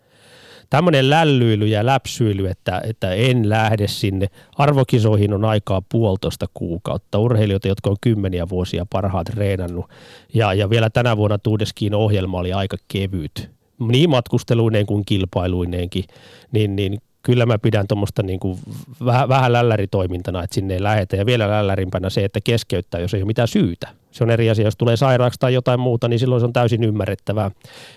tämmöinen 0.71 1.11
lällyily 1.11 1.67
ja 1.67 1.87
läpsyily, 1.87 2.47
että, 2.47 2.83
että 2.85 3.13
en 3.13 3.49
lähde 3.49 3.89
sinne. 3.89 4.27
Arvokisoihin 4.59 5.33
on 5.33 5.45
aikaa 5.45 5.83
puolitoista 5.89 6.47
kuukautta. 6.55 7.19
Urheilijoita, 7.19 7.69
jotka 7.69 7.91
on 7.91 7.97
kymmeniä 8.01 8.49
vuosia 8.49 8.87
parhaat 8.91 9.27
treenannut. 9.27 9.91
Ja, 10.35 10.55
ja 10.55 10.71
vielä 10.71 10.91
tänä 10.91 11.17
vuonna 11.17 11.39
Tuudeskiin 11.39 11.95
ohjelma 11.95 12.39
oli 12.39 12.53
aika 12.53 12.77
kevyt. 12.89 13.51
Niin 13.89 14.11
matkusteluineen 14.11 14.87
kuin 14.87 15.05
kilpailuineenkin. 15.07 16.05
Niin, 16.53 16.77
niin 16.77 17.01
kyllä 17.23 17.47
mä 17.47 17.59
pidän 17.59 17.87
tuommoista 17.89 18.23
niin 18.23 18.41
kuin 18.41 18.59
vähän, 19.05 19.29
vähän 19.29 19.53
lälläritoimintana, 19.53 20.43
että 20.43 20.55
sinne 20.55 20.75
ei 20.75 20.83
lähetä. 20.83 21.17
Ja 21.17 21.27
vielä 21.27 21.51
lällärimpänä 21.51 22.11
se, 22.11 22.25
että 22.25 22.41
keskeyttää, 22.45 23.01
jos 23.01 23.15
ei 23.15 23.21
ole 23.23 23.27
mitään 23.27 23.49
syytä. 23.49 23.89
Se 24.17 24.25
on 24.25 24.31
eri 24.31 24.51
asia, 24.51 24.65
jos 24.65 24.77
tulee 24.77 24.97
sairaaksi 24.97 25.41
tai 25.41 25.55
jotain 25.55 25.81
muuta, 25.81 26.09
niin 26.09 26.19
silloin 26.19 26.41
se 26.41 26.47
on 26.47 26.53
täysin 26.53 26.85
ymmärrettävää. 26.85 27.51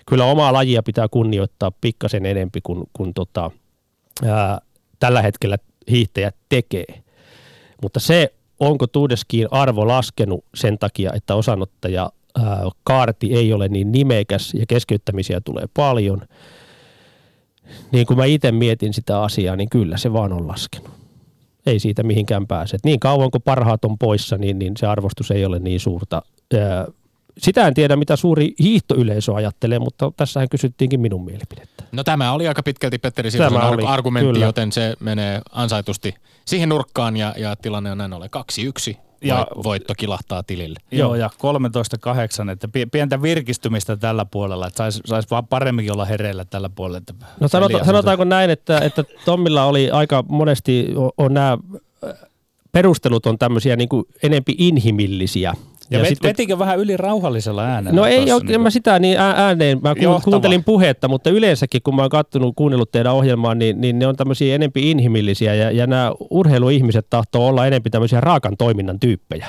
Kyllä 0.06 0.26
omaa 0.26 0.54
lajia 0.54 0.84
pitää 0.84 1.08
kunnioittaa 1.08 1.72
pikkasen 1.82 2.26
enempi 2.26 2.60
kuin, 2.64 2.84
kuin 2.94 3.14
tota, 3.14 3.52
ää, 4.26 4.62
tällä 5.00 5.22
hetkellä 5.22 5.58
hiihtäjät 5.92 6.36
tekee. 6.50 7.04
Mutta 7.82 8.00
se, 8.00 8.34
onko 8.60 8.88
Tuudeskiin 8.88 9.48
arvo 9.52 9.88
laskenut 9.88 10.46
sen 10.56 10.80
takia, 10.80 11.12
että 11.16 11.36
osanottaja 11.36 12.10
ää, 12.44 12.70
kaarti 12.84 13.34
ei 13.34 13.54
ole 13.54 13.68
niin 13.68 13.92
nimekäs 13.92 14.54
ja 14.54 14.66
keskeyttämisiä 14.68 15.42
tulee 15.42 15.66
paljon– 15.74 16.22
niin 17.92 18.06
kun 18.06 18.18
mä 18.18 18.26
itse 18.26 18.52
mietin 18.52 18.94
sitä 18.94 19.22
asiaa, 19.22 19.56
niin 19.56 19.70
kyllä 19.70 19.98
se 19.98 20.14
vaan 20.14 20.34
on 20.34 20.48
laskenut. 20.48 20.99
Ei 21.66 21.80
siitä 21.80 22.04
mihinkään 22.04 22.48
pääse. 22.48 22.76
Et 22.76 22.84
niin 22.84 23.00
kauan 23.00 23.32
kuin 23.32 23.42
parhaat 23.42 23.86
on 23.86 23.98
poissa, 23.98 24.38
niin, 24.38 24.60
niin 24.60 24.74
se 24.78 24.88
arvostus 24.88 25.32
ei 25.32 25.46
ole 25.46 25.60
niin 25.60 25.80
suurta. 25.80 26.22
Sitä 27.38 27.68
en 27.68 27.74
tiedä, 27.74 27.96
mitä 27.96 28.16
suuri 28.16 28.54
hiihtoyleisö 28.60 29.36
ajattelee, 29.36 29.80
mutta 29.80 30.12
tässähän 30.18 30.50
kysyttiinkin 30.50 31.00
minun 31.00 31.26
mielipidettä. 31.26 31.84
No 31.92 32.04
tämä 32.04 32.32
oli 32.32 32.48
aika 32.48 32.64
pitkälti 32.64 32.98
Petteri 32.98 33.32
Silvosen 33.32 33.62
oli, 33.62 33.86
argumentti, 33.86 34.34
kyllä. 34.34 34.46
joten 34.46 34.72
se 34.72 34.96
menee 35.00 35.42
ansaitusti 35.52 36.16
siihen 36.46 36.70
nurkkaan 36.70 37.18
ja, 37.18 37.34
ja 37.38 37.56
tilanne 37.56 37.92
on 37.92 37.98
näin 37.98 38.14
ollen 38.14 38.30
2-1 38.92 39.09
ja 39.24 39.48
voitto 39.64 39.94
kilahtaa 39.98 40.44
tilille. 40.44 40.80
Joo, 40.92 41.16
ja 41.16 41.30
13.8, 42.46 42.50
että 42.52 42.68
pientä 42.92 43.22
virkistymistä 43.22 43.98
tällä 43.98 44.26
puolella, 44.26 44.68
että 44.68 44.78
saisi 44.78 45.02
sais 45.06 45.32
vaan 45.32 45.48
paremminkin 45.48 45.94
olla 45.94 46.06
hereillä 46.06 46.46
tällä 46.46 46.70
puolella. 46.70 46.98
Että 46.98 47.14
no 47.40 47.48
sanota, 47.48 47.86
sanotaanko 47.86 48.24
näin, 48.24 48.50
että, 48.50 48.80
että 48.80 49.04
Tommilla 49.26 49.66
oli 49.66 49.92
aika 49.92 50.24
monesti 50.28 50.88
on, 50.96 51.12
on 51.18 51.34
nämä 51.34 51.58
perustelut 52.72 53.26
on 53.26 53.38
tämmöisiä 53.38 53.76
niin 53.76 53.90
kuin 53.90 54.06
enempi 54.24 54.56
inhimillisiä 54.58 55.54
ja, 55.92 55.98
ja 55.98 56.02
vet, 56.02 56.10
sitten, 56.10 56.30
vetikö 56.30 56.60
vähän 56.60 56.80
yli 56.80 56.98
rauhallisella 56.98 57.66
äänellä? 57.66 58.00
No 58.00 58.06
ei 58.06 58.32
ole, 58.32 58.44
niin 58.44 58.62
mä 58.62 58.70
sitä 58.70 59.00
niin 59.00 59.20
ääneen, 59.20 59.80
mä 59.82 59.96
johtava. 60.02 60.32
kuuntelin 60.32 60.64
puhetta, 60.64 61.08
mutta 61.08 61.30
yleensäkin 61.30 61.82
kun 61.82 61.96
mä 61.96 62.02
oon 62.02 62.10
kattonut, 62.10 62.56
kuunnellut 62.56 62.92
teidän 62.92 63.14
ohjelmaa, 63.14 63.56
niin, 63.56 63.82
niin 63.82 64.00
ne 64.00 64.08
on 64.08 64.16
tämmöisiä 64.16 64.56
enempi 64.56 64.92
inhimillisiä 64.92 65.56
ja, 65.56 65.72
ja 65.72 65.88
nämä 65.88 66.12
urheiluihmiset 66.30 67.08
tahtoo 67.10 67.48
olla 67.48 67.68
enempi 67.68 67.90
tämmöisiä 67.90 68.22
raakan 68.22 68.58
toiminnan 68.58 69.00
tyyppejä. 69.00 69.48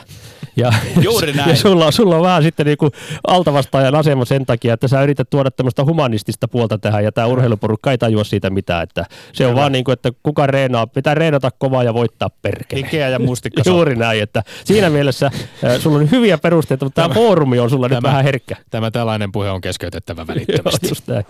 Ja, 0.61 0.73
Juuri 1.01 1.33
näin. 1.33 1.51
Ja 1.51 1.57
sulla, 1.57 1.91
sulla 1.91 2.17
on 2.17 2.23
vähän 2.23 2.43
sitten 2.43 2.67
niinku 2.67 2.91
altavastaajan 3.27 3.95
asema 3.95 4.25
sen 4.25 4.47
takia, 4.47 4.75
että 4.75 4.89
sä 4.89 5.03
yrität 5.03 5.31
tuoda 5.31 5.51
tämmöistä 5.51 5.85
humanistista 5.85 6.49
puolta 6.49 6.79
tähän 6.79 7.05
ja 7.05 7.13
tämä 7.13 7.27
urheiluporukka 7.27 7.91
ei 7.91 7.99
tajua 7.99 8.25
siitä 8.25 8.51
mitään, 8.51 8.83
että 8.83 9.05
se 9.33 9.47
on 9.47 9.51
Kyllä. 9.51 9.61
vaan 9.61 9.73
niin 9.73 9.85
kuin, 9.85 9.93
että 9.93 10.11
kuka 10.23 10.47
reenaa, 10.47 10.87
pitää 10.87 11.15
reenata 11.15 11.51
kovaa 11.59 11.83
ja 11.83 11.95
voittaa 11.95 12.31
perkele. 12.43 12.81
Ikeä 12.81 13.09
ja 13.09 13.19
mustikka. 13.19 13.63
Juuri 13.71 13.97
näin, 13.97 14.23
että 14.23 14.43
siinä 14.65 14.91
mielessä 15.01 15.27
äh, 15.27 15.81
sulla 15.81 15.99
on 15.99 16.11
hyviä 16.11 16.39
perusteita, 16.39 16.85
mutta 16.87 17.03
tämä 17.03 17.15
foorumi 17.15 17.59
on 17.59 17.71
sulla 17.71 17.89
tämä, 17.89 17.97
nyt 17.97 18.03
vähän 18.03 18.25
herkkä. 18.25 18.57
Tämä 18.71 18.91
tällainen 18.91 19.33
puhe 19.33 19.51
on 19.51 19.61
keskeytettävä 19.61 20.27
välittömästi. 20.31 20.89
Joo. 21.09 21.23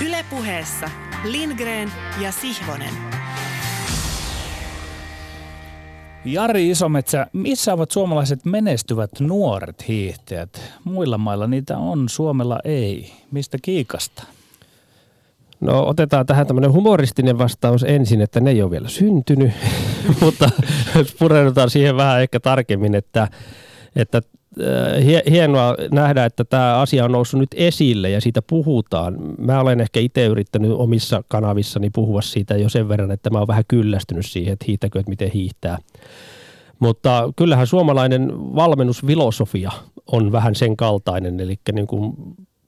Ylepuheessa 0.00 0.90
Lindgren 1.24 1.92
ja 2.20 2.32
Sihvonen. 2.32 2.94
Jari 6.24 6.70
Isometsä, 6.70 7.26
missä 7.32 7.74
ovat 7.74 7.90
suomalaiset 7.90 8.44
menestyvät 8.44 9.10
nuoret 9.20 9.88
hiihtäjät? 9.88 10.60
Muilla 10.84 11.18
mailla 11.18 11.46
niitä 11.46 11.78
on, 11.78 12.08
Suomella 12.08 12.58
ei. 12.64 13.12
Mistä 13.30 13.58
kiikasta? 13.62 14.24
No 15.60 15.86
otetaan 15.86 16.26
tähän 16.26 16.46
tämmöinen 16.46 16.72
humoristinen 16.72 17.38
vastaus 17.38 17.82
ensin, 17.82 18.20
että 18.20 18.40
ne 18.40 18.50
ei 18.50 18.62
ole 18.62 18.70
vielä 18.70 18.88
syntynyt, 18.88 19.52
mutta 20.20 20.50
pureudutaan 21.18 21.70
siihen 21.70 21.96
vähän 21.96 22.22
ehkä 22.22 22.40
tarkemmin, 22.40 22.94
että, 22.94 23.28
että 23.96 24.22
hienoa 25.30 25.76
nähdä, 25.92 26.24
että 26.24 26.44
tämä 26.44 26.78
asia 26.78 27.04
on 27.04 27.12
noussut 27.12 27.40
nyt 27.40 27.54
esille 27.56 28.10
ja 28.10 28.20
siitä 28.20 28.42
puhutaan. 28.42 29.16
Mä 29.38 29.60
olen 29.60 29.80
ehkä 29.80 30.00
itse 30.00 30.26
yrittänyt 30.26 30.70
omissa 30.70 31.22
kanavissani 31.28 31.90
puhua 31.90 32.22
siitä 32.22 32.56
jo 32.56 32.68
sen 32.68 32.88
verran, 32.88 33.10
että 33.10 33.30
mä 33.30 33.38
oon 33.38 33.48
vähän 33.48 33.64
kyllästynyt 33.68 34.26
siihen, 34.26 34.52
että 34.52 34.64
hiihtäkö, 34.68 34.98
että 34.98 35.10
miten 35.10 35.30
hiihtää. 35.30 35.78
Mutta 36.78 37.32
kyllähän 37.36 37.66
suomalainen 37.66 38.32
valmennusfilosofia 38.34 39.70
on 40.12 40.32
vähän 40.32 40.54
sen 40.54 40.76
kaltainen, 40.76 41.40
eli 41.40 41.58
niin 41.72 41.86
kuin 41.86 42.14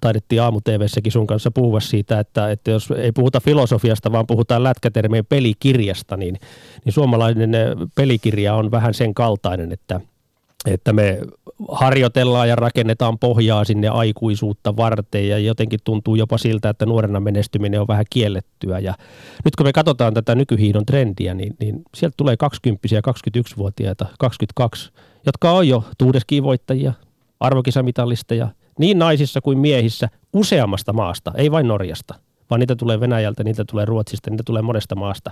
taidettiin 0.00 0.42
aamu 0.42 0.60
sun 1.08 1.26
kanssa 1.26 1.50
puhua 1.50 1.80
siitä, 1.80 2.20
että, 2.20 2.50
että 2.50 2.70
jos 2.70 2.90
ei 2.90 3.12
puhuta 3.12 3.40
filosofiasta, 3.40 4.12
vaan 4.12 4.26
puhutaan 4.26 4.62
lätkätermeen 4.62 5.26
pelikirjasta, 5.26 6.16
niin, 6.16 6.38
niin 6.84 6.92
suomalainen 6.92 7.50
pelikirja 7.94 8.54
on 8.54 8.70
vähän 8.70 8.94
sen 8.94 9.14
kaltainen, 9.14 9.72
että– 9.72 10.00
että 10.66 10.92
me 10.92 11.18
harjoitellaan 11.68 12.48
ja 12.48 12.56
rakennetaan 12.56 13.18
pohjaa 13.18 13.64
sinne 13.64 13.88
aikuisuutta 13.88 14.76
varten 14.76 15.28
ja 15.28 15.38
jotenkin 15.38 15.80
tuntuu 15.84 16.14
jopa 16.14 16.38
siltä, 16.38 16.68
että 16.68 16.86
nuorena 16.86 17.20
menestyminen 17.20 17.80
on 17.80 17.88
vähän 17.88 18.04
kiellettyä. 18.10 18.78
Ja 18.78 18.94
nyt 19.44 19.56
kun 19.56 19.66
me 19.66 19.72
katsotaan 19.72 20.14
tätä 20.14 20.34
nykyhiidon 20.34 20.86
trendiä, 20.86 21.34
niin, 21.34 21.56
niin 21.60 21.82
sieltä 21.94 22.14
tulee 22.16 22.36
20 22.36 22.88
ja 22.94 23.00
21-vuotiaita, 23.00 24.06
22, 24.18 24.92
jotka 25.26 25.52
on 25.52 25.68
jo 25.68 25.84
tuudeskivoittajia, 25.98 26.92
arvokisamitalisteja, 27.40 28.48
niin 28.78 28.98
naisissa 28.98 29.40
kuin 29.40 29.58
miehissä 29.58 30.08
useammasta 30.32 30.92
maasta, 30.92 31.32
ei 31.36 31.50
vain 31.50 31.68
Norjasta, 31.68 32.14
vaan 32.50 32.60
niitä 32.60 32.76
tulee 32.76 33.00
Venäjältä, 33.00 33.44
niitä 33.44 33.64
tulee 33.64 33.84
Ruotsista, 33.84 34.30
niitä 34.30 34.42
tulee 34.46 34.62
monesta 34.62 34.94
maasta 34.94 35.30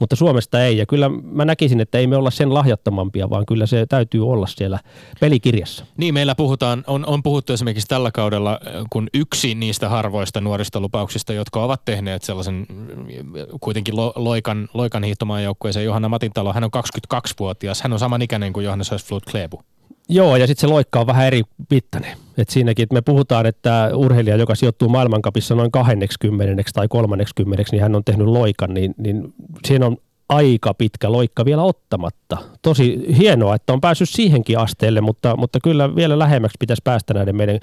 mutta 0.00 0.16
Suomesta 0.16 0.64
ei. 0.64 0.78
Ja 0.78 0.86
kyllä 0.86 1.10
mä 1.22 1.44
näkisin, 1.44 1.80
että 1.80 1.98
ei 1.98 2.06
me 2.06 2.16
olla 2.16 2.30
sen 2.30 2.54
lahjattomampia, 2.54 3.30
vaan 3.30 3.46
kyllä 3.46 3.66
se 3.66 3.86
täytyy 3.88 4.28
olla 4.28 4.46
siellä 4.46 4.78
pelikirjassa. 5.20 5.84
Niin, 5.96 6.14
meillä 6.14 6.34
puhutaan, 6.34 6.84
on, 6.86 7.06
on 7.06 7.22
puhuttu 7.22 7.52
esimerkiksi 7.52 7.88
tällä 7.88 8.10
kaudella, 8.10 8.60
kun 8.90 9.08
yksi 9.14 9.54
niistä 9.54 9.88
harvoista 9.88 10.40
nuorista 10.40 10.80
lupauksista, 10.80 11.32
jotka 11.32 11.64
ovat 11.64 11.84
tehneet 11.84 12.22
sellaisen 12.22 12.66
kuitenkin 13.60 13.96
lo, 13.96 14.12
loikan, 14.16 14.68
loikan 14.74 15.04
hiihtomaan 15.04 15.44
joukkueeseen, 15.44 15.86
Johanna 15.86 16.08
Matintalo, 16.08 16.52
hän 16.52 16.64
on 16.64 16.70
22-vuotias, 17.14 17.82
hän 17.82 17.92
on 17.92 18.22
ikäinen 18.22 18.52
kuin 18.52 18.64
Johannes 18.64 18.90
Hösflut 18.90 19.24
Klebu. 19.30 19.62
Joo, 20.08 20.36
ja 20.36 20.46
sitten 20.46 20.60
se 20.60 20.66
loikka 20.66 21.00
on 21.00 21.06
vähän 21.06 21.26
eri 21.26 21.42
mittainen. 21.70 22.16
Et 22.38 22.48
siinäkin, 22.48 22.82
että 22.82 22.94
me 22.94 23.02
puhutaan, 23.02 23.46
että 23.46 23.90
urheilija, 23.94 24.36
joka 24.36 24.54
sijoittuu 24.54 24.88
maailmankapissa 24.88 25.54
noin 25.54 25.70
20 25.70 26.62
tai 26.74 26.88
30, 26.88 27.64
niin 27.72 27.82
hän 27.82 27.96
on 27.96 28.04
tehnyt 28.04 28.26
loikan, 28.26 28.74
niin, 28.74 28.94
niin 28.96 29.34
siinä 29.66 29.86
on 29.86 29.96
aika 30.28 30.74
pitkä 30.74 31.12
loikka 31.12 31.44
vielä 31.44 31.62
ottamatta. 31.62 32.36
Tosi 32.62 33.16
hienoa, 33.18 33.54
että 33.54 33.72
on 33.72 33.80
päässyt 33.80 34.08
siihenkin 34.08 34.58
asteelle, 34.58 35.00
mutta, 35.00 35.36
mutta 35.36 35.58
kyllä 35.62 35.96
vielä 35.96 36.18
lähemmäksi 36.18 36.56
pitäisi 36.60 36.82
päästä 36.84 37.14
näiden 37.14 37.36
meidän 37.36 37.58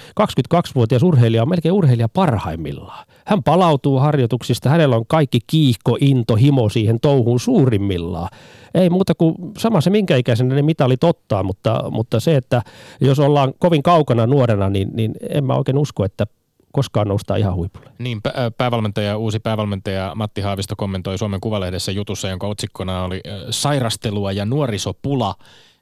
22-vuotias 0.53 1.03
urheilija 1.03 1.41
on 1.41 1.49
melkein 1.49 1.73
urheilija 1.73 2.09
parhaimmillaan. 2.09 3.05
Hän 3.25 3.43
palautuu 3.43 3.99
harjoituksista, 3.99 4.69
hänellä 4.69 4.95
on 4.95 5.05
kaikki 5.07 5.39
kiihko, 5.47 5.97
into, 6.01 6.35
himo 6.35 6.69
siihen 6.69 6.99
touhuun 6.99 7.39
suurimmillaan. 7.39 8.29
Ei 8.73 8.89
muuta 8.89 9.15
kuin 9.15 9.35
sama 9.57 9.81
se 9.81 9.89
minkä 9.89 10.15
ikäisenä 10.15 10.55
ne 10.55 10.61
mitalit 10.61 11.03
ottaa, 11.03 11.43
mutta, 11.43 11.83
mutta 11.91 12.19
se, 12.19 12.35
että 12.35 12.61
jos 13.01 13.19
ollaan 13.19 13.53
kovin 13.59 13.83
kaukana 13.83 14.27
nuorena, 14.27 14.69
niin, 14.69 14.89
niin 14.93 15.13
en 15.29 15.45
mä 15.45 15.55
oikein 15.55 15.77
usko, 15.77 16.05
että 16.05 16.27
koskaan 16.73 17.07
nousta 17.07 17.35
ihan 17.35 17.55
huipulle. 17.55 17.89
Niin, 17.99 18.21
päävalmentaja, 18.57 19.17
uusi 19.17 19.39
päävalmentaja 19.39 20.11
Matti 20.15 20.41
Haavisto 20.41 20.75
kommentoi 20.77 21.17
Suomen 21.17 21.41
Kuvalehdessä 21.41 21.91
jutussa, 21.91 22.29
jonka 22.29 22.47
otsikkona 22.47 23.03
oli 23.03 23.21
sairastelua 23.49 24.31
ja 24.31 24.45
nuorisopula 24.45 25.35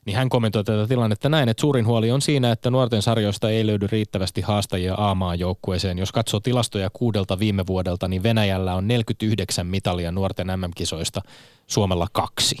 niin 0.04 0.16
hän 0.16 0.28
kommentoi 0.28 0.64
tätä 0.64 0.86
tilannetta 0.86 1.28
näin, 1.28 1.48
että 1.48 1.60
suurin 1.60 1.86
huoli 1.86 2.10
on 2.10 2.22
siinä, 2.22 2.52
että 2.52 2.70
nuorten 2.70 3.02
sarjoista 3.02 3.50
ei 3.50 3.66
löydy 3.66 3.86
riittävästi 3.92 4.40
haastajia 4.40 4.94
A-maan 4.98 5.38
joukkueeseen. 5.38 5.98
Jos 5.98 6.12
katsoo 6.12 6.40
tilastoja 6.40 6.90
kuudelta 6.92 7.38
viime 7.38 7.66
vuodelta, 7.66 8.08
niin 8.08 8.22
Venäjällä 8.22 8.74
on 8.74 8.88
49 8.88 9.66
mitalia 9.66 10.12
nuorten 10.12 10.46
MM-kisoista, 10.46 11.20
Suomella 11.66 12.06
kaksi. 12.12 12.56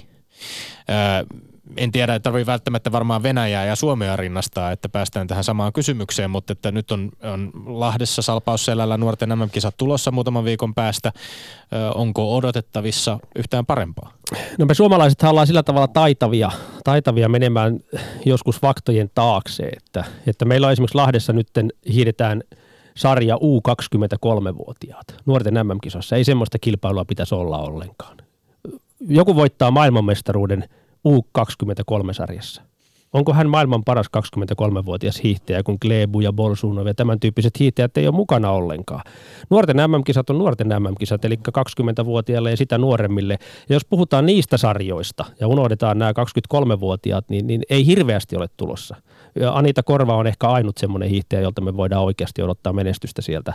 En 1.76 1.92
tiedä, 1.92 2.14
että 2.14 2.24
tarvii 2.30 2.46
välttämättä 2.46 2.92
varmaan 2.92 3.22
Venäjää 3.22 3.64
ja 3.64 3.76
Suomea 3.76 4.16
rinnastaa, 4.16 4.70
että 4.70 4.88
päästään 4.88 5.26
tähän 5.26 5.44
samaan 5.44 5.72
kysymykseen, 5.72 6.30
mutta 6.30 6.52
että 6.52 6.72
nyt 6.72 6.90
on, 6.90 7.10
on 7.22 7.50
Lahdessa 7.66 8.22
Salpausselällä 8.22 8.96
nuorten 8.96 9.38
MM-kisat 9.38 9.76
tulossa 9.76 10.10
muutaman 10.10 10.44
viikon 10.44 10.74
päästä. 10.74 11.12
Ö, 11.72 11.90
onko 11.90 12.36
odotettavissa 12.36 13.18
yhtään 13.36 13.66
parempaa? 13.66 14.12
No 14.58 14.66
me 14.66 14.74
suomalaiset 14.74 15.22
ollaan 15.22 15.46
sillä 15.46 15.62
tavalla 15.62 15.88
taitavia, 15.88 16.50
taitavia 16.84 17.28
menemään 17.28 17.80
joskus 18.24 18.60
faktojen 18.60 19.10
taakse, 19.14 19.62
että, 19.62 20.04
että 20.26 20.44
meillä 20.44 20.66
on 20.66 20.72
esimerkiksi 20.72 20.96
Lahdessa 20.98 21.32
nyt 21.32 21.48
hiidetään 21.92 22.42
sarja 22.96 23.36
U23-vuotiaat 23.36 25.06
nuorten 25.26 25.54
MM-kisossa. 25.54 26.16
Ei 26.16 26.24
semmoista 26.24 26.58
kilpailua 26.58 27.04
pitäisi 27.04 27.34
olla 27.34 27.58
ollenkaan. 27.58 28.16
Joku 29.00 29.36
voittaa 29.36 29.70
maailmanmestaruuden 29.70 30.68
U23-sarjassa. 31.08 32.62
Onko 33.12 33.32
hän 33.32 33.48
maailman 33.48 33.84
paras 33.84 34.06
23-vuotias 34.16 35.22
hiihtäjä, 35.22 35.62
kun 35.62 35.78
Glebu 35.80 36.20
ja 36.20 36.32
Bolsunov 36.32 36.86
ja 36.86 36.94
tämän 36.94 37.20
tyyppiset 37.20 37.58
hiihtäjät 37.58 37.96
ei 37.96 38.06
ole 38.06 38.14
mukana 38.14 38.50
ollenkaan? 38.50 39.02
Nuorten 39.50 39.76
MM-kisat 39.76 40.30
on 40.30 40.38
nuorten 40.38 40.68
MM-kisat, 40.68 41.24
eli 41.24 41.38
20-vuotiaille 41.48 42.50
ja 42.50 42.56
sitä 42.56 42.78
nuoremmille. 42.78 43.38
Ja 43.68 43.74
jos 43.74 43.84
puhutaan 43.84 44.26
niistä 44.26 44.56
sarjoista 44.56 45.24
ja 45.40 45.48
unohdetaan 45.48 45.98
nämä 45.98 46.12
23-vuotiaat, 46.12 47.24
niin, 47.28 47.46
niin 47.46 47.62
ei 47.70 47.86
hirveästi 47.86 48.36
ole 48.36 48.46
tulossa. 48.56 48.96
Anita 49.52 49.82
Korva 49.82 50.16
on 50.16 50.26
ehkä 50.26 50.48
ainut 50.48 50.78
semmoinen 50.78 51.08
hiihtäjä, 51.08 51.42
jolta 51.42 51.60
me 51.60 51.76
voidaan 51.76 52.04
oikeasti 52.04 52.42
odottaa 52.42 52.72
menestystä 52.72 53.22
sieltä. 53.22 53.54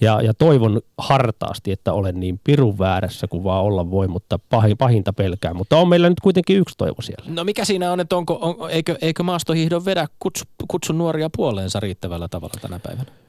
Ja, 0.00 0.20
ja 0.22 0.34
toivon 0.34 0.80
hartaasti, 0.98 1.72
että 1.72 1.92
olen 1.92 2.20
niin 2.20 2.40
pirun 2.44 2.78
väärässä 2.78 3.26
kuin 3.28 3.44
vaan 3.44 3.64
olla 3.64 3.90
voi, 3.90 4.08
mutta 4.08 4.38
pahinta 4.78 5.12
pelkää. 5.12 5.54
Mutta 5.54 5.76
on 5.76 5.88
meillä 5.88 6.08
nyt 6.08 6.20
kuitenkin 6.20 6.56
yksi 6.56 6.74
toivo 6.78 7.02
siellä. 7.02 7.30
No 7.30 7.44
mikä 7.44 7.64
siinä 7.64 7.92
on, 7.92 8.00
että 8.00 8.16
onko, 8.16 8.38
on, 8.40 8.70
eikö, 8.70 8.98
eikö 9.02 9.22
maastohiihdon 9.22 9.84
vedä 9.84 10.06
kutsu, 10.18 10.44
kutsun 10.68 10.98
nuoria 10.98 11.30
puoleensa 11.36 11.80
riittävällä 11.80 12.28
tavalla 12.28 12.54
tänä 12.62 12.78
päivänä? 12.78 13.25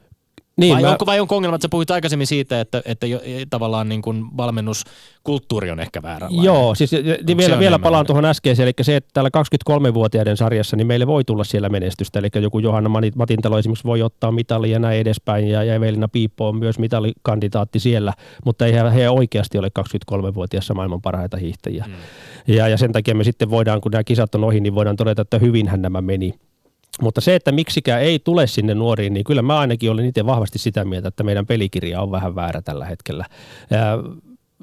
Niin, 0.58 0.74
vai, 0.74 0.82
mä... 0.82 0.90
onko, 0.90 1.06
vai 1.06 1.20
onko 1.20 1.36
ongelma, 1.36 1.54
että 1.54 1.64
sä 1.64 1.68
puhuit 1.68 1.90
aikaisemmin 1.90 2.26
siitä, 2.26 2.60
että, 2.60 2.82
että 2.84 3.06
jo, 3.06 3.20
e, 3.24 3.46
tavallaan 3.50 3.88
niin 3.88 4.02
kuin 4.02 4.24
valmennuskulttuuri 4.36 5.70
on 5.70 5.80
ehkä 5.80 6.02
vääränlainen? 6.02 6.44
Joo, 6.44 6.74
siis 6.74 6.92
niin 7.26 7.36
vielä, 7.36 7.58
vielä 7.58 7.78
palaan 7.78 8.06
tuohon 8.06 8.24
äskeiseen, 8.24 8.64
eli 8.64 8.72
se, 8.82 8.96
että 8.96 9.10
täällä 9.14 9.30
23-vuotiaiden 9.70 10.36
sarjassa, 10.36 10.76
niin 10.76 10.86
meille 10.86 11.06
voi 11.06 11.24
tulla 11.24 11.44
siellä 11.44 11.68
menestystä, 11.68 12.18
eli 12.18 12.28
joku 12.40 12.58
Johanna 12.58 12.90
Matintalo 13.14 13.58
esimerkiksi 13.58 13.84
voi 13.84 14.02
ottaa 14.02 14.32
mitalia 14.32 14.72
ja 14.72 14.78
näin 14.78 15.00
edespäin, 15.00 15.48
ja 15.48 15.74
Evelina 15.74 16.08
Piippo 16.08 16.48
on 16.48 16.56
myös 16.56 16.78
mitalikandidaatti 16.78 17.80
siellä, 17.80 18.12
mutta 18.44 18.66
ei 18.66 18.72
he, 18.94 19.10
oikeasti 19.10 19.58
ole 19.58 19.68
23-vuotiaassa 19.78 20.74
maailman 20.74 21.02
parhaita 21.02 21.36
hiihtäjiä. 21.36 21.84
Hmm. 21.84 21.94
Ja, 22.54 22.68
ja 22.68 22.76
sen 22.76 22.92
takia 22.92 23.14
me 23.14 23.24
sitten 23.24 23.50
voidaan, 23.50 23.80
kun 23.80 23.92
nämä 23.92 24.04
kisat 24.04 24.34
on 24.34 24.44
ohi, 24.44 24.60
niin 24.60 24.74
voidaan 24.74 24.96
todeta, 24.96 25.22
että 25.22 25.38
hyvinhän 25.38 25.82
nämä 25.82 26.02
meni. 26.02 26.34
Mutta 27.00 27.20
se, 27.20 27.34
että 27.34 27.52
miksikään 27.52 28.02
ei 28.02 28.18
tule 28.18 28.46
sinne 28.46 28.74
nuoriin, 28.74 29.14
niin 29.14 29.24
kyllä 29.24 29.42
mä 29.42 29.58
ainakin 29.58 29.90
olen 29.90 30.04
itse 30.04 30.26
vahvasti 30.26 30.58
sitä 30.58 30.84
mieltä, 30.84 31.08
että 31.08 31.22
meidän 31.22 31.46
pelikirja 31.46 32.00
on 32.00 32.10
vähän 32.10 32.34
väärä 32.34 32.62
tällä 32.62 32.84
hetkellä. 32.84 33.24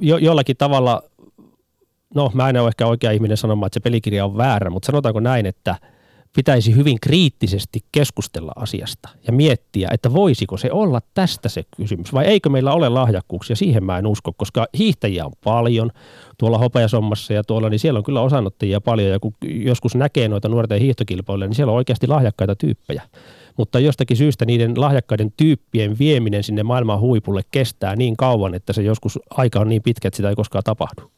Jo, 0.02 0.18
jollakin 0.18 0.58
tavalla, 0.58 1.04
no 2.16 2.32
mä 2.34 2.50
en 2.50 2.58
ole 2.58 2.68
ehkä 2.68 2.88
oikea 2.88 3.12
ihminen 3.12 3.38
sanomaan, 3.38 3.68
että 3.68 3.74
se 3.74 3.84
pelikirja 3.84 4.26
on 4.26 4.38
väärä, 4.38 4.70
mutta 4.70 4.88
sanotaanko 4.88 5.20
näin, 5.20 5.46
että– 5.46 5.76
pitäisi 6.36 6.76
hyvin 6.76 6.98
kriittisesti 7.02 7.80
keskustella 7.92 8.52
asiasta 8.56 9.10
ja 9.28 9.34
miettiä, 9.34 9.90
että 9.92 10.14
voisiko 10.14 10.58
se 10.58 10.72
olla 10.72 11.02
tästä 11.14 11.50
se 11.50 11.64
kysymys 11.78 12.14
vai 12.14 12.26
eikö 12.26 12.50
meillä 12.50 12.74
ole 12.74 12.90
lahjakkuuksia. 12.90 13.56
Siihen 13.56 13.84
mä 13.84 13.98
en 13.98 14.08
usko, 14.08 14.34
koska 14.38 14.68
hiihtäjiä 14.78 15.26
on 15.26 15.32
paljon 15.44 15.92
tuolla 16.38 16.58
Hopeasommassa 16.58 17.34
ja 17.34 17.44
tuolla, 17.44 17.70
niin 17.70 17.80
siellä 17.80 17.98
on 17.98 18.04
kyllä 18.04 18.22
osanottajia 18.22 18.82
paljon 18.82 19.12
ja 19.12 19.20
kun 19.20 19.34
joskus 19.42 19.96
näkee 19.96 20.28
noita 20.28 20.50
nuorten 20.50 20.82
hiihtokilpailuja, 20.82 21.48
niin 21.48 21.56
siellä 21.56 21.72
on 21.72 21.78
oikeasti 21.78 22.08
lahjakkaita 22.08 22.56
tyyppejä. 22.56 23.02
Mutta 23.58 23.80
jostakin 23.80 24.18
syystä 24.18 24.46
niiden 24.46 24.82
lahjakkaiden 24.82 25.34
tyyppien 25.38 26.00
vieminen 26.00 26.44
sinne 26.44 26.64
maailman 26.64 27.00
huipulle 27.00 27.42
kestää 27.52 27.96
niin 27.96 28.18
kauan, 28.18 28.54
että 28.56 28.74
se 28.74 28.82
joskus 28.82 29.20
aika 29.30 29.60
on 29.60 29.70
niin 29.70 29.82
pitkä, 29.82 30.08
että 30.08 30.16
sitä 30.16 30.30
ei 30.30 30.36
koskaan 30.36 30.64
tapahdu. 30.64 31.12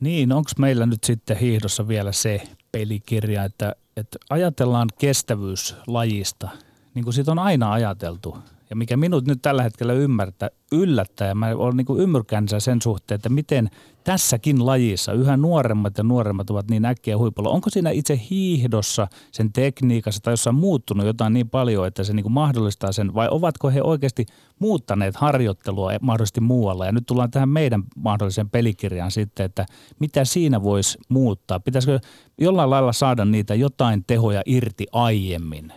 Niin, 0.00 0.32
onko 0.32 0.50
meillä 0.58 0.86
nyt 0.86 1.04
sitten 1.04 1.36
hiihdossa 1.36 1.88
vielä 1.88 2.12
se 2.12 2.42
pelikirja, 2.72 3.44
että, 3.44 3.76
että 4.00 4.18
ajatellaan 4.30 4.88
kestävyyslajista, 4.98 6.48
niin 6.94 7.04
kuin 7.04 7.14
siitä 7.14 7.30
on 7.30 7.38
aina 7.38 7.72
ajateltu. 7.72 8.38
Ja 8.70 8.76
mikä 8.76 8.96
minut 8.96 9.26
nyt 9.26 9.42
tällä 9.42 9.62
hetkellä 9.62 9.92
ymmärtää, 9.92 10.48
yllättää, 10.72 11.28
ja 11.28 11.34
mä 11.34 11.46
olen 11.56 11.76
niin 11.76 12.00
ymmyrkänsä 12.00 12.60
sen 12.60 12.82
suhteen, 12.82 13.16
että 13.16 13.28
miten 13.28 13.70
tässäkin 14.08 14.66
lajissa 14.66 15.12
yhä 15.12 15.36
nuoremmat 15.36 15.98
ja 15.98 16.04
nuoremmat 16.04 16.50
ovat 16.50 16.70
niin 16.70 16.84
äkkiä 16.84 17.18
huipulla. 17.18 17.50
Onko 17.50 17.70
siinä 17.70 17.90
itse 17.90 18.20
hiihdossa, 18.30 19.08
sen 19.32 19.52
tekniikassa 19.52 20.20
tai 20.22 20.32
jossain 20.32 20.56
muuttunut 20.56 21.06
jotain 21.06 21.32
niin 21.32 21.48
paljon, 21.48 21.86
että 21.86 22.04
se 22.04 22.12
niin 22.12 22.32
mahdollistaa 22.32 22.92
sen, 22.92 23.14
vai 23.14 23.28
ovatko 23.30 23.70
he 23.70 23.82
oikeasti 23.82 24.26
muuttaneet 24.58 25.16
harjoittelua 25.16 25.92
mahdollisesti 26.00 26.40
muualla? 26.40 26.86
Ja 26.86 26.92
nyt 26.92 27.06
tullaan 27.06 27.30
tähän 27.30 27.48
meidän 27.48 27.82
mahdolliseen 27.96 28.50
pelikirjaan 28.50 29.10
sitten, 29.10 29.46
että 29.46 29.66
mitä 29.98 30.24
siinä 30.24 30.62
voisi 30.62 30.98
muuttaa? 31.08 31.60
Pitäisikö 31.60 32.00
jollain 32.38 32.70
lailla 32.70 32.92
saada 32.92 33.24
niitä 33.24 33.54
jotain 33.54 34.04
tehoja 34.06 34.42
irti 34.46 34.86
aiemmin? 34.92 35.72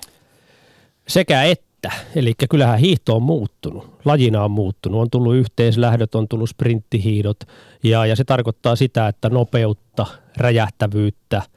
Sekä 1.08 1.44
että 1.44 1.70
että. 1.84 1.92
Eli 2.16 2.34
kyllähän 2.50 2.80
hiihto 2.80 3.16
on 3.16 3.24
muuttunut, 3.24 4.00
lajina 4.06 4.44
on 4.44 4.52
muuttunut. 4.52 5.02
On 5.02 5.10
tullut 5.10 5.36
yhteislähdöt, 5.36 6.16
on 6.16 6.28
tullut 6.28 6.50
sprinttihiidot 6.50 7.40
ja, 7.84 8.06
ja 8.06 8.16
se 8.16 8.24
tarkoittaa 8.24 8.76
sitä, 8.76 9.08
että 9.08 9.30
nopeutta, 9.30 10.06
räjähtävyyttä– 10.38 11.42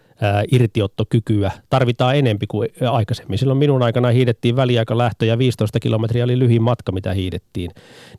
irtiottokykyä 0.53 1.51
tarvitaan 1.71 2.17
enempi 2.17 2.47
kuin 2.47 2.69
aikaisemmin. 2.91 3.39
Silloin 3.39 3.59
minun 3.59 3.83
aikana 3.83 4.09
hiidettiin 4.09 4.57
väliaikalähtö 4.57 5.27
ja 5.27 5.39
15 5.39 5.81
kilometriä 5.81 6.25
oli 6.25 6.39
lyhin 6.39 6.63
matka, 6.63 6.93
mitä 6.93 7.13
hiidettiin. 7.13 7.71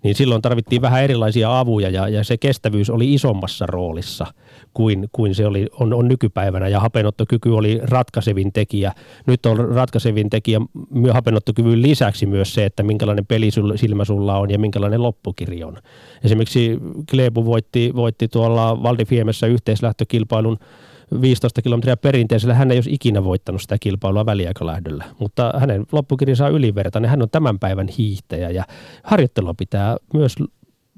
Niin 0.03 0.15
silloin 0.15 0.41
tarvittiin 0.41 0.81
vähän 0.81 1.03
erilaisia 1.03 1.59
avuja 1.59 1.89
ja, 1.89 2.07
ja 2.07 2.23
se 2.23 2.37
kestävyys 2.37 2.89
oli 2.89 3.13
isommassa 3.13 3.65
roolissa 3.65 4.25
kuin, 4.73 5.09
kuin 5.11 5.35
se 5.35 5.47
oli, 5.47 5.67
on, 5.79 5.93
on 5.93 6.07
nykypäivänä 6.07 6.67
ja 6.67 6.79
hapenottokyky 6.79 7.49
oli 7.49 7.79
ratkaisevin 7.83 8.53
tekijä. 8.53 8.91
Nyt 9.27 9.45
on 9.45 9.69
ratkaisevin 9.69 10.29
tekijä 10.29 10.61
myös 10.89 11.13
hapenottokyvyn 11.13 11.81
lisäksi 11.81 12.25
myös 12.25 12.53
se, 12.53 12.65
että 12.65 12.83
minkälainen 12.83 13.25
pelisilmä 13.25 14.05
sulla 14.05 14.37
on 14.37 14.51
ja 14.51 14.59
minkälainen 14.59 15.03
loppukirja 15.03 15.67
on. 15.67 15.77
Esimerkiksi 16.23 16.79
Klebu 17.11 17.45
voitti, 17.45 17.91
voitti 17.95 18.27
tuolla 18.27 18.83
Valdifiemessä 18.83 19.47
yhteislähtökilpailun 19.47 20.57
15 21.21 21.61
kilometriä 21.61 21.97
perinteisellä. 21.97 22.53
Hän 22.53 22.71
ei 22.71 22.77
olisi 22.77 22.93
ikinä 22.93 23.23
voittanut 23.23 23.61
sitä 23.61 23.77
kilpailua 23.79 24.25
väliaikalähdöllä, 24.25 25.05
mutta 25.19 25.53
hänen 25.57 25.85
loppukirjansa 25.91 26.45
on 26.45 26.53
ylivertainen. 26.53 27.09
Hän 27.09 27.21
on 27.21 27.29
tämän 27.29 27.59
päivän 27.59 27.87
hiihtäjä 27.87 28.49
ja 28.49 28.63
harjoittelua 29.03 29.53
pitää 29.53 29.97
myös 30.13 30.35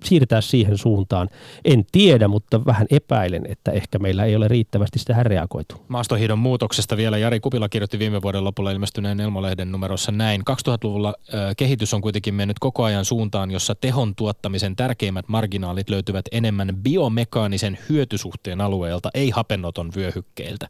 siirtää 0.04 0.42
siihen 0.42 0.78
suuntaan. 0.78 1.30
En 1.66 1.86
tiedä, 1.92 2.28
mutta 2.28 2.66
vähän 2.66 2.88
epäilen, 2.92 3.46
että 3.50 3.72
ehkä 3.72 4.00
meillä 4.00 4.26
ei 4.26 4.36
ole 4.36 4.48
riittävästi 4.48 5.00
sitä 5.00 5.24
reagoitu. 5.24 5.76
Maastohiidon 5.88 6.40
muutoksesta 6.40 6.98
vielä 6.98 7.18
Jari 7.18 7.40
Kupila 7.40 7.70
kirjoitti 7.70 8.00
viime 8.00 8.22
vuoden 8.22 8.44
lopulla 8.44 8.72
ilmestyneen 8.72 9.20
Elmolehden 9.20 9.72
numerossa 9.72 10.12
näin. 10.12 10.42
2000-luvulla 10.42 11.14
ö, 11.34 11.54
kehitys 11.58 11.94
on 11.94 12.02
kuitenkin 12.02 12.34
mennyt 12.34 12.60
koko 12.60 12.84
ajan 12.84 13.06
suuntaan, 13.06 13.52
jossa 13.52 13.76
tehon 13.76 14.16
tuottamisen 14.16 14.76
tärkeimmät 14.76 15.28
marginaalit 15.28 15.90
löytyvät 15.90 16.26
enemmän 16.32 16.78
biomekaanisen 16.84 17.78
hyötysuhteen 17.90 18.62
alueelta, 18.62 19.10
ei 19.14 19.30
hapennoton 19.30 19.92
vyöhykkeiltä. 19.96 20.68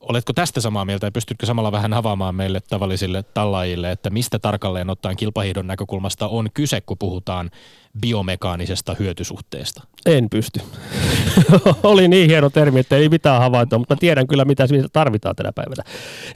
Oletko 0.00 0.32
tästä 0.32 0.60
samaa 0.60 0.84
mieltä 0.84 1.06
ja 1.06 1.12
pystytkö 1.12 1.46
samalla 1.46 1.72
vähän 1.72 1.92
avaamaan 1.92 2.34
meille 2.34 2.60
tavallisille 2.60 3.22
tallaajille, 3.22 3.90
että 3.90 4.10
mistä 4.10 4.38
tarkalleen 4.38 4.90
ottaen 4.90 5.16
kilpahiidon 5.16 5.66
näkökulmasta 5.66 6.28
on 6.28 6.48
kyse, 6.54 6.80
kun 6.80 6.98
puhutaan 6.98 7.50
biomekaanisesta 8.00 8.96
hyötysuhteesta? 8.98 9.82
En 10.06 10.30
pysty. 10.30 10.60
Oli 11.82 12.08
niin 12.08 12.30
hieno 12.30 12.50
termi, 12.50 12.80
että 12.80 12.96
ei 12.96 13.08
mitään 13.08 13.40
havaintoa, 13.40 13.78
mutta 13.78 13.96
tiedän 13.96 14.26
kyllä, 14.26 14.44
mitä 14.44 14.66
siitä 14.66 14.88
tarvitaan 14.92 15.36
tänä 15.36 15.52
päivänä. 15.52 15.82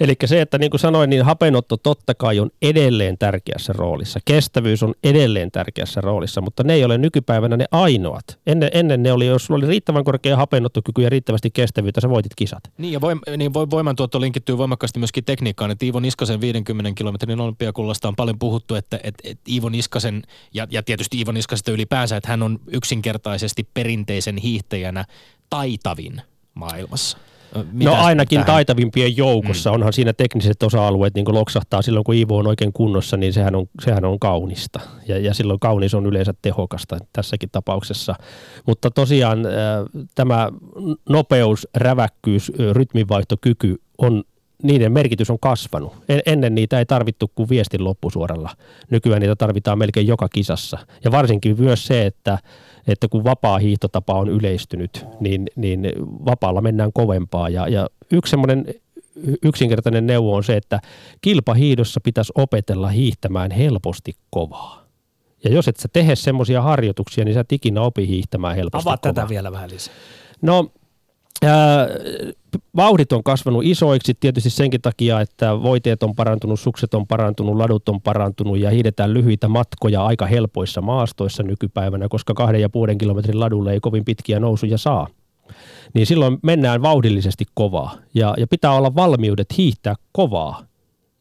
Eli 0.01 0.17
se, 0.25 0.41
että 0.41 0.59
niin 0.59 0.71
kuin 0.71 0.81
sanoin, 0.81 1.11
niin 1.11 1.25
hapenotto 1.25 1.77
totta 1.77 2.15
kai 2.15 2.41
on 2.41 2.51
edelleen 2.63 3.19
tärkeässä 3.19 3.73
roolissa. 3.73 4.21
Kestävyys 4.25 4.83
on 4.83 4.95
edelleen 5.05 5.51
tärkeässä 5.51 6.01
roolissa, 6.01 6.41
mutta 6.41 6.65
ne 6.65 6.75
ei 6.75 6.85
ole 6.85 6.99
nykypäivänä 6.99 7.57
ne 7.57 7.65
ainoat. 7.71 8.25
Ennen, 8.47 8.71
ennen 8.73 9.03
ne 9.03 9.13
oli, 9.13 9.27
jos 9.27 9.51
oli 9.51 9.67
riittävän 9.67 10.05
korkea 10.05 10.37
hapenottokyky 10.37 11.03
ja 11.03 11.11
riittävästi 11.11 11.51
kestävyyttä, 11.51 12.01
sä 12.01 12.09
voitit 12.09 12.33
kisat. 12.37 12.63
Niin, 12.79 12.93
ja 12.93 13.01
voim, 13.01 13.21
niin 13.37 13.55
voimantuotto 13.55 14.21
linkittyy 14.21 14.59
voimakkaasti 14.59 14.99
myöskin 14.99 15.25
tekniikkaan. 15.25 15.71
Että 15.71 15.85
Iivo 15.85 16.01
Niskasen 16.01 16.41
50 16.41 16.93
kilometrin 16.95 17.41
olympiakullasta 17.41 18.09
on 18.09 18.17
paljon 18.17 18.39
puhuttu, 18.39 18.75
että, 18.75 19.01
että, 19.03 19.29
että 19.31 19.45
Iivo 19.49 19.69
Niskasen, 19.69 20.23
ja, 20.55 20.67
ja 20.71 20.83
tietysti 20.83 21.19
Iivo 21.19 21.33
Niskasesta 21.45 21.73
ylipäänsä, 21.73 22.17
että 22.17 22.29
hän 22.29 22.43
on 22.43 22.61
yksinkertaisesti 22.67 23.69
perinteisen 23.75 24.37
hiihtäjänä 24.37 25.05
taitavin 25.51 26.23
maailmassa. 26.55 27.19
no 27.73 27.95
ainakin 27.95 28.37
tähän? 28.37 28.47
taitavimpien 28.47 29.17
joukossa. 29.17 29.71
Mm. 29.71 29.75
Onhan 29.75 29.93
siinä 29.93 30.13
tekniset 30.13 30.63
osa-alueet, 30.63 31.15
niin 31.15 31.25
loksahtaa 31.29 31.83
silloin, 31.83 32.05
kun 32.05 32.15
Ivo 32.15 32.39
on 32.39 32.47
oikein 32.47 32.73
kunnossa, 32.73 33.17
niin 33.17 33.33
sehän 33.33 33.55
on, 33.55 33.67
sehän 33.85 34.05
on 34.05 34.19
kaunista. 34.19 34.81
Ja, 35.09 35.19
ja 35.19 35.35
silloin 35.35 35.61
kaunis 35.61 35.95
on 35.95 36.07
yleensä 36.07 36.35
tehokasta 36.43 36.99
tässäkin 37.13 37.49
tapauksessa. 37.53 38.15
Mutta 38.67 38.91
tosiaan 38.91 39.39
tämä 40.15 40.49
nopeus, 41.09 41.69
räväkkyys, 41.75 42.53
rytminvaihtokyky 42.73 43.81
on 43.99 44.25
niiden 44.65 44.93
merkitys 44.93 45.31
on 45.31 45.39
kasvanut. 45.39 45.93
Ennen 46.27 46.55
niitä 46.55 46.79
ei 46.79 46.87
tarvittu 46.87 47.31
kuin 47.35 47.49
viestin 47.49 47.85
loppusuoralla. 47.85 48.51
Nykyään 48.91 49.21
niitä 49.21 49.37
tarvitaan 49.37 49.79
melkein 49.79 50.07
joka 50.07 50.29
kisassa. 50.29 50.79
Ja 51.05 51.11
varsinkin 51.11 51.57
myös 51.61 51.87
se, 51.87 52.07
että, 52.07 52.39
että 52.87 53.09
kun 53.09 53.25
vapaa 53.25 53.59
hiihtotapa 53.59 54.15
on 54.15 54.29
yleistynyt, 54.29 55.07
niin, 55.21 55.47
niin 55.57 55.93
vapaalla 56.01 56.61
mennään 56.61 56.93
kovempaa. 56.93 57.49
Ja, 57.49 57.69
ja 57.69 57.87
yksi 58.13 58.31
semmoinen 58.31 58.65
yksinkertainen 59.45 60.07
neuvo 60.07 60.35
on 60.35 60.45
se, 60.45 60.57
että 60.57 60.81
kilpahiidossa 61.21 62.01
pitäisi 62.01 62.33
opetella 62.35 62.89
hiihtämään 62.89 63.51
helposti 63.51 64.13
kovaa. 64.31 64.85
Ja 65.45 65.51
jos 65.51 65.69
et 65.69 65.77
sä 65.77 65.89
tehe 65.93 66.17
semmoisia 66.17 66.63
harjoituksia, 66.63 67.25
niin 67.25 67.35
sä 67.35 67.41
et 67.41 67.53
ikinä 67.53 67.81
opi 67.81 68.09
hiihtämään 68.09 68.57
helposti 68.57 68.89
Avaa 68.89 68.97
kovaa. 68.97 69.15
tätä 69.15 69.29
vielä 69.29 69.53
vähän 69.53 69.71
lisää. 69.71 69.95
No 70.43 70.71
Ää, 71.43 71.89
vauhdit 72.77 73.13
on 73.13 73.23
kasvanut 73.23 73.65
isoiksi 73.65 74.15
tietysti 74.21 74.51
senkin 74.51 74.81
takia, 74.83 75.21
että 75.21 75.63
voiteet 75.63 76.03
on 76.03 76.15
parantunut, 76.15 76.61
sukset 76.61 76.95
on 76.95 77.07
parantunut, 77.07 77.57
ladut 77.57 77.89
on 77.89 78.01
parantunut 78.01 78.59
ja 78.59 78.71
hiidetään 78.71 79.15
lyhyitä 79.15 79.49
matkoja 79.49 80.07
aika 80.07 80.27
helpoissa 80.27 80.81
maastoissa 80.81 81.43
nykypäivänä, 81.43 82.09
koska 82.09 82.35
kahden 82.35 82.61
ja 82.61 82.69
puolen 82.69 82.99
kilometrin 82.99 83.41
ladulle 83.41 83.73
ei 83.73 83.81
kovin 83.81 84.05
pitkiä 84.05 84.41
nousuja 84.41 84.79
saa. 84.79 85.07
Niin 85.95 86.07
silloin 86.07 86.39
mennään 86.43 86.83
vauhdillisesti 86.83 87.45
kovaa 87.55 87.95
ja, 88.15 88.35
ja 88.39 88.47
pitää 88.47 88.73
olla 88.73 88.95
valmiudet 88.95 89.57
hiihtää 89.59 89.95
kovaa 90.13 90.63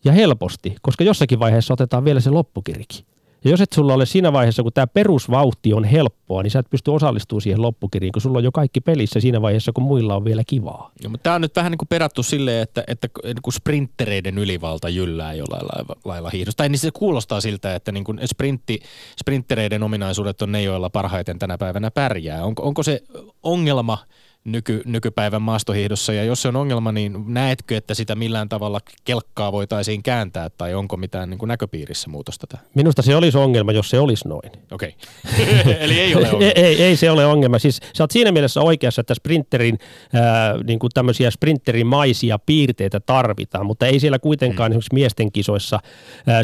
ja 0.06 0.12
helposti, 0.12 0.76
koska 0.82 1.04
jossakin 1.04 1.40
vaiheessa 1.40 1.74
otetaan 1.74 2.06
vielä 2.06 2.20
se 2.20 2.30
loppukirki. 2.30 3.06
Ja 3.44 3.52
jos 3.52 3.62
et 3.62 3.74
sulla 3.74 3.94
ole 3.94 4.06
siinä 4.06 4.34
vaiheessa, 4.34 4.64
kun 4.64 4.74
tämä 4.74 4.88
perusvauhti 4.88 5.74
on 5.74 5.84
helppoa, 5.84 6.44
niin 6.44 6.52
sä 6.52 6.60
et 6.60 6.70
pysty 6.70 6.92
osallistumaan 6.92 7.42
siihen 7.42 7.62
loppukiriin, 7.62 8.12
kun 8.12 8.22
sulla 8.22 8.38
on 8.38 8.44
jo 8.44 8.52
kaikki 8.52 8.82
pelissä 8.82 9.20
siinä 9.20 9.42
vaiheessa, 9.42 9.72
kun 9.72 9.84
muilla 9.84 10.16
on 10.16 10.26
vielä 10.26 10.44
kivaa. 10.48 10.92
Joo, 11.04 11.10
mutta 11.10 11.24
tämä 11.24 11.36
on 11.36 11.42
nyt 11.42 11.56
vähän 11.56 11.72
niin 11.72 11.78
kuin 11.78 11.88
perattu 11.88 12.24
silleen, 12.24 12.62
että, 12.64 12.84
että 12.88 13.10
niin 13.24 13.36
kuin 13.42 13.54
sprinttereiden 13.54 14.38
ylivalta 14.38 14.90
jyllää 14.90 15.34
jollain 15.34 15.66
lailla, 15.74 15.96
lailla 16.06 16.30
hiihdosta. 16.30 16.58
Tai 16.58 16.70
niin 16.70 16.80
se 16.80 16.92
kuulostaa 16.92 17.42
siltä, 17.42 17.76
että 17.76 17.92
niin 17.92 18.04
kuin 18.04 18.20
sprintti, 18.26 18.80
sprinttereiden 19.22 19.84
ominaisuudet 19.84 20.42
on 20.42 20.52
ne, 20.52 20.64
joilla 20.64 20.90
parhaiten 20.90 21.40
tänä 21.40 21.58
päivänä 21.58 21.92
pärjää. 21.92 22.44
Onko, 22.44 22.64
onko 22.64 22.84
se 22.84 23.02
ongelma– 23.44 23.98
nyky, 24.46 24.82
nykypäivän 24.86 25.42
maastohiihdossa, 25.42 26.14
ja 26.14 26.24
jos 26.24 26.42
se 26.42 26.48
on 26.48 26.56
ongelma, 26.56 26.92
niin 26.92 27.24
näetkö, 27.28 27.78
että 27.78 27.94
sitä 27.94 28.16
millään 28.16 28.50
tavalla 28.50 28.80
kelkkaa 29.06 29.52
voitaisiin 29.52 30.04
kääntää, 30.04 30.50
tai 30.50 30.74
onko 30.74 30.98
mitään 30.98 31.30
niin 31.30 31.38
kuin 31.38 31.48
näköpiirissä 31.48 32.10
muutosta 32.10 32.48
tähän? 32.48 32.66
Minusta 32.76 33.02
se 33.02 33.16
olisi 33.16 33.38
ongelma, 33.38 33.72
jos 33.72 33.90
se 33.90 34.00
olisi 34.00 34.28
noin. 34.28 34.52
Okei, 34.72 34.96
okay. 35.36 35.74
eli 35.84 36.00
ei 36.00 36.16
ole 36.16 36.32
ongelma. 36.32 36.54
ei, 36.56 36.64
ei, 36.66 36.84
ei 36.84 36.96
se 36.96 37.12
ole 37.12 37.26
ongelma. 37.26 37.60
Siis 37.60 37.80
sä 37.94 38.04
oot 38.04 38.12
siinä 38.12 38.32
mielessä 38.32 38.62
oikeassa, 38.62 39.02
että 39.02 39.14
sprinterin, 39.14 39.80
ää, 40.14 40.58
niin 40.68 40.80
kuin 40.80 40.92
tämmöisiä 40.94 41.32
sprinterimaisia 41.32 42.40
piirteitä 42.40 43.00
tarvitaan, 43.00 43.66
mutta 43.66 43.88
ei 43.88 44.00
siellä 44.00 44.20
kuitenkaan 44.20 44.72
hmm. 44.72 44.74
esimerkiksi 44.74 44.94
miesten 44.94 45.32
kisoissa 45.32 45.80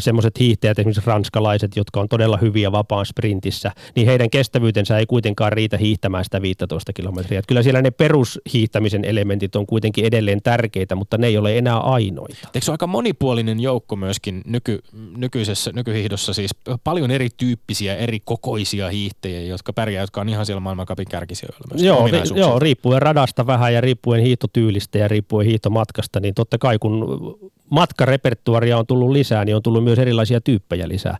semmoiset 0.00 0.38
hiihtäjät, 0.38 0.78
esimerkiksi 0.78 1.02
ranskalaiset, 1.06 1.76
jotka 1.76 2.00
on 2.00 2.08
todella 2.08 2.36
hyviä 2.36 2.72
vapaan 2.72 3.06
sprintissä, 3.06 3.72
niin 3.96 4.06
heidän 4.06 4.30
kestävyytensä 4.30 4.98
ei 4.98 5.06
kuitenkaan 5.06 5.52
riitä 5.52 5.76
hiihtämään 5.76 6.24
sitä 6.24 6.42
15 6.42 6.92
kilometriä. 6.92 7.38
Että 7.38 7.48
kyllä 7.48 7.62
siellä 7.62 7.82
ne 7.82 7.89
ne 7.90 7.94
perushiihtämisen 7.96 9.04
elementit 9.04 9.56
on 9.56 9.66
kuitenkin 9.66 10.04
edelleen 10.04 10.42
tärkeitä, 10.42 10.94
mutta 10.94 11.18
ne 11.18 11.26
ei 11.26 11.38
ole 11.38 11.58
enää 11.58 11.78
ainoita. 11.78 12.48
Eikö 12.54 12.64
se 12.64 12.70
on 12.70 12.74
aika 12.74 12.86
monipuolinen 12.86 13.60
joukko 13.60 13.96
myöskin 13.96 14.42
nyky, 14.46 14.78
nykyisessä, 15.16 15.72
nykyhiihdossa, 15.74 16.32
siis 16.34 16.50
paljon 16.84 17.10
erityyppisiä, 17.10 17.96
eri 17.96 18.20
kokoisia 18.24 18.88
hiihtäjiä, 18.88 19.40
jotka 19.40 19.72
pärjää, 19.72 20.02
jotka 20.02 20.20
on 20.20 20.28
ihan 20.28 20.46
siellä 20.46 20.60
maailmankapin 20.60 21.06
kärkisijoilla 21.10 21.66
myös 21.72 21.82
joo, 21.82 22.06
ri, 22.06 22.20
joo, 22.34 22.58
riippuen 22.58 23.02
radasta 23.02 23.46
vähän 23.46 23.74
ja 23.74 23.80
riippuen 23.80 24.22
hiihtotyylistä 24.22 24.98
ja 24.98 25.08
riippuen 25.08 25.46
hiihtomatkasta, 25.46 26.20
niin 26.20 26.34
totta 26.34 26.58
kai 26.58 26.78
kun 26.78 27.38
matkarepertuaria 27.70 28.78
on 28.78 28.86
tullut 28.86 29.10
lisää, 29.10 29.44
niin 29.44 29.56
on 29.56 29.62
tullut 29.62 29.84
myös 29.84 29.98
erilaisia 29.98 30.40
tyyppejä 30.40 30.88
lisää. 30.88 31.18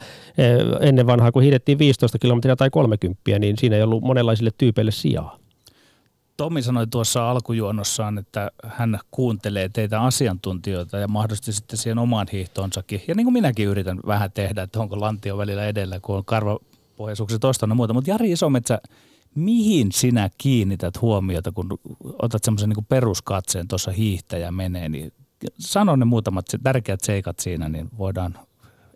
Ennen 0.80 1.06
vanhaa, 1.06 1.32
kun 1.32 1.42
hiidettiin 1.42 1.78
15 1.78 2.18
kilometriä 2.18 2.56
tai 2.56 2.70
30, 2.70 3.38
niin 3.38 3.58
siinä 3.58 3.76
ei 3.76 3.82
ollut 3.82 4.02
monenlaisille 4.02 4.50
tyypeille 4.58 4.90
sijaa. 4.90 5.39
Tomi 6.40 6.62
sanoi 6.62 6.86
tuossa 6.86 7.30
alkujuonnossaan, 7.30 8.18
että 8.18 8.50
hän 8.64 8.98
kuuntelee 9.10 9.68
teitä 9.68 10.02
asiantuntijoita 10.02 10.98
ja 10.98 11.08
mahdollisesti 11.08 11.52
sitten 11.52 11.78
siihen 11.78 11.98
omaan 11.98 12.26
hiihtoonsakin. 12.32 13.02
Ja 13.08 13.14
niin 13.14 13.24
kuin 13.24 13.32
minäkin 13.32 13.68
yritän 13.68 14.00
vähän 14.06 14.32
tehdä, 14.32 14.62
että 14.62 14.80
onko 14.80 15.00
lantio 15.00 15.38
välillä 15.38 15.66
edellä, 15.66 16.00
kun 16.00 16.16
on 16.16 16.24
karvapohjaisuukset 16.24 17.44
ostanut 17.44 17.76
muuta. 17.76 17.94
Mutta 17.94 18.10
Jari 18.10 18.32
Isometsä, 18.32 18.80
mihin 19.34 19.92
sinä 19.92 20.30
kiinnität 20.38 21.00
huomiota, 21.00 21.52
kun 21.52 21.78
otat 22.22 22.44
semmoisen 22.44 22.68
niin 22.68 22.86
peruskatseen 22.88 23.68
tuossa 23.68 23.90
hiihtäjä 23.90 24.52
menee, 24.52 24.88
niin 24.88 25.12
sano 25.58 25.96
ne 25.96 26.04
muutamat 26.04 26.46
tärkeät 26.62 27.00
seikat 27.00 27.38
siinä, 27.38 27.68
niin 27.68 27.88
voidaan 27.98 28.38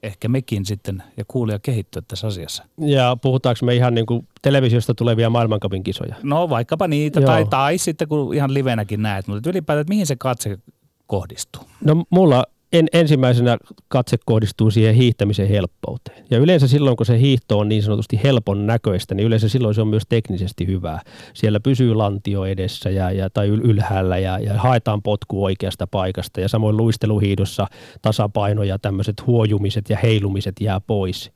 ehkä 0.05 0.29
mekin 0.29 0.67
sitten 0.67 1.03
ja 1.17 1.25
kuulija 1.29 1.59
kehittyä 1.59 2.03
tässä 2.09 2.27
asiassa. 2.27 2.65
Ja 2.79 3.17
puhutaanko 3.23 3.67
me 3.67 3.75
ihan 3.75 3.95
niin 3.95 4.07
kuin 4.07 4.29
televisiosta 4.43 4.95
tulevia 4.95 5.31
maailmankapin 5.31 5.83
kisoja? 5.83 6.15
No 6.23 6.49
vaikkapa 6.49 6.89
niitä, 6.89 7.21
tai, 7.21 7.47
tai 7.51 7.79
sitten 7.79 8.09
kun 8.09 8.35
ihan 8.35 8.55
livenäkin 8.55 9.03
näet, 9.03 9.27
mutta 9.27 9.51
ylipäätään, 9.51 9.81
että 9.81 9.91
mihin 9.91 10.07
se 10.07 10.17
katse 10.17 10.59
kohdistuu? 11.07 11.63
No 11.85 12.05
mulla 12.11 12.45
en, 12.75 12.89
ensimmäisenä 12.93 13.59
katse 13.89 14.17
kohdistuu 14.27 14.71
siihen 14.71 14.95
hiihtämisen 14.95 15.49
helppouteen. 15.49 16.25
Ja 16.31 16.39
yleensä 16.39 16.69
silloin, 16.69 16.97
kun 16.97 17.07
se 17.07 17.19
hiihto 17.19 17.59
on 17.59 17.69
niin 17.69 17.83
sanotusti 17.83 18.21
helpon 18.25 18.67
näköistä, 18.67 19.15
niin 19.15 19.27
yleensä 19.27 19.49
silloin 19.49 19.75
se 19.75 19.81
on 19.81 19.89
myös 19.89 20.03
teknisesti 20.09 20.67
hyvää. 20.67 21.01
Siellä 21.35 21.61
pysyy 21.61 21.95
lantio 21.95 22.45
edessä 22.45 22.91
ja, 22.91 23.11
ja, 23.11 23.31
tai 23.31 23.49
ylhäällä 23.49 24.19
ja, 24.19 24.39
ja 24.39 24.55
haetaan 24.55 25.03
potku 25.03 25.45
oikeasta 25.45 25.87
paikasta. 25.87 26.41
Ja 26.41 26.49
samoin 26.49 26.77
luisteluhiidossa 26.77 27.67
tasapaino 28.03 28.63
ja 28.63 28.79
tämmöiset 28.79 29.27
huojumiset 29.27 29.91
ja 29.91 29.99
heilumiset 30.03 30.55
jää 30.61 30.81
pois. 30.81 31.33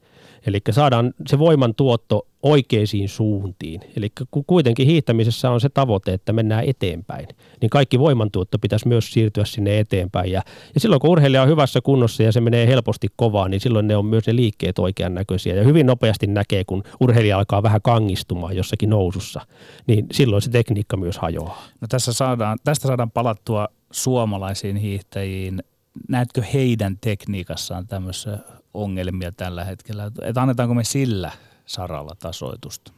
Eli 0.47 0.61
saadaan 0.71 1.15
se 1.27 1.39
voiman 1.39 1.75
tuotto 1.75 2.27
oikeisiin 2.43 3.09
suuntiin. 3.09 3.81
Eli 3.97 4.13
kuitenkin 4.47 4.87
hiihtämisessä 4.87 5.51
on 5.51 5.61
se 5.61 5.69
tavoite, 5.69 6.13
että 6.13 6.33
mennään 6.33 6.65
eteenpäin, 6.65 7.29
niin 7.61 7.71
kaikki 7.71 7.99
voimantuotto 7.99 8.59
pitäisi 8.59 8.89
myös 8.89 9.13
siirtyä 9.13 9.45
sinne 9.45 9.79
eteenpäin. 9.79 10.33
Ja, 10.33 10.43
ja 10.75 10.81
silloin 10.81 11.01
kun 11.01 11.11
urheilija 11.11 11.43
on 11.43 11.49
hyvässä 11.49 11.81
kunnossa 11.81 12.23
ja 12.23 12.33
se 12.33 12.41
menee 12.41 12.67
helposti 12.67 13.09
kovaa, 13.17 13.49
niin 13.49 13.61
silloin 13.61 13.87
ne 13.87 13.97
on 13.97 14.07
myös 14.07 14.27
ne 14.27 14.37
liikkeet 14.37 14.79
oikean 14.79 15.15
näköisiä. 15.15 15.55
Ja 15.55 15.65
hyvin 15.65 15.87
nopeasti 15.87 16.27
näkee, 16.27 16.65
kun 16.65 16.83
urheilija 17.01 17.39
alkaa 17.39 17.63
vähän 17.63 17.83
kangistumaan 17.83 18.57
jossakin 18.57 18.91
nousussa, 18.91 19.41
niin 19.87 20.07
silloin 20.13 20.43
se 20.43 20.51
tekniikka 20.51 20.97
myös 20.97 21.19
hajoaa. 21.19 21.63
No 21.81 21.89
tässä 21.89 22.13
saadaan, 22.13 22.59
tästä 22.65 22.89
saadaan 22.89 23.11
palattua 23.11 23.69
suomalaisiin 23.91 24.77
hiihtäjiin. 24.77 25.63
Näetkö 26.09 26.43
heidän 26.55 26.99
tekniikassaan 27.01 27.87
tämmöisessä 27.87 28.39
ongelmia 28.75 29.33
tällä 29.33 29.65
hetkellä? 29.65 30.11
Että 30.23 30.43
annetaanko 30.43 30.75
me 30.75 30.85
sillä 30.85 31.33
saralla 31.67 32.17
tasoitusta? 32.19 32.93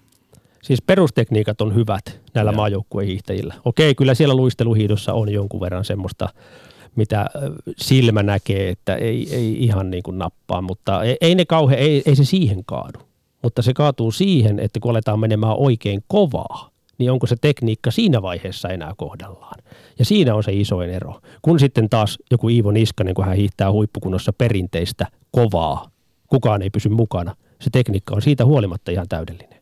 Siis 0.63 0.83
perustekniikat 0.83 1.61
on 1.61 1.75
hyvät 1.75 2.21
näillä 2.35 2.53
maajoukkueen 2.53 3.09
hiihtäjillä. 3.09 3.55
Okei, 3.65 3.95
kyllä 3.95 4.15
siellä 4.15 4.35
luisteluhiidossa 4.35 5.13
on 5.13 5.33
jonkun 5.33 5.61
verran 5.61 5.85
semmoista, 5.85 6.29
mitä 6.97 7.27
silmä 7.77 8.23
näkee, 8.23 8.69
että 8.69 8.97
ei, 8.97 9.35
ei 9.35 9.65
ihan 9.65 9.91
niin 9.91 10.03
kuin 10.03 10.19
nappaa, 10.19 10.63
mutta 10.63 11.03
ei, 11.03 11.17
ei 11.21 11.35
ne 11.35 11.45
kauhe, 11.45 11.75
ei, 11.75 12.03
ei 12.07 12.17
se 12.17 12.25
siihen 12.25 12.65
kaadu. 12.65 12.99
Mutta 13.43 13.63
se 13.63 13.75
kaatuu 13.75 14.13
siihen, 14.13 14.59
että 14.59 14.81
kun 14.81 14.91
aletaan 14.91 15.21
menemään 15.21 15.57
oikein 15.57 16.05
kovaa, 16.07 16.71
niin 17.01 17.13
onko 17.13 17.27
se 17.27 17.37
tekniikka 17.41 17.91
siinä 17.91 18.23
vaiheessa 18.23 18.69
enää 18.69 18.93
kohdallaan. 18.97 19.63
Ja 19.99 20.05
siinä 20.05 20.35
on 20.35 20.45
se 20.45 20.53
isoin 20.53 20.91
ero. 20.91 21.21
Kun 21.43 21.61
sitten 21.61 21.89
taas 21.89 22.19
joku 22.31 22.49
Iivo 22.49 22.71
Niskanen, 22.71 23.15
kun 23.15 23.25
hän 23.25 23.37
hiihtää 23.37 23.73
huippukunnossa 23.73 24.33
perinteistä 24.33 25.07
kovaa, 25.31 25.91
kukaan 26.27 26.63
ei 26.63 26.71
pysy 26.71 26.89
mukana. 26.89 27.37
Se 27.61 27.71
tekniikka 27.71 28.15
on 28.15 28.23
siitä 28.23 28.45
huolimatta 28.45 28.91
ihan 28.91 29.09
täydellinen. 29.09 29.61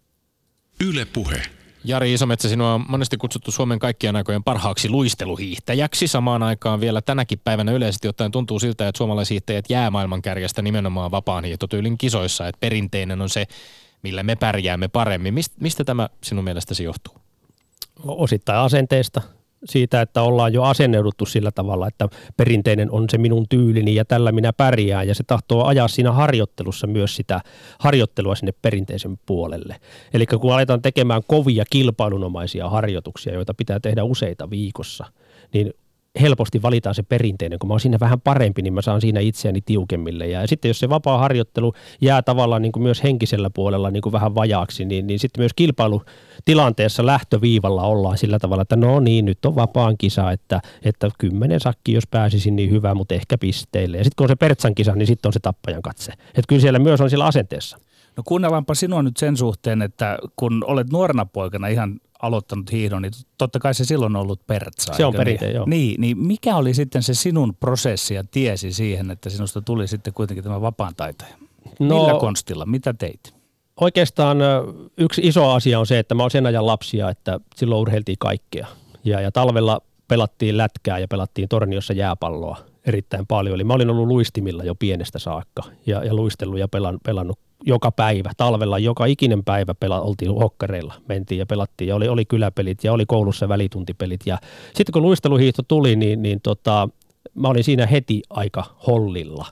Yle 0.85 1.05
puhe. 1.05 1.43
Jari 1.85 2.15
Isometsä, 2.15 2.49
sinua 2.49 2.75
on 2.75 2.85
monesti 2.89 3.17
kutsuttu 3.17 3.51
Suomen 3.51 3.79
kaikkien 3.79 4.17
aikojen 4.17 4.45
parhaaksi 4.45 4.89
luisteluhiihtäjäksi. 4.89 6.07
Samaan 6.07 6.43
aikaan 6.43 6.81
vielä 6.81 7.03
tänäkin 7.03 7.41
päivänä 7.45 7.73
yleisesti 7.73 8.09
ottaen 8.09 8.31
tuntuu 8.31 8.59
siltä, 8.59 8.89
että 8.89 8.99
suomalaishiihtäjät 8.99 9.65
jää 9.71 9.91
maailmankärjestä 9.91 10.63
nimenomaan 10.63 11.11
vapaan 11.11 11.45
hiihtotyylin 11.45 11.99
kisoissa. 11.99 12.49
Että 12.49 12.61
perinteinen 12.61 13.21
on 13.21 13.29
se, 13.29 13.47
millä 14.03 14.23
me 14.23 14.37
pärjäämme 14.37 14.89
paremmin. 14.89 15.35
Mist, 15.35 15.53
mistä 15.61 15.85
tämä 15.85 16.09
sinun 16.25 16.45
mielestäsi 16.45 16.85
johtuu? 16.85 17.18
Osittain 18.07 18.59
asenteesta, 18.59 19.21
siitä, 19.65 20.01
että 20.01 20.23
ollaan 20.23 20.53
jo 20.53 20.63
asenneuduttu 20.63 21.27
sillä 21.27 21.51
tavalla, 21.51 21.89
että 21.89 22.09
perinteinen 22.37 22.91
on 22.91 23.05
se 23.11 23.19
minun 23.19 23.47
tyylini 23.49 23.95
ja 23.95 24.05
tällä 24.05 24.33
minä 24.33 24.53
pärjään 24.53 25.09
ja 25.09 25.15
se 25.15 25.25
tahtoo 25.27 25.65
ajaa 25.65 25.89
siinä 25.89 26.13
harjoittelussa 26.13 26.87
myös 26.87 27.17
sitä 27.17 27.41
harjoittelua 27.79 28.35
sinne 28.35 28.53
perinteisen 28.63 29.19
puolelle. 29.27 29.77
Eli 30.15 30.27
kun 30.27 30.55
aletaan 30.55 30.83
tekemään 30.83 31.23
kovia 31.27 31.65
kilpailunomaisia 31.71 32.69
harjoituksia, 32.69 33.35
joita 33.35 33.55
pitää 33.55 33.81
tehdä 33.81 34.05
useita 34.05 34.51
viikossa, 34.51 35.05
niin 35.55 35.73
helposti 36.21 36.63
valitaan 36.63 36.95
se 36.95 37.03
perinteinen. 37.03 37.59
Kun 37.59 37.69
mä 37.69 37.75
oon 37.75 37.81
siinä 37.81 38.01
vähän 38.01 38.21
parempi, 38.21 38.63
niin 38.63 38.75
mä 38.75 38.83
saan 38.83 39.01
siinä 39.01 39.21
itseäni 39.21 39.61
tiukemmille. 39.61 40.27
Ja 40.27 40.47
sitten 40.47 40.69
jos 40.69 40.79
se 40.79 40.89
vapaa 40.89 41.19
harjoittelu 41.19 41.73
jää 42.01 42.23
tavallaan 42.23 42.63
niin 42.63 42.73
kuin 42.73 42.83
myös 42.83 43.03
henkisellä 43.03 43.51
puolella 43.51 43.91
niin 43.91 44.01
kuin 44.01 44.13
vähän 44.13 44.35
vajaaksi, 44.35 44.85
niin, 44.85 45.07
niin 45.07 45.19
sitten 45.19 45.43
myös 45.43 45.53
kilpailutilanteessa 45.57 47.07
lähtöviivalla 47.07 47.83
ollaan 47.83 48.19
sillä 48.19 48.39
tavalla, 48.39 48.63
että 48.63 48.77
no 48.77 49.01
niin, 49.01 49.25
nyt 49.25 49.45
on 49.45 49.55
vapaan 49.55 49.99
kisa, 49.99 50.33
että, 50.33 50.61
että 50.83 51.11
kymmenen 51.19 51.61
sakki, 51.61 51.93
jos 51.93 52.07
pääsisin, 52.07 52.57
niin 52.57 52.71
hyvä, 52.71 52.95
mutta 52.95 53.15
ehkä 53.15 53.39
pisteille. 53.39 53.97
Ja 53.97 54.05
sitten 54.05 54.17
kun 54.17 54.25
on 54.25 54.29
se 54.29 54.37
Pertsan 54.37 54.75
kisa, 54.75 54.95
niin 54.95 55.07
sitten 55.07 55.29
on 55.29 55.33
se 55.33 55.41
tappajan 55.41 55.83
katse. 55.83 56.13
Että 56.13 56.49
kyllä 56.49 56.63
siellä 56.63 56.79
myös 56.79 57.01
on 57.01 57.11
sillä 57.11 57.27
asenteessa. 57.27 57.79
No 58.19 58.23
kuunnellaanpa 58.27 58.75
sinua 58.75 59.03
nyt 59.03 59.17
sen 59.17 59.37
suhteen, 59.37 59.83
että 59.83 60.19
kun 60.37 60.65
olet 60.67 60.91
nuorena 60.93 61.27
poikana 61.27 61.69
ihan 61.69 62.01
aloittanut 62.23 62.73
hiihdon, 62.73 63.03
niin 63.03 63.13
totta 63.39 63.59
kai 63.59 63.75
se 63.75 63.85
silloin 63.85 64.17
on 64.17 64.23
ollut 64.23 64.47
pertsa. 64.47 64.93
Se 64.93 65.05
on 65.05 65.15
perinteinen, 65.15 65.49
niin? 65.49 65.57
joo. 65.57 65.67
Niin, 65.67 66.01
niin 66.01 66.19
mikä 66.19 66.57
oli 66.57 66.75
sitten 66.75 67.03
se 67.03 67.15
sinun 67.15 67.55
prosessi 67.55 68.15
ja 68.15 68.25
tiesi 68.31 68.73
siihen, 68.73 69.11
että 69.11 69.31
sinusta 69.31 69.61
tuli 69.61 69.89
sitten 69.89 70.15
kuitenkin 70.15 70.45
tämä 70.45 70.61
vapaan 70.61 70.95
taitaja? 70.97 71.35
No, 71.81 72.05
Millä 72.05 72.21
konstilla? 72.21 72.67
Mitä 72.67 72.95
teit? 72.95 73.35
Oikeastaan 73.81 74.39
yksi 74.97 75.21
iso 75.25 75.51
asia 75.51 75.79
on 75.79 75.87
se, 75.87 75.99
että 75.99 76.15
mä 76.15 76.23
oon 76.23 76.31
sen 76.31 76.47
ajan 76.47 76.67
lapsia, 76.67 77.11
että 77.11 77.41
silloin 77.57 77.81
urheiltiin 77.81 78.19
kaikkea. 78.19 78.67
Ja, 79.05 79.21
ja 79.21 79.33
talvella 79.33 79.81
pelattiin 80.09 80.57
lätkää 80.57 80.99
ja 80.99 81.09
pelattiin 81.09 81.49
Torniossa 81.49 81.93
jääpalloa 81.93 82.57
erittäin 82.87 83.27
paljon. 83.27 83.55
Eli 83.55 83.65
mä 83.65 83.75
olin 83.75 83.91
ollut 83.91 84.07
luistimilla 84.07 84.65
jo 84.65 84.75
pienestä 84.75 85.19
saakka 85.19 85.63
ja, 85.87 86.05
ja 86.05 86.15
luistellut 86.15 86.59
ja 86.59 86.69
pelan, 86.69 86.99
pelannut 87.05 87.39
joka 87.65 87.93
päivä, 87.93 88.31
talvella 88.37 88.79
joka 88.79 89.07
ikinen 89.07 89.45
päivä 89.45 89.75
pela, 89.75 90.01
oltiin 90.01 90.35
hokkareilla, 90.35 90.95
mentiin 91.09 91.39
ja 91.39 91.47
pelattiin 91.47 91.89
ja 91.89 91.97
oli, 91.97 92.09
oli 92.09 92.25
kyläpelit 92.25 92.85
ja 92.85 92.93
oli 92.93 93.07
koulussa 93.07 93.49
välituntipelit 93.49 94.21
ja 94.27 94.39
sitten 94.75 94.93
kun 94.93 95.03
luisteluhiihto 95.03 95.63
tuli, 95.63 95.97
niin, 95.97 96.23
niin 96.23 96.41
tota, 96.41 96.89
mä 97.35 97.49
olin 97.49 97.65
siinä 97.65 97.87
heti 97.87 98.23
aika 98.31 98.65
hollilla. 98.87 99.47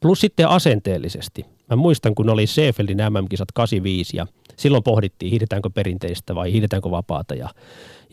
Plus 0.00 0.20
sitten 0.20 0.48
asenteellisesti. 0.48 1.46
Mä 1.70 1.76
muistan, 1.76 2.14
kun 2.14 2.30
oli 2.30 2.46
Seefeldin 2.46 2.98
MM-kisat 3.10 3.52
85 3.54 4.16
ja 4.16 4.26
silloin 4.56 4.82
pohdittiin, 4.82 5.30
hiihdetäänkö 5.30 5.70
perinteistä 5.70 6.34
vai 6.34 6.52
hiihdetäänkö 6.52 6.90
vapaata 6.90 7.34
ja, 7.34 7.48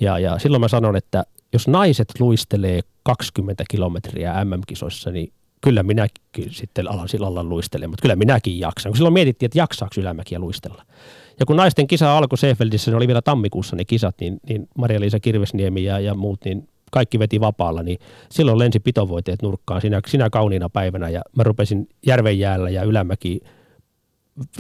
ja, 0.01 0.19
ja 0.19 0.39
silloin 0.39 0.61
mä 0.61 0.67
sanon, 0.67 0.95
että 0.95 1.23
jos 1.53 1.67
naiset 1.67 2.07
luistelee 2.19 2.79
20 3.03 3.63
kilometriä 3.69 4.45
MM-kisoissa, 4.45 5.11
niin 5.11 5.33
kyllä 5.63 5.83
minäkin 5.83 6.51
sitten 6.51 6.91
alan 6.91 7.09
sillä 7.09 7.25
lailla 7.25 7.43
luistelemaan, 7.43 7.89
mutta 7.89 8.01
kyllä 8.01 8.15
minäkin 8.15 8.59
jaksan. 8.59 8.91
Kun 8.91 8.97
silloin 8.97 9.13
mietittiin, 9.13 9.47
että 9.47 9.59
jaksaako 9.59 10.01
Ylämäkiä 10.01 10.39
luistella. 10.39 10.83
Ja 11.39 11.45
kun 11.45 11.55
naisten 11.55 11.87
kisa 11.87 12.17
alkoi 12.17 12.37
Seefeldissä, 12.37 12.91
ne 12.91 12.97
oli 12.97 13.07
vielä 13.07 13.21
tammikuussa 13.21 13.75
ne 13.75 13.85
kisat, 13.85 14.15
niin, 14.19 14.39
niin 14.49 14.67
Maria-Liisa 14.77 15.19
Kirvesniemi 15.19 15.83
ja, 15.83 15.99
ja 15.99 16.15
muut, 16.15 16.45
niin 16.45 16.67
kaikki 16.91 17.19
veti 17.19 17.39
vapaalla, 17.39 17.83
niin 17.83 17.99
silloin 18.31 18.59
lensi 18.59 18.79
pitovoiteet 18.79 19.41
nurkkaan 19.41 19.81
sinä, 19.81 20.01
sinä 20.07 20.29
kauniina 20.29 20.69
päivänä 20.69 21.09
ja 21.09 21.21
mä 21.35 21.43
rupesin 21.43 21.89
Järvenjäällä 22.05 22.69
ja 22.69 22.83
Ylämäki 22.83 23.39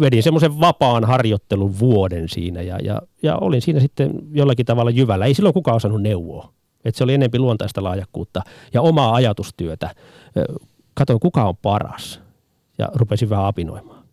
vedin 0.01 0.23
semmoisen 0.23 0.59
vapaan 0.59 1.05
harjoittelun 1.05 1.79
vuoden 1.79 2.29
siinä 2.29 2.61
ja, 2.61 2.77
ja, 2.83 3.01
ja, 3.23 3.37
olin 3.37 3.61
siinä 3.61 3.79
sitten 3.79 4.11
jollakin 4.31 4.65
tavalla 4.65 4.91
jyvällä. 4.91 5.25
Ei 5.25 5.33
silloin 5.33 5.53
kukaan 5.53 5.75
osannut 5.75 6.01
neuvoa. 6.01 6.53
Et 6.85 6.95
se 6.95 7.03
oli 7.03 7.13
enempi 7.13 7.39
luontaista 7.39 7.83
laajakkuutta 7.83 8.41
ja 8.73 8.81
omaa 8.81 9.13
ajatustyötä. 9.13 9.95
Katoin, 10.93 11.19
kuka 11.19 11.43
on 11.43 11.57
paras 11.57 12.21
ja 12.77 12.89
rupesin 12.95 13.29
vähän 13.29 13.45
apinoimaan. 13.45 14.03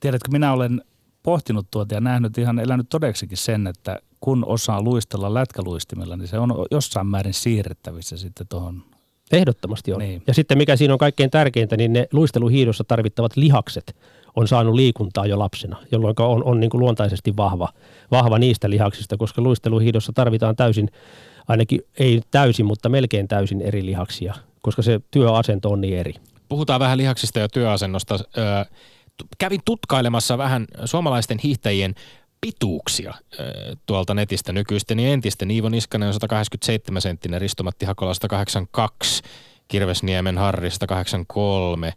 Tiedätkö, 0.00 0.28
minä 0.32 0.52
olen 0.52 0.82
pohtinut 1.22 1.66
tuota 1.70 1.94
ja 1.94 2.00
nähnyt 2.00 2.38
ihan 2.38 2.58
elänyt 2.58 2.86
todeksikin 2.88 3.38
sen, 3.38 3.66
että 3.66 3.98
kun 4.20 4.44
osaa 4.44 4.82
luistella 4.82 5.34
lätkäluistimella, 5.34 6.16
niin 6.16 6.28
se 6.28 6.38
on 6.38 6.66
jossain 6.70 7.06
määrin 7.06 7.34
siirrettävissä 7.34 8.16
sitten 8.16 8.48
tuohon 8.48 8.82
Ehdottomasti 9.32 9.92
on. 9.92 9.98
Niin. 9.98 10.22
Ja 10.26 10.34
sitten 10.34 10.58
mikä 10.58 10.76
siinä 10.76 10.94
on 10.94 10.98
kaikkein 10.98 11.30
tärkeintä, 11.30 11.76
niin 11.76 11.92
ne 11.92 12.08
luisteluhiidossa 12.12 12.84
tarvittavat 12.84 13.36
lihakset 13.36 13.96
on 14.36 14.48
saanut 14.48 14.74
liikuntaa 14.74 15.26
jo 15.26 15.38
lapsena, 15.38 15.76
jolloin 15.92 16.14
on, 16.18 16.44
on 16.44 16.60
niin 16.60 16.70
kuin 16.70 16.80
luontaisesti 16.80 17.36
vahva, 17.36 17.68
vahva 18.10 18.38
niistä 18.38 18.70
lihaksista, 18.70 19.16
koska 19.16 19.42
luisteluhiidossa 19.42 20.12
tarvitaan 20.12 20.56
täysin, 20.56 20.90
ainakin 21.48 21.80
ei 21.98 22.22
täysin, 22.30 22.66
mutta 22.66 22.88
melkein 22.88 23.28
täysin 23.28 23.60
eri 23.60 23.86
lihaksia, 23.86 24.34
koska 24.64 24.82
se 24.82 25.00
työasento 25.10 25.70
on 25.70 25.80
niin 25.80 25.98
eri. 25.98 26.14
Puhutaan 26.48 26.80
vähän 26.80 26.98
lihaksista 26.98 27.38
ja 27.38 27.48
työasennosta. 27.48 28.18
Kävin 29.38 29.60
tutkailemassa 29.64 30.38
vähän 30.38 30.66
suomalaisten 30.84 31.38
hiihtäjien 31.44 31.94
pituuksia 32.40 33.14
tuolta 33.86 34.14
netistä 34.14 34.52
nykyisten 34.52 35.00
ja 35.00 35.08
entisten. 35.08 35.50
Iivo 35.50 35.68
Niskanen 35.68 36.06
on 36.06 36.14
187 36.14 37.02
senttinen, 37.02 37.40
Risto-Matti 37.40 37.86
Hakola 37.86 38.14
182, 38.14 39.22
Kirvesniemen 39.68 40.38
Harri 40.38 40.70
183, 40.70 41.92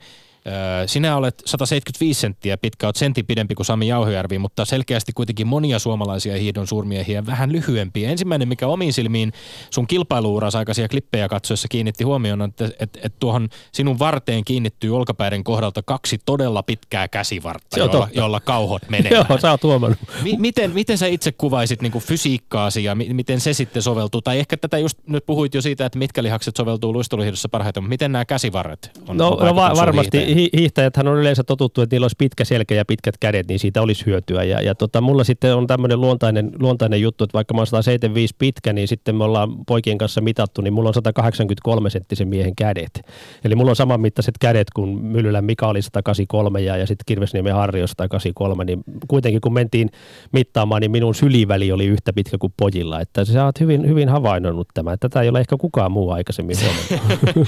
sinä 0.86 1.18
olet 1.18 1.41
175 1.45 2.22
senttiä 2.22 2.58
pitkä, 2.58 2.88
olet 2.88 2.95
sentin 2.95 3.26
pidempi 3.26 3.56
kuin 3.56 3.66
Sami 3.66 3.88
Jauhojärvi, 3.88 4.39
mutta 4.39 4.66
selkeästi 4.66 5.12
kuitenkin 5.16 5.48
monia 5.48 5.80
suomalaisia 5.80 6.38
hiidon 6.38 6.68
suurmiehiä 6.68 7.26
vähän 7.26 7.52
lyhyempiä. 7.52 8.10
Ensimmäinen, 8.10 8.48
mikä 8.48 8.68
omiin 8.68 8.93
silmiin 8.93 9.34
sun 9.70 9.88
kilpailuuras 9.88 10.56
aikaisia 10.56 10.88
klippejä 10.88 11.28
katsoessa 11.28 11.68
kiinnitti 11.68 12.04
huomioon, 12.04 12.41
on, 12.41 12.50
että, 12.50 12.66
että, 12.66 13.00
että 13.04 13.18
tuohon 13.20 13.50
sinun 13.72 14.00
varteen 14.00 14.45
kiinnittyy 14.45 14.95
olkapäiden 14.95 15.43
kohdalta 15.43 15.82
kaksi 15.84 16.18
todella 16.26 16.64
pitkää 16.64 17.08
käsivartta, 17.08 17.80
jolla, 17.80 18.08
jolla 18.14 18.39
kauhot 18.39 18.89
menee. 18.89 19.12
Joo, 19.12 19.26
sä 19.41 19.52
oot 19.52 19.64
huomannut. 19.64 20.00
M- 20.02 20.41
miten, 20.41 20.72
miten 20.72 20.98
sä 20.98 21.08
itse 21.08 21.32
kuvaisit 21.32 21.82
niin 21.82 21.93
fysiikkaasi 22.00 22.84
ja 22.84 22.95
miten 22.95 23.39
se 23.39 23.54
sitten 23.54 23.82
soveltuu? 23.82 24.22
Tai 24.22 24.39
ehkä 24.39 24.58
tätä 24.58 24.78
just 24.78 24.98
nyt 25.08 25.26
puhuit 25.26 25.54
jo 25.54 25.62
siitä, 25.62 25.86
että 25.86 26.00
mitkä 26.00 26.24
lihakset 26.24 26.56
soveltuu 26.56 26.93
luisteluhiidossa 26.93 27.50
parhaiten, 27.50 27.84
mutta 27.84 27.89
miten 27.89 28.12
nämä 28.12 28.26
käsivarret 28.26 28.91
on? 29.08 29.18
No, 29.18 29.30
no 29.30 29.56
va- 29.56 29.76
varmasti 29.76 30.18
hiihtäjäthän 30.58 31.08
on 31.08 31.18
yleensä 31.18 31.44
totuttu, 31.44 31.82
että 31.82 31.94
niillä 31.94 32.06
olisi 32.06 32.16
pitkä 32.18 32.46
selkä 32.46 32.76
ja 32.76 32.86
pitkät 32.86 33.18
kädet, 33.20 33.48
niin 33.48 33.60
siitä 33.60 33.82
olisi 33.82 34.06
hyötyä. 34.06 34.44
Ja, 34.44 34.62
ja 34.62 34.76
tota, 34.76 35.02
mulla 35.02 35.24
sitten 35.24 35.56
on 35.56 35.68
tämmöinen 35.68 36.02
luontainen, 36.02 36.52
luontainen 36.60 37.02
juttu, 37.02 37.24
että 37.24 37.34
vaikka 37.34 37.54
mä 37.54 37.60
oon 37.60 37.68
175 37.68 38.36
pitkä, 38.38 38.74
niin 38.74 38.88
sitten 38.88 39.16
me 39.16 39.24
ollaan 39.24 39.66
poikien 39.66 39.98
kanssa 39.98 40.22
mitattu, 40.22 40.62
niin 40.62 40.74
mulla 40.74 40.90
on 40.90 40.94
183 40.94 41.90
senttisen 41.90 42.28
miehen 42.28 42.56
kädet. 42.56 43.02
Eli 43.44 43.56
mulla 43.56 43.70
on 43.70 43.76
saman 43.76 44.02
mittaiset 44.02 44.36
kädet 44.40 44.68
kuin 44.76 44.90
Myllylän 45.06 45.46
Mika 45.46 45.68
oli 45.68 45.82
183 45.82 46.62
ja, 46.62 46.78
ja 46.78 46.88
sitten 46.88 47.04
Kirvesniemen 47.06 47.54
Harri 47.54 47.82
on 47.82 47.88
183, 47.88 48.66
niin 48.66 48.84
kuitenkin 49.08 49.42
kun 49.42 49.54
mentiin 49.54 49.90
mittaamaan, 50.32 50.82
niin 50.82 50.92
minun 50.92 51.16
syliväli 51.16 51.72
oli 51.72 51.86
yhtä 51.86 52.14
pitkä 52.14 52.38
kuin 52.38 52.54
pojilla. 52.58 53.02
Että 53.02 53.26
sä 53.26 53.46
oot 53.46 53.60
hyvin, 53.60 53.88
hyvin 53.88 54.10
havainnoinut 54.10 54.68
tämä. 54.74 54.98
Tätä 54.98 55.22
ei 55.22 55.30
ole 55.30 55.40
ehkä 55.40 55.56
kukaan 55.58 55.92
muu 55.92 56.12
aikaisemmin 56.12 56.56
huomannut. 56.62 57.48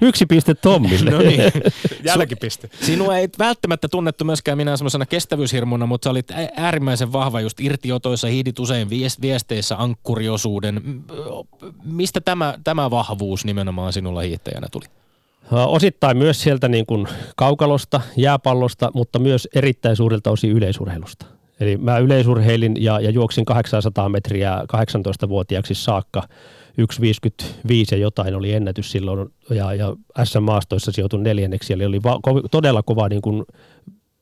Yksi 0.08 0.26
piste 0.26 0.54
Tommille. 0.54 1.10
No 1.10 1.18
niin, 1.18 1.40
jälkipiste. 2.20 2.70
Sinua 2.80 3.16
ei 3.16 3.28
välttämättä 3.38 3.88
tunnettu 3.88 4.24
myöskään 4.24 4.58
minä 4.58 4.76
semmoisena 4.76 5.06
kestävyyshirmuna, 5.06 5.86
mutta 5.86 6.06
sä 6.06 6.10
olit 6.10 6.32
äärimmäisen 6.56 7.12
vahva 7.12 7.40
just 7.40 7.60
irtiotoissa, 7.60 8.28
hiidit 8.28 8.58
usein 8.58 8.88
viesteissä 9.20 9.76
ankkuriosuuden. 9.78 10.82
Mistä 11.84 12.20
tämä, 12.20 12.54
tämä 12.64 12.90
vahvuus 12.90 13.44
nimenomaan 13.44 13.92
sinulla 13.92 14.20
hiihtäjänä 14.20 14.66
tuli? 14.72 14.84
Osittain 15.50 16.16
myös 16.16 16.42
sieltä 16.42 16.68
niin 16.68 16.86
kuin 16.86 17.08
kaukalosta, 17.36 18.00
jääpallosta, 18.16 18.90
mutta 18.94 19.18
myös 19.18 19.48
erittäin 19.54 19.96
suurilta 19.96 20.30
osin 20.30 20.50
yleisurheilusta. 20.50 21.26
Eli 21.60 21.76
mä 21.76 21.98
yleisurheilin 21.98 22.84
ja, 22.84 23.00
ja 23.00 23.10
juoksin 23.10 23.44
800 23.44 24.08
metriä 24.08 24.58
18-vuotiaaksi 24.62 25.74
saakka 25.74 26.22
1,55 26.70 27.74
ja 27.90 27.96
jotain 27.96 28.34
oli 28.34 28.52
ennätys 28.52 28.90
silloin 28.90 29.30
ja, 29.50 29.74
ja 29.74 29.96
SM-maastoissa 30.24 30.92
sijoitun 30.92 31.22
neljänneksi. 31.22 31.72
Eli 31.72 31.84
oli 31.84 32.02
va, 32.02 32.18
ko, 32.22 32.42
todella 32.50 32.82
kova 32.82 33.08
niin 33.08 33.22
kuin 33.22 33.44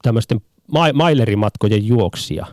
tämmöisten 0.02 0.40
ma, 0.72 0.92
mailerimatkojen 0.92 1.86
juoksia. 1.86 2.46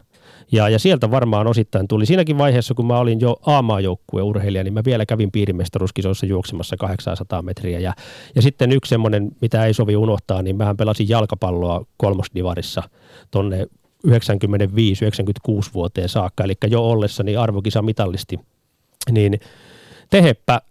Ja, 0.52 0.70
ja 0.70 0.80
sieltä 0.80 1.12
varmaan 1.12 1.48
osittain 1.48 1.88
tuli. 1.88 2.06
Siinäkin 2.06 2.38
vaiheessa, 2.38 2.74
kun 2.74 2.88
mä 2.88 3.00
olin 3.00 3.20
jo 3.20 3.38
A-maajoukkueen 3.46 4.26
urheilija, 4.26 4.64
niin 4.64 4.74
mä 4.74 4.82
vielä 4.86 5.06
kävin 5.06 5.32
piirimestaruuskisoissa 5.32 6.26
juoksemassa 6.26 6.78
800 6.78 7.42
metriä. 7.42 7.80
Ja, 7.80 7.94
ja 8.36 8.42
sitten 8.42 8.72
yksi 8.72 8.90
semmoinen, 8.90 9.32
mitä 9.42 9.66
ei 9.66 9.74
sovi 9.74 9.96
unohtaa, 9.96 10.42
niin 10.42 10.56
mähän 10.56 10.78
pelasin 10.78 11.10
jalkapalloa 11.10 11.86
kolmosdivarissa 11.98 12.84
tonne 13.32 13.68
95-96 14.08 14.12
vuoteen 15.74 16.10
saakka, 16.10 16.44
eli 16.44 16.54
jo 16.68 16.90
ollessani 16.90 17.36
arvokisa 17.36 17.82
mitallisti. 17.82 18.40
Niin 19.12 19.40
teheppä 20.10 20.62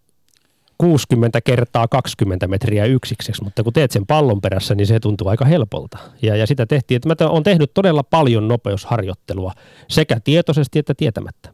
60 0.78 1.40
kertaa 1.40 1.88
20 1.88 2.46
metriä 2.46 2.84
yksikseksi, 2.84 3.44
mutta 3.44 3.62
kun 3.62 3.72
teet 3.72 3.90
sen 3.90 4.06
pallon 4.06 4.40
perässä, 4.40 4.74
niin 4.74 4.86
se 4.86 5.00
tuntuu 5.00 5.28
aika 5.28 5.44
helpolta. 5.44 5.98
Ja, 6.22 6.36
ja 6.36 6.46
sitä 6.46 6.66
tehtiin, 6.66 6.96
että 6.96 7.24
mä 7.24 7.30
oon 7.30 7.42
tehnyt 7.42 7.74
todella 7.74 8.02
paljon 8.02 8.48
nopeusharjoittelua 8.48 9.52
sekä 9.88 10.20
tietoisesti 10.20 10.78
että 10.78 10.94
tietämättä. 10.94 11.52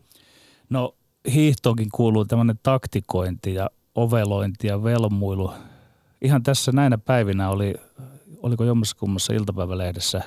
No 0.70 0.94
hiihtoonkin 1.32 1.88
kuuluu 1.94 2.24
tämmöinen 2.24 2.60
taktikointi 2.62 3.54
ja 3.54 3.70
ovelointi 3.94 4.66
ja 4.66 4.82
velmuilu. 4.82 5.52
Ihan 6.22 6.42
tässä 6.42 6.72
näinä 6.72 6.98
päivinä 6.98 7.50
oli, 7.50 7.74
oliko 8.42 8.64
jommassa 8.64 8.96
kummassa 8.96 9.32
iltapäivälehdessä 9.32 10.22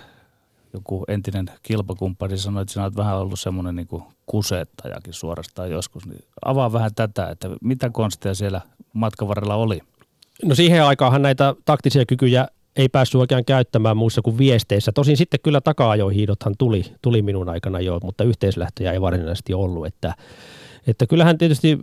joku 0.73 1.03
entinen 1.07 1.45
kilpakumppani 1.63 2.37
sanoi, 2.37 2.61
että 2.61 2.73
sinä 2.73 2.83
olet 2.83 2.95
vähän 2.95 3.17
ollut 3.17 3.39
semmoinen 3.39 3.75
niin 3.75 3.87
kusettajakin 4.25 5.13
suorastaan 5.13 5.71
joskus. 5.71 6.05
Niin 6.05 6.23
avaa 6.45 6.73
vähän 6.73 6.95
tätä, 6.95 7.29
että 7.29 7.49
mitä 7.61 7.89
konstia 7.89 8.33
siellä 8.33 8.61
matkan 8.93 9.27
varrella 9.27 9.55
oli? 9.55 9.79
No 10.45 10.55
siihen 10.55 10.83
aikaanhan 10.83 11.21
näitä 11.21 11.55
taktisia 11.65 12.05
kykyjä 12.05 12.47
ei 12.75 12.89
päässyt 12.89 13.21
oikein 13.21 13.45
käyttämään 13.45 13.97
muussa 13.97 14.21
kuin 14.21 14.37
viesteissä. 14.37 14.91
Tosin 14.91 15.17
sitten 15.17 15.39
kyllä 15.43 15.61
taka-ajohiidothan 15.61 16.55
tuli, 16.57 16.85
tuli 17.01 17.21
minun 17.21 17.49
aikana 17.49 17.79
jo, 17.79 17.99
mutta 18.03 18.23
yhteislähtöjä 18.23 18.91
ei 18.91 19.01
varsinaisesti 19.01 19.53
ollut. 19.53 19.85
Että, 19.85 20.15
että 20.87 21.07
kyllähän 21.07 21.37
tietysti 21.37 21.79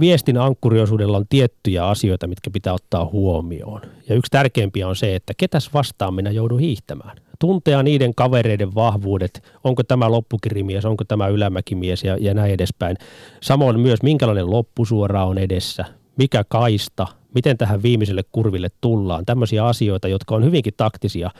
viestin 0.00 0.38
ankkuriosuudella 0.38 1.16
on 1.16 1.26
tiettyjä 1.28 1.86
asioita, 1.86 2.26
mitkä 2.26 2.50
pitää 2.50 2.72
ottaa 2.72 3.04
huomioon. 3.04 3.80
Ja 4.08 4.14
yksi 4.14 4.30
tärkeimpiä 4.30 4.88
on 4.88 4.96
se, 4.96 5.16
että 5.16 5.32
ketäs 5.36 5.74
vastaan 5.74 6.14
minä 6.14 6.30
joudun 6.30 6.60
hiihtämään. 6.60 7.16
Tuntea 7.42 7.82
niiden 7.82 8.14
kavereiden 8.14 8.74
vahvuudet, 8.74 9.42
onko 9.64 9.82
tämä 9.82 10.10
loppukirimies, 10.10 10.84
onko 10.84 11.04
tämä 11.04 11.28
ylämäkimies 11.28 12.04
ja, 12.04 12.16
ja 12.20 12.34
näin 12.34 12.52
edespäin. 12.52 12.96
Samoin 13.40 13.80
myös, 13.80 14.02
minkälainen 14.02 14.50
loppusuora 14.50 15.24
on 15.24 15.38
edessä, 15.38 15.84
mikä 16.16 16.44
kaista, 16.48 17.06
miten 17.34 17.58
tähän 17.58 17.82
viimeiselle 17.82 18.22
kurville 18.32 18.68
tullaan. 18.80 19.26
Tämmöisiä 19.26 19.66
asioita, 19.66 20.08
jotka 20.08 20.34
on 20.34 20.44
hyvinkin 20.44 20.72
taktisia. 20.76 21.30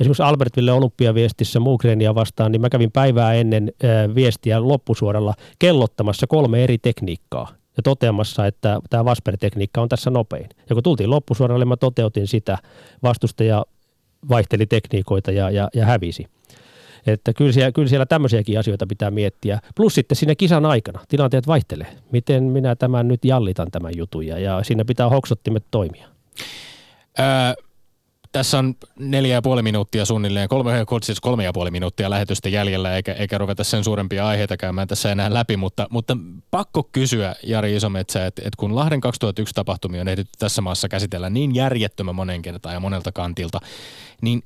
Esimerkiksi 0.00 0.22
Albertville 0.22 0.72
olympiaviestissä 0.72 1.60
Mugrenia 1.60 2.14
vastaan, 2.14 2.52
niin 2.52 2.60
mä 2.60 2.70
kävin 2.70 2.92
päivää 2.92 3.34
ennen 3.34 3.72
viestiä 4.14 4.68
loppusuoralla 4.68 5.34
kellottamassa 5.58 6.26
kolme 6.26 6.64
eri 6.64 6.78
tekniikkaa 6.78 7.48
ja 7.76 7.82
toteamassa, 7.82 8.46
että 8.46 8.80
tämä 8.90 9.04
Vasper-tekniikka 9.04 9.82
on 9.82 9.88
tässä 9.88 10.10
nopein. 10.10 10.48
Ja 10.68 10.74
kun 10.74 10.82
tultiin 10.82 11.10
loppusuoralle, 11.10 11.64
mä 11.64 11.76
toteutin 11.76 12.26
sitä, 12.26 12.58
vastustaja 13.02 13.64
vaihteli 14.28 14.66
tekniikoita 14.66 15.30
ja, 15.32 15.50
ja, 15.50 15.68
ja 15.74 15.86
hävisi. 15.86 16.26
Että 17.06 17.32
kyllä 17.32 17.52
siellä, 17.52 17.72
kyllä 17.72 17.88
siellä 17.88 18.06
tämmöisiäkin 18.06 18.58
asioita 18.58 18.86
pitää 18.86 19.10
miettiä. 19.10 19.60
Plus 19.76 19.94
sitten 19.94 20.16
siinä 20.16 20.34
kisan 20.34 20.66
aikana 20.66 21.00
tilanteet 21.08 21.46
vaihtelee. 21.46 21.86
Miten 22.12 22.44
minä 22.44 22.76
tämän 22.76 23.08
nyt 23.08 23.24
jallitan 23.24 23.70
tämän 23.70 23.92
jutun 23.96 24.26
ja, 24.26 24.38
ja 24.38 24.62
siinä 24.62 24.84
pitää 24.84 25.08
hoksottimet 25.08 25.64
toimia. 25.70 26.08
Ää, 27.18 27.54
tässä 28.34 28.58
on 28.58 28.74
neljä 28.98 29.34
ja 29.34 29.42
puoli 29.42 29.62
minuuttia 29.62 30.04
suunnilleen, 30.04 30.48
kolme, 30.48 30.72
siis 31.02 31.20
kolme 31.20 31.44
ja 31.44 31.52
puoli 31.52 31.70
minuuttia 31.70 32.10
lähetystä 32.10 32.48
jäljellä, 32.48 32.96
eikä, 32.96 33.12
eikä 33.12 33.38
ruveta 33.38 33.64
sen 33.64 33.84
suurempia 33.84 34.26
aiheita 34.26 34.56
käymään 34.56 34.88
tässä 34.88 35.12
enää 35.12 35.34
läpi, 35.34 35.56
mutta, 35.56 35.86
mutta 35.90 36.16
pakko 36.50 36.82
kysyä 36.92 37.34
Jari 37.42 37.76
Isometsä, 37.76 38.26
että, 38.26 38.42
että 38.42 38.56
kun 38.56 38.76
Lahden 38.76 39.00
2001 39.00 39.54
tapahtumia 39.54 40.00
on 40.00 40.08
ehditty 40.08 40.32
tässä 40.38 40.62
maassa 40.62 40.88
käsitellä 40.88 41.30
niin 41.30 41.54
järjettömän 41.54 42.14
monen 42.14 42.42
kertaan 42.42 42.74
ja 42.74 42.80
monelta 42.80 43.12
kantilta, 43.12 43.60
niin 44.22 44.42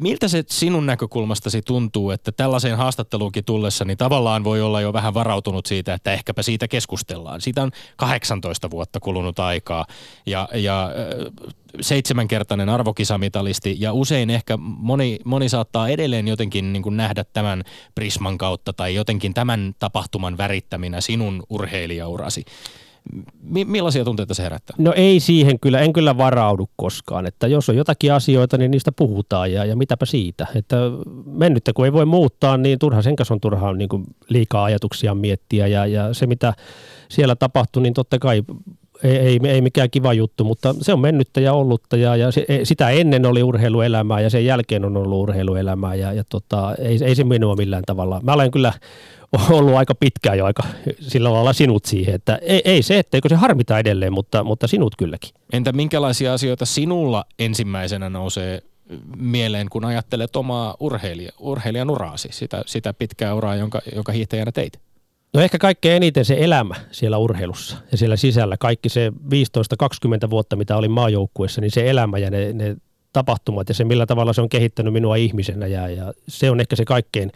Miltä 0.00 0.28
se 0.28 0.44
sinun 0.46 0.86
näkökulmastasi 0.86 1.62
tuntuu, 1.62 2.10
että 2.10 2.32
tällaiseen 2.32 2.76
haastatteluunkin 2.76 3.44
tullessa 3.44 3.84
niin 3.84 3.98
tavallaan 3.98 4.44
voi 4.44 4.62
olla 4.62 4.80
jo 4.80 4.92
vähän 4.92 5.14
varautunut 5.14 5.66
siitä, 5.66 5.94
että 5.94 6.12
ehkäpä 6.12 6.42
siitä 6.42 6.68
keskustellaan. 6.68 7.40
Siitä 7.40 7.62
on 7.62 7.70
18 7.96 8.70
vuotta 8.70 9.00
kulunut 9.00 9.38
aikaa 9.38 9.86
ja, 10.26 10.48
ja 10.54 10.90
seitsemänkertainen 11.80 12.68
arvokisamitalisti 12.68 13.76
ja 13.78 13.92
usein 13.92 14.30
ehkä 14.30 14.56
moni, 14.56 15.18
moni 15.24 15.48
saattaa 15.48 15.88
edelleen 15.88 16.28
jotenkin 16.28 16.72
niin 16.72 16.82
kuin 16.82 16.96
nähdä 16.96 17.24
tämän 17.24 17.62
prisman 17.94 18.38
kautta 18.38 18.72
tai 18.72 18.94
jotenkin 18.94 19.34
tämän 19.34 19.74
tapahtuman 19.78 20.38
värittäminä 20.38 21.00
sinun 21.00 21.42
urheilijaurasi. 21.50 22.44
Mi- 23.42 23.64
millaisia 23.64 24.04
tunteita 24.04 24.34
se 24.34 24.42
herättää? 24.42 24.76
No 24.78 24.92
ei 24.96 25.20
siihen 25.20 25.60
kyllä, 25.60 25.80
en 25.80 25.92
kyllä 25.92 26.18
varaudu 26.18 26.70
koskaan. 26.76 27.26
Että 27.26 27.46
jos 27.46 27.68
on 27.68 27.76
jotakin 27.76 28.12
asioita, 28.12 28.58
niin 28.58 28.70
niistä 28.70 28.92
puhutaan 28.92 29.52
ja, 29.52 29.64
ja 29.64 29.76
mitäpä 29.76 30.06
siitä. 30.06 30.46
Että 30.54 30.76
mennyttä 31.26 31.72
kun 31.72 31.84
ei 31.84 31.92
voi 31.92 32.06
muuttaa, 32.06 32.56
niin 32.56 32.78
turha 32.78 33.02
sen 33.02 33.16
kanssa 33.16 33.34
on 33.34 33.40
turhaa 33.40 33.72
niin 33.72 33.88
kuin 33.88 34.04
liikaa 34.28 34.64
ajatuksia 34.64 35.14
miettiä. 35.14 35.66
Ja, 35.66 35.86
ja 35.86 36.14
se 36.14 36.26
mitä 36.26 36.54
siellä 37.08 37.36
tapahtui, 37.36 37.82
niin 37.82 37.94
totta 37.94 38.18
kai 38.18 38.42
ei, 39.02 39.16
ei, 39.16 39.40
ei 39.44 39.60
mikään 39.60 39.90
kiva 39.90 40.12
juttu, 40.12 40.44
mutta 40.44 40.74
se 40.80 40.92
on 40.92 41.00
mennyttä 41.00 41.40
ja 41.40 41.52
ollutta 41.52 41.96
ja, 41.96 42.16
ja 42.16 42.30
se, 42.30 42.46
sitä 42.62 42.90
ennen 42.90 43.26
oli 43.26 43.42
urheiluelämää 43.42 44.20
ja 44.20 44.30
sen 44.30 44.44
jälkeen 44.44 44.84
on 44.84 44.96
ollut 44.96 45.18
urheiluelämää 45.18 45.94
ja, 45.94 46.12
ja 46.12 46.24
tota, 46.28 46.74
ei, 46.78 46.98
ei 47.04 47.14
se 47.14 47.24
minua 47.24 47.56
millään 47.56 47.82
tavalla. 47.86 48.20
Mä 48.22 48.32
olen 48.32 48.50
kyllä 48.50 48.72
ollut 49.50 49.74
aika 49.74 49.94
pitkään 49.94 50.38
jo 50.38 50.44
aika 50.44 50.62
sillä 51.00 51.32
lailla 51.32 51.52
sinut 51.52 51.84
siihen, 51.84 52.14
että 52.14 52.38
ei, 52.42 52.62
ei 52.64 52.82
se, 52.82 52.98
etteikö 52.98 53.28
se 53.28 53.34
harmita 53.34 53.78
edelleen, 53.78 54.12
mutta, 54.12 54.44
mutta 54.44 54.66
sinut 54.66 54.96
kylläkin. 54.96 55.30
Entä 55.52 55.72
minkälaisia 55.72 56.34
asioita 56.34 56.66
sinulla 56.66 57.24
ensimmäisenä 57.38 58.08
nousee 58.08 58.62
mieleen, 59.16 59.68
kun 59.68 59.84
ajattelet 59.84 60.36
omaa 60.36 60.76
urheilija, 60.80 61.32
urheilijan 61.38 61.90
uraasi, 61.90 62.28
sitä, 62.32 62.62
sitä 62.66 62.92
pitkää 62.92 63.34
uraa, 63.34 63.56
jonka, 63.56 63.80
jonka 63.94 64.12
hiihtäjänä 64.12 64.52
teit? 64.52 64.80
No 65.34 65.40
ehkä 65.40 65.58
kaikkein 65.58 65.96
eniten 65.96 66.24
se 66.24 66.36
elämä 66.38 66.74
siellä 66.90 67.18
urheilussa 67.18 67.76
ja 67.92 67.98
siellä 67.98 68.16
sisällä. 68.16 68.56
Kaikki 68.56 68.88
se 68.88 69.12
15-20 70.26 70.30
vuotta, 70.30 70.56
mitä 70.56 70.76
olin 70.76 70.90
maajoukkuessa, 70.90 71.60
niin 71.60 71.70
se 71.70 71.90
elämä 71.90 72.18
ja 72.18 72.30
ne, 72.30 72.52
ne 72.52 72.76
tapahtumat 73.12 73.68
ja 73.68 73.74
se, 73.74 73.84
millä 73.84 74.06
tavalla 74.06 74.32
se 74.32 74.40
on 74.40 74.48
kehittänyt 74.48 74.92
minua 74.92 75.16
ihmisenä. 75.16 75.66
Ja, 75.66 75.88
ja 75.88 76.12
se 76.28 76.50
on 76.50 76.60
ehkä 76.60 76.76
se 76.76 76.84
kaikkein 76.84 77.32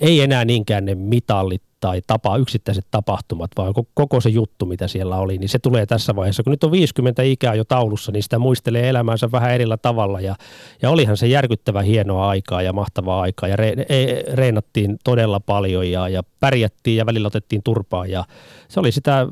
ei 0.00 0.20
enää 0.20 0.44
niinkään 0.44 0.84
ne 0.84 0.94
mitallit 0.94 1.62
tai 1.80 2.02
tapa, 2.06 2.36
yksittäiset 2.36 2.86
tapahtumat, 2.90 3.50
vaan 3.56 3.74
koko 3.94 4.20
se 4.20 4.28
juttu, 4.28 4.66
mitä 4.66 4.88
siellä 4.88 5.16
oli, 5.16 5.38
niin 5.38 5.48
se 5.48 5.58
tulee 5.58 5.86
tässä 5.86 6.16
vaiheessa. 6.16 6.42
Kun 6.42 6.50
nyt 6.50 6.64
on 6.64 6.72
50 6.72 7.22
ikää 7.22 7.54
jo 7.54 7.64
taulussa, 7.64 8.12
niin 8.12 8.22
sitä 8.22 8.38
muistelee 8.38 8.88
elämänsä 8.88 9.32
vähän 9.32 9.54
erillä 9.54 9.76
tavalla. 9.76 10.20
Ja, 10.20 10.34
ja 10.82 10.90
olihan 10.90 11.16
se 11.16 11.26
järkyttävä 11.26 11.82
hienoa 11.82 12.28
aikaa 12.28 12.62
ja 12.62 12.72
mahtavaa 12.72 13.20
aikaa. 13.20 13.48
Ja 13.48 13.56
re, 13.56 13.74
e, 13.88 14.06
reenattiin 14.32 14.98
todella 15.04 15.40
paljon 15.40 15.90
ja, 15.90 16.08
ja 16.08 16.22
pärjättiin 16.40 16.96
ja 16.96 17.06
välillä 17.06 17.26
otettiin 17.26 17.62
turpaa. 17.62 18.06
Ja 18.06 18.24
se 18.68 18.80
oli 18.80 18.92
sitä 18.92 19.26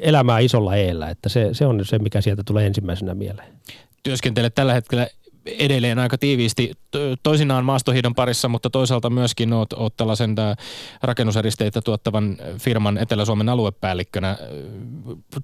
elämää 0.00 0.38
isolla 0.38 0.76
eellä, 0.76 1.10
että 1.10 1.28
se, 1.28 1.48
se 1.52 1.66
on 1.66 1.84
se, 1.84 1.98
mikä 1.98 2.20
sieltä 2.20 2.42
tulee 2.46 2.66
ensimmäisenä 2.66 3.14
mieleen. 3.14 3.48
Työskentelet 4.02 4.54
tällä 4.54 4.72
hetkellä 4.72 5.06
edelleen 5.58 5.98
aika 5.98 6.18
tiiviisti 6.18 6.72
toisinaan 7.22 7.64
maastohiidon 7.64 8.14
parissa, 8.14 8.48
mutta 8.48 8.70
toisaalta 8.70 9.10
myöskin 9.10 9.52
oot, 9.52 9.72
oot 9.72 9.96
tällaisen 9.96 10.34
rakennuseristeitä 11.02 11.80
tuottavan 11.80 12.36
firman 12.58 12.98
Etelä-Suomen 12.98 13.48
aluepäällikkönä. 13.48 14.38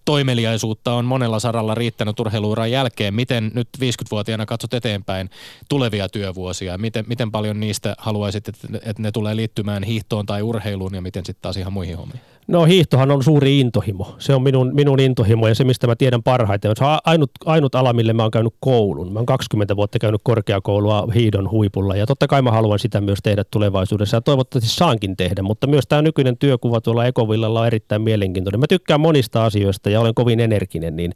Toimeliaisuutta 0.04 0.92
on 0.94 1.04
monella 1.04 1.38
saralla 1.40 1.74
riittänyt 1.74 2.20
urheiluuran 2.20 2.70
jälkeen. 2.70 3.14
Miten 3.14 3.50
nyt 3.54 3.68
50-vuotiaana 3.80 4.46
katsot 4.46 4.74
eteenpäin 4.74 5.30
tulevia 5.68 6.08
työvuosia? 6.08 6.78
Miten, 6.78 7.04
miten 7.08 7.30
paljon 7.30 7.60
niistä 7.60 7.94
haluaisit, 7.98 8.48
että, 8.48 8.68
että 8.82 9.02
ne 9.02 9.12
tulee 9.12 9.36
liittymään 9.36 9.82
hiihtoon 9.82 10.26
tai 10.26 10.42
urheiluun 10.42 10.94
ja 10.94 11.02
miten 11.02 11.26
sitten 11.26 11.42
taas 11.42 11.56
ihan 11.56 11.72
muihin 11.72 11.96
hommiin? 11.96 12.20
No 12.46 12.64
hiihtohan 12.64 13.10
on 13.10 13.22
suuri 13.22 13.60
intohimo. 13.60 14.14
Se 14.18 14.34
on 14.34 14.42
minun, 14.42 14.70
minun 14.74 15.00
intohimo 15.00 15.48
ja 15.48 15.54
se, 15.54 15.64
mistä 15.64 15.86
mä 15.86 15.96
tiedän 15.96 16.22
parhaiten. 16.22 16.72
Se 16.76 16.84
on 16.84 16.98
ainut, 17.04 17.30
ainut 17.44 17.74
ala, 17.74 17.92
mille 17.92 18.12
mä 18.12 18.22
oon 18.22 18.30
käynyt 18.30 18.54
koulun. 18.60 19.12
Mä 19.12 19.18
oon 19.18 19.26
20 19.26 19.76
vuotta 19.76 19.98
käynyt 19.98 20.20
korkeakoulua 20.24 21.08
hiidon 21.14 21.50
huipulla 21.50 21.96
ja 21.96 22.06
totta 22.06 22.26
kai 22.26 22.42
mä 22.42 22.50
haluan 22.50 22.78
sitä 22.78 23.00
myös 23.00 23.18
tehdä 23.22 23.44
tulevaisuudessa 23.50 24.16
ja 24.16 24.20
toivottavasti 24.20 24.70
saankin 24.70 25.16
tehdä, 25.16 25.42
mutta 25.42 25.66
myös 25.66 25.84
tämä 25.88 26.02
nykyinen 26.02 26.38
työkuva 26.38 26.80
tuolla 26.80 27.06
Ekovillalla 27.06 27.60
on 27.60 27.66
erittäin 27.66 28.02
mielenkiintoinen. 28.02 28.60
Mä 28.60 28.66
tykkään 28.68 29.00
monista 29.00 29.44
asioista 29.44 29.90
ja 29.90 30.00
olen 30.00 30.14
kovin 30.14 30.40
energinen, 30.40 30.96
niin 30.96 31.12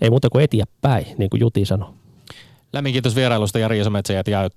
ei 0.00 0.10
muuta 0.10 0.30
kuin 0.30 0.44
eteenpäin, 0.44 1.06
niin 1.18 1.30
kuin 1.30 1.40
Juti 1.40 1.64
sanoi. 1.64 2.01
Lämmin 2.72 2.92
kiitos 2.92 3.16
vierailusta 3.16 3.58
Jari 3.58 3.78
Isometsä 3.78 4.12
ja 4.12 4.22
jaot 4.26 4.52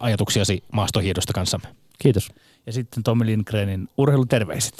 ajatuksiasi 0.00 0.62
maastohiidosta 0.72 1.32
kanssamme. 1.32 1.68
Kiitos 1.98 2.28
ja 2.66 2.72
sitten 2.72 3.02
Tommi 3.02 3.26
Lindgrenin 3.26 3.88
urheiluterveiset. 3.96 4.74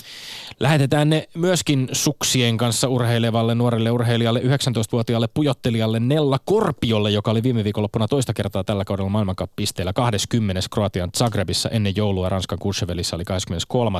Lähetetään 0.60 1.10
ne 1.10 1.28
myöskin 1.34 1.88
suksien 1.92 2.56
kanssa 2.56 2.88
urheilevalle 2.88 3.54
nuorelle 3.54 3.90
urheilijalle, 3.90 4.40
19-vuotiaalle 4.40 5.28
pujottelijalle 5.34 6.00
Nella 6.00 6.38
Korpiolle, 6.44 7.10
joka 7.10 7.30
oli 7.30 7.42
viime 7.42 7.64
viikonloppuna 7.64 8.08
toista 8.08 8.32
kertaa 8.32 8.64
tällä 8.64 8.84
kaudella 8.84 9.10
maailmankapisteellä 9.10 9.92
20. 9.92 10.60
Kroatian 10.70 11.10
Zagrebissa 11.16 11.68
ennen 11.68 11.96
joulua 11.96 12.28
Ranskan 12.28 12.58
Kursevelissä 12.58 13.16
oli 13.16 13.24
23. 13.24 13.98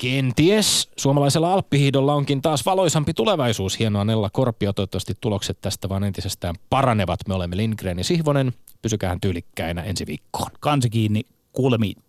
Kenties 0.00 0.88
suomalaisella 0.96 1.52
alppihiidolla 1.52 2.14
onkin 2.14 2.42
taas 2.42 2.66
valoisampi 2.66 3.14
tulevaisuus. 3.14 3.78
Hienoa 3.78 4.04
Nella 4.04 4.30
Korpio, 4.30 4.72
toivottavasti 4.72 5.14
tulokset 5.20 5.60
tästä 5.60 5.88
vaan 5.88 6.04
entisestään 6.04 6.54
paranevat. 6.70 7.20
Me 7.28 7.34
olemme 7.34 7.56
Lindgren 7.56 7.98
ja 7.98 8.04
Sihvonen. 8.04 8.52
Pysykään 8.82 9.20
tyylikkäinä 9.20 9.82
ensi 9.82 10.06
viikkoon. 10.06 10.50
Kansi 10.60 10.90
kiinni, 10.90 11.22
kuulemiin. 11.52 12.02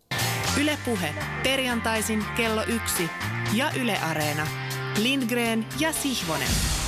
Ylepuhe 0.60 1.14
perjantaisin 1.42 2.24
kello 2.36 2.62
yksi 2.62 3.10
ja 3.54 3.70
Yle 3.80 3.98
Areena. 3.98 4.46
Lindgren 5.02 5.66
ja 5.80 5.92
Sihvonen. 5.92 6.81